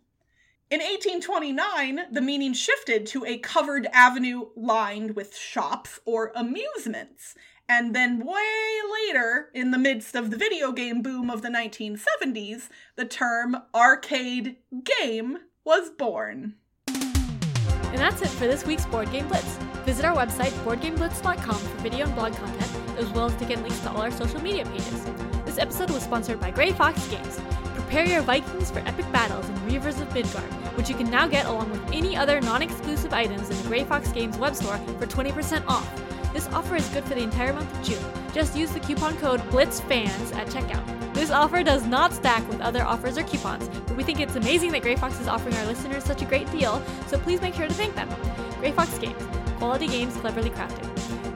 In 0.74 0.80
1829, 0.80 2.08
the 2.12 2.20
meaning 2.20 2.52
shifted 2.52 3.06
to 3.06 3.24
a 3.26 3.38
covered 3.38 3.88
avenue 3.94 4.48
lined 4.56 5.16
with 5.16 5.38
shops 5.38 6.00
or 6.04 6.32
amusements. 6.36 7.36
And 7.70 7.96
then, 7.96 8.26
way 8.26 8.80
later, 8.92 9.50
in 9.54 9.70
the 9.70 9.78
midst 9.78 10.16
of 10.16 10.32
the 10.32 10.36
video 10.36 10.72
game 10.72 11.04
boom 11.04 11.30
of 11.30 11.44
the 11.44 11.50
1970s, 11.50 12.70
the 12.96 13.06
term 13.06 13.56
arcade 13.76 14.56
game 14.84 15.38
was 15.64 15.92
born. 15.92 16.56
And 16.88 18.00
that's 18.00 18.24
it 18.24 18.30
for 18.30 18.48
this 18.48 18.66
week's 18.66 18.88
Board 18.88 19.12
Game 19.12 19.28
Blitz. 19.28 19.58
Visit 19.86 20.06
our 20.06 20.16
website, 20.16 20.54
boardgameblitz.com, 20.66 21.56
for 21.56 21.82
video 21.84 22.08
and 22.08 22.16
blog 22.16 22.34
content, 22.34 22.72
as 22.98 23.08
well 23.10 23.28
as 23.28 23.36
to 23.36 23.46
get 23.46 23.62
links 23.62 23.80
to 23.82 23.92
all 23.92 24.02
our 24.02 24.10
social 24.10 24.42
media 24.42 24.66
pages. 24.66 25.06
This 25.46 25.60
episode 25.60 25.92
was 25.92 26.02
sponsored 26.02 26.40
by 26.40 26.50
Grey 26.50 26.72
Fox 26.72 27.08
Games. 27.10 27.40
Prepare 27.94 28.12
your 28.12 28.24
Vikings 28.24 28.72
for 28.72 28.80
epic 28.88 29.06
battles 29.12 29.48
in 29.48 29.56
Reavers 29.58 30.02
of 30.02 30.12
Midgard, 30.16 30.52
which 30.76 30.90
you 30.90 30.96
can 30.96 31.12
now 31.12 31.28
get 31.28 31.46
along 31.46 31.70
with 31.70 31.94
any 31.94 32.18
other 32.18 32.42
non-exclusive 32.42 33.14
items 33.14 33.52
in 33.52 33.58
the 33.62 33.68
Grey 33.68 33.84
Fox 33.84 34.12
Games 34.12 34.36
web 34.40 34.56
store 34.56 34.78
for 34.98 35.06
20% 35.06 35.64
off. 35.68 36.34
This 36.34 36.48
offer 36.48 36.76
is 36.76 36.88
good 36.90 37.04
for 37.04 37.14
the 37.14 37.22
entire 37.22 37.54
month 37.54 37.72
of 37.72 37.86
June. 37.86 38.04
Just 38.34 38.58
use 38.58 38.72
the 38.72 38.80
coupon 38.80 39.16
code 39.18 39.42
BLITZFANS 39.52 40.34
at 40.34 40.48
checkout. 40.48 41.14
This 41.14 41.30
offer 41.30 41.62
does 41.62 41.86
not 41.86 42.14
stack 42.14 42.50
with 42.50 42.62
other 42.62 42.82
offers 42.84 43.16
or 43.16 43.24
coupons, 43.26 43.70
but 43.86 43.96
we 43.96 44.04
think 44.04 44.20
it's 44.20 44.38
amazing 44.38 44.72
that 44.72 44.82
Grey 44.82 44.96
Fox 44.96 45.20
is 45.20 45.28
offering 45.28 45.56
our 45.58 45.68
listeners 45.68 46.04
such 46.04 46.24
a 46.24 46.26
great 46.26 46.50
deal, 46.52 46.82
so 47.06 47.20
please 47.20 47.42
make 47.42 47.54
sure 47.54 47.68
to 47.68 47.74
thank 47.76 47.94
them. 47.94 48.10
Grey 48.58 48.72
Fox 48.72 48.98
Games, 48.98 49.22
quality 49.60 49.86
games 49.86 50.18
cleverly 50.18 50.50
crafted. 50.50 50.93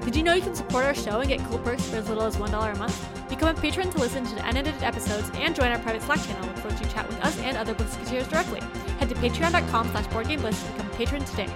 Did 0.07 0.15
you 0.15 0.23
know 0.23 0.35
you 0.35 0.41
can 0.41 0.55
support 0.55 0.85
our 0.85 0.95
show 0.95 1.19
and 1.19 1.27
get 1.27 1.43
cool 1.49 1.59
perks 1.59 1.89
for 1.89 1.97
as 1.97 2.07
little 2.07 2.23
as 2.23 2.37
$1 2.37 2.47
a 2.47 2.77
month? 2.77 3.27
Become 3.27 3.57
a 3.57 3.59
patron 3.59 3.89
to 3.89 3.97
listen 3.97 4.23
to 4.23 4.35
the 4.35 4.47
unedited 4.47 4.81
episodes 4.81 5.29
and 5.33 5.53
join 5.53 5.69
our 5.69 5.79
private 5.79 6.01
Slack 6.01 6.23
channel 6.25 6.47
which 6.47 6.63
lets 6.63 6.79
you 6.79 6.87
chat 6.87 7.05
with 7.09 7.19
us 7.25 7.37
and 7.39 7.57
other 7.57 7.75
Blitzketeers 7.75 8.29
directly. 8.29 8.61
Head 8.99 9.09
to 9.09 9.15
patreon.com 9.15 9.89
slash 9.89 10.05
boardgameblitz 10.05 10.65
to 10.65 10.71
become 10.71 10.87
a 10.89 10.95
patron 10.95 11.25
today. 11.25 11.49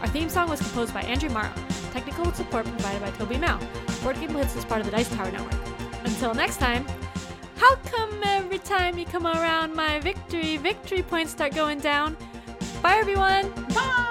Our 0.00 0.06
theme 0.06 0.28
song 0.28 0.48
was 0.48 0.60
composed 0.60 0.94
by 0.94 1.00
Andrew 1.02 1.28
Morrow. 1.30 1.52
Technical 1.90 2.32
support 2.32 2.66
provided 2.66 3.02
by 3.02 3.10
Toby 3.10 3.36
Mao. 3.36 3.58
Board 4.04 4.20
Game 4.20 4.32
Blitz 4.32 4.54
is 4.54 4.64
part 4.64 4.80
of 4.80 4.86
the 4.86 4.92
Dice 4.92 5.08
Tower 5.08 5.32
Network. 5.32 5.60
Until 6.04 6.34
next 6.34 6.58
time, 6.58 6.86
how 7.56 7.74
come 7.74 8.20
every 8.22 8.60
time 8.60 8.96
you 8.96 9.06
come 9.06 9.26
around 9.26 9.74
my 9.74 9.98
victory, 9.98 10.56
victory 10.56 11.02
points 11.02 11.32
start 11.32 11.52
going 11.52 11.80
down? 11.80 12.16
Bye 12.80 12.94
everyone! 12.94 13.50
Bye! 13.74 14.07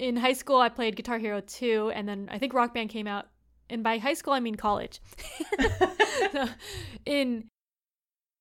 In 0.00 0.16
high 0.16 0.32
school 0.32 0.56
I 0.58 0.70
played 0.70 0.96
Guitar 0.96 1.18
Hero 1.18 1.40
2 1.40 1.92
and 1.94 2.08
then 2.08 2.28
I 2.32 2.38
think 2.38 2.54
Rock 2.54 2.72
Band 2.72 2.88
came 2.88 3.06
out 3.06 3.26
and 3.68 3.84
by 3.84 3.98
high 3.98 4.14
school 4.14 4.32
I 4.32 4.40
mean 4.40 4.56
college. 4.56 5.00
So, 6.32 6.48
in 7.06 7.48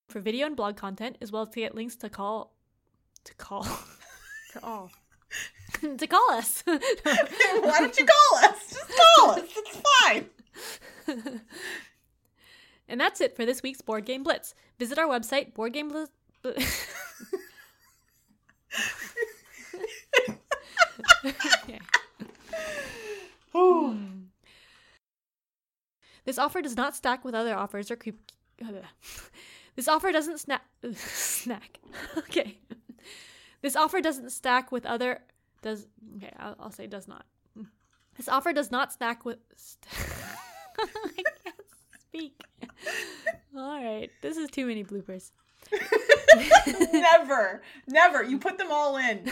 for 0.10 0.20
video 0.20 0.46
and 0.46 0.56
blog 0.56 0.76
content 0.76 1.18
as 1.22 1.32
well 1.32 1.44
as 1.44 1.50
to 1.50 1.60
get 1.62 1.74
links 1.74 1.96
to 1.98 2.10
call 2.10 2.54
to 3.24 3.34
call 3.36 3.64
to 3.64 4.64
all 4.64 4.92
to 5.98 6.08
call 6.08 6.32
us. 6.32 6.62
Why 6.66 6.78
don't 7.80 7.98
you 7.98 8.06
call 8.06 8.50
us? 8.50 8.70
Just 8.70 8.92
call 9.16 9.32
us. 9.32 9.50
It's 9.56 9.82
fine. 10.04 11.42
and 12.88 13.00
that's 13.02 13.22
it 13.22 13.36
for 13.36 13.46
this 13.46 13.64
week's 13.64 13.82
Board 13.82 14.06
Game 14.06 14.24
Blitz. 14.24 14.54
Visit 14.78 15.00
our 15.00 15.08
website 15.08 15.54
boardgameblitz 15.54 16.10
okay. 21.26 21.80
Ooh. 23.56 23.98
This 26.26 26.38
offer 26.38 26.62
does 26.62 26.78
not 26.78 26.96
stack 26.96 27.26
with 27.26 27.34
other 27.34 27.56
offers 27.56 27.90
or 27.92 27.96
creep. 27.96 28.20
This 29.76 29.88
offer 29.88 30.12
doesn't 30.12 30.40
snack. 30.42 30.66
snack. 30.96 31.80
okay. 32.18 32.58
This 33.62 33.78
offer 33.78 34.02
doesn't 34.02 34.32
stack 34.32 34.74
with 34.74 34.86
other. 34.86 35.22
Does 35.62 35.88
okay? 36.18 36.34
I'll, 36.38 36.56
I'll 36.60 36.72
say 36.72 36.86
does 36.86 37.08
not. 37.08 37.26
This 38.18 38.28
offer 38.28 38.52
does 38.52 38.72
not 38.72 38.92
stack 38.92 39.24
with. 39.24 39.38
St- 39.56 39.88
I 40.80 41.24
can't 41.44 41.56
speak. 42.02 42.42
All 43.56 43.82
right, 43.82 44.10
this 44.22 44.36
is 44.36 44.50
too 44.50 44.66
many 44.66 44.84
bloopers. 44.84 45.32
never, 46.92 47.62
never. 47.88 48.24
You 48.24 48.38
put 48.38 48.58
them 48.58 48.68
all 48.72 48.98
in. 48.98 49.32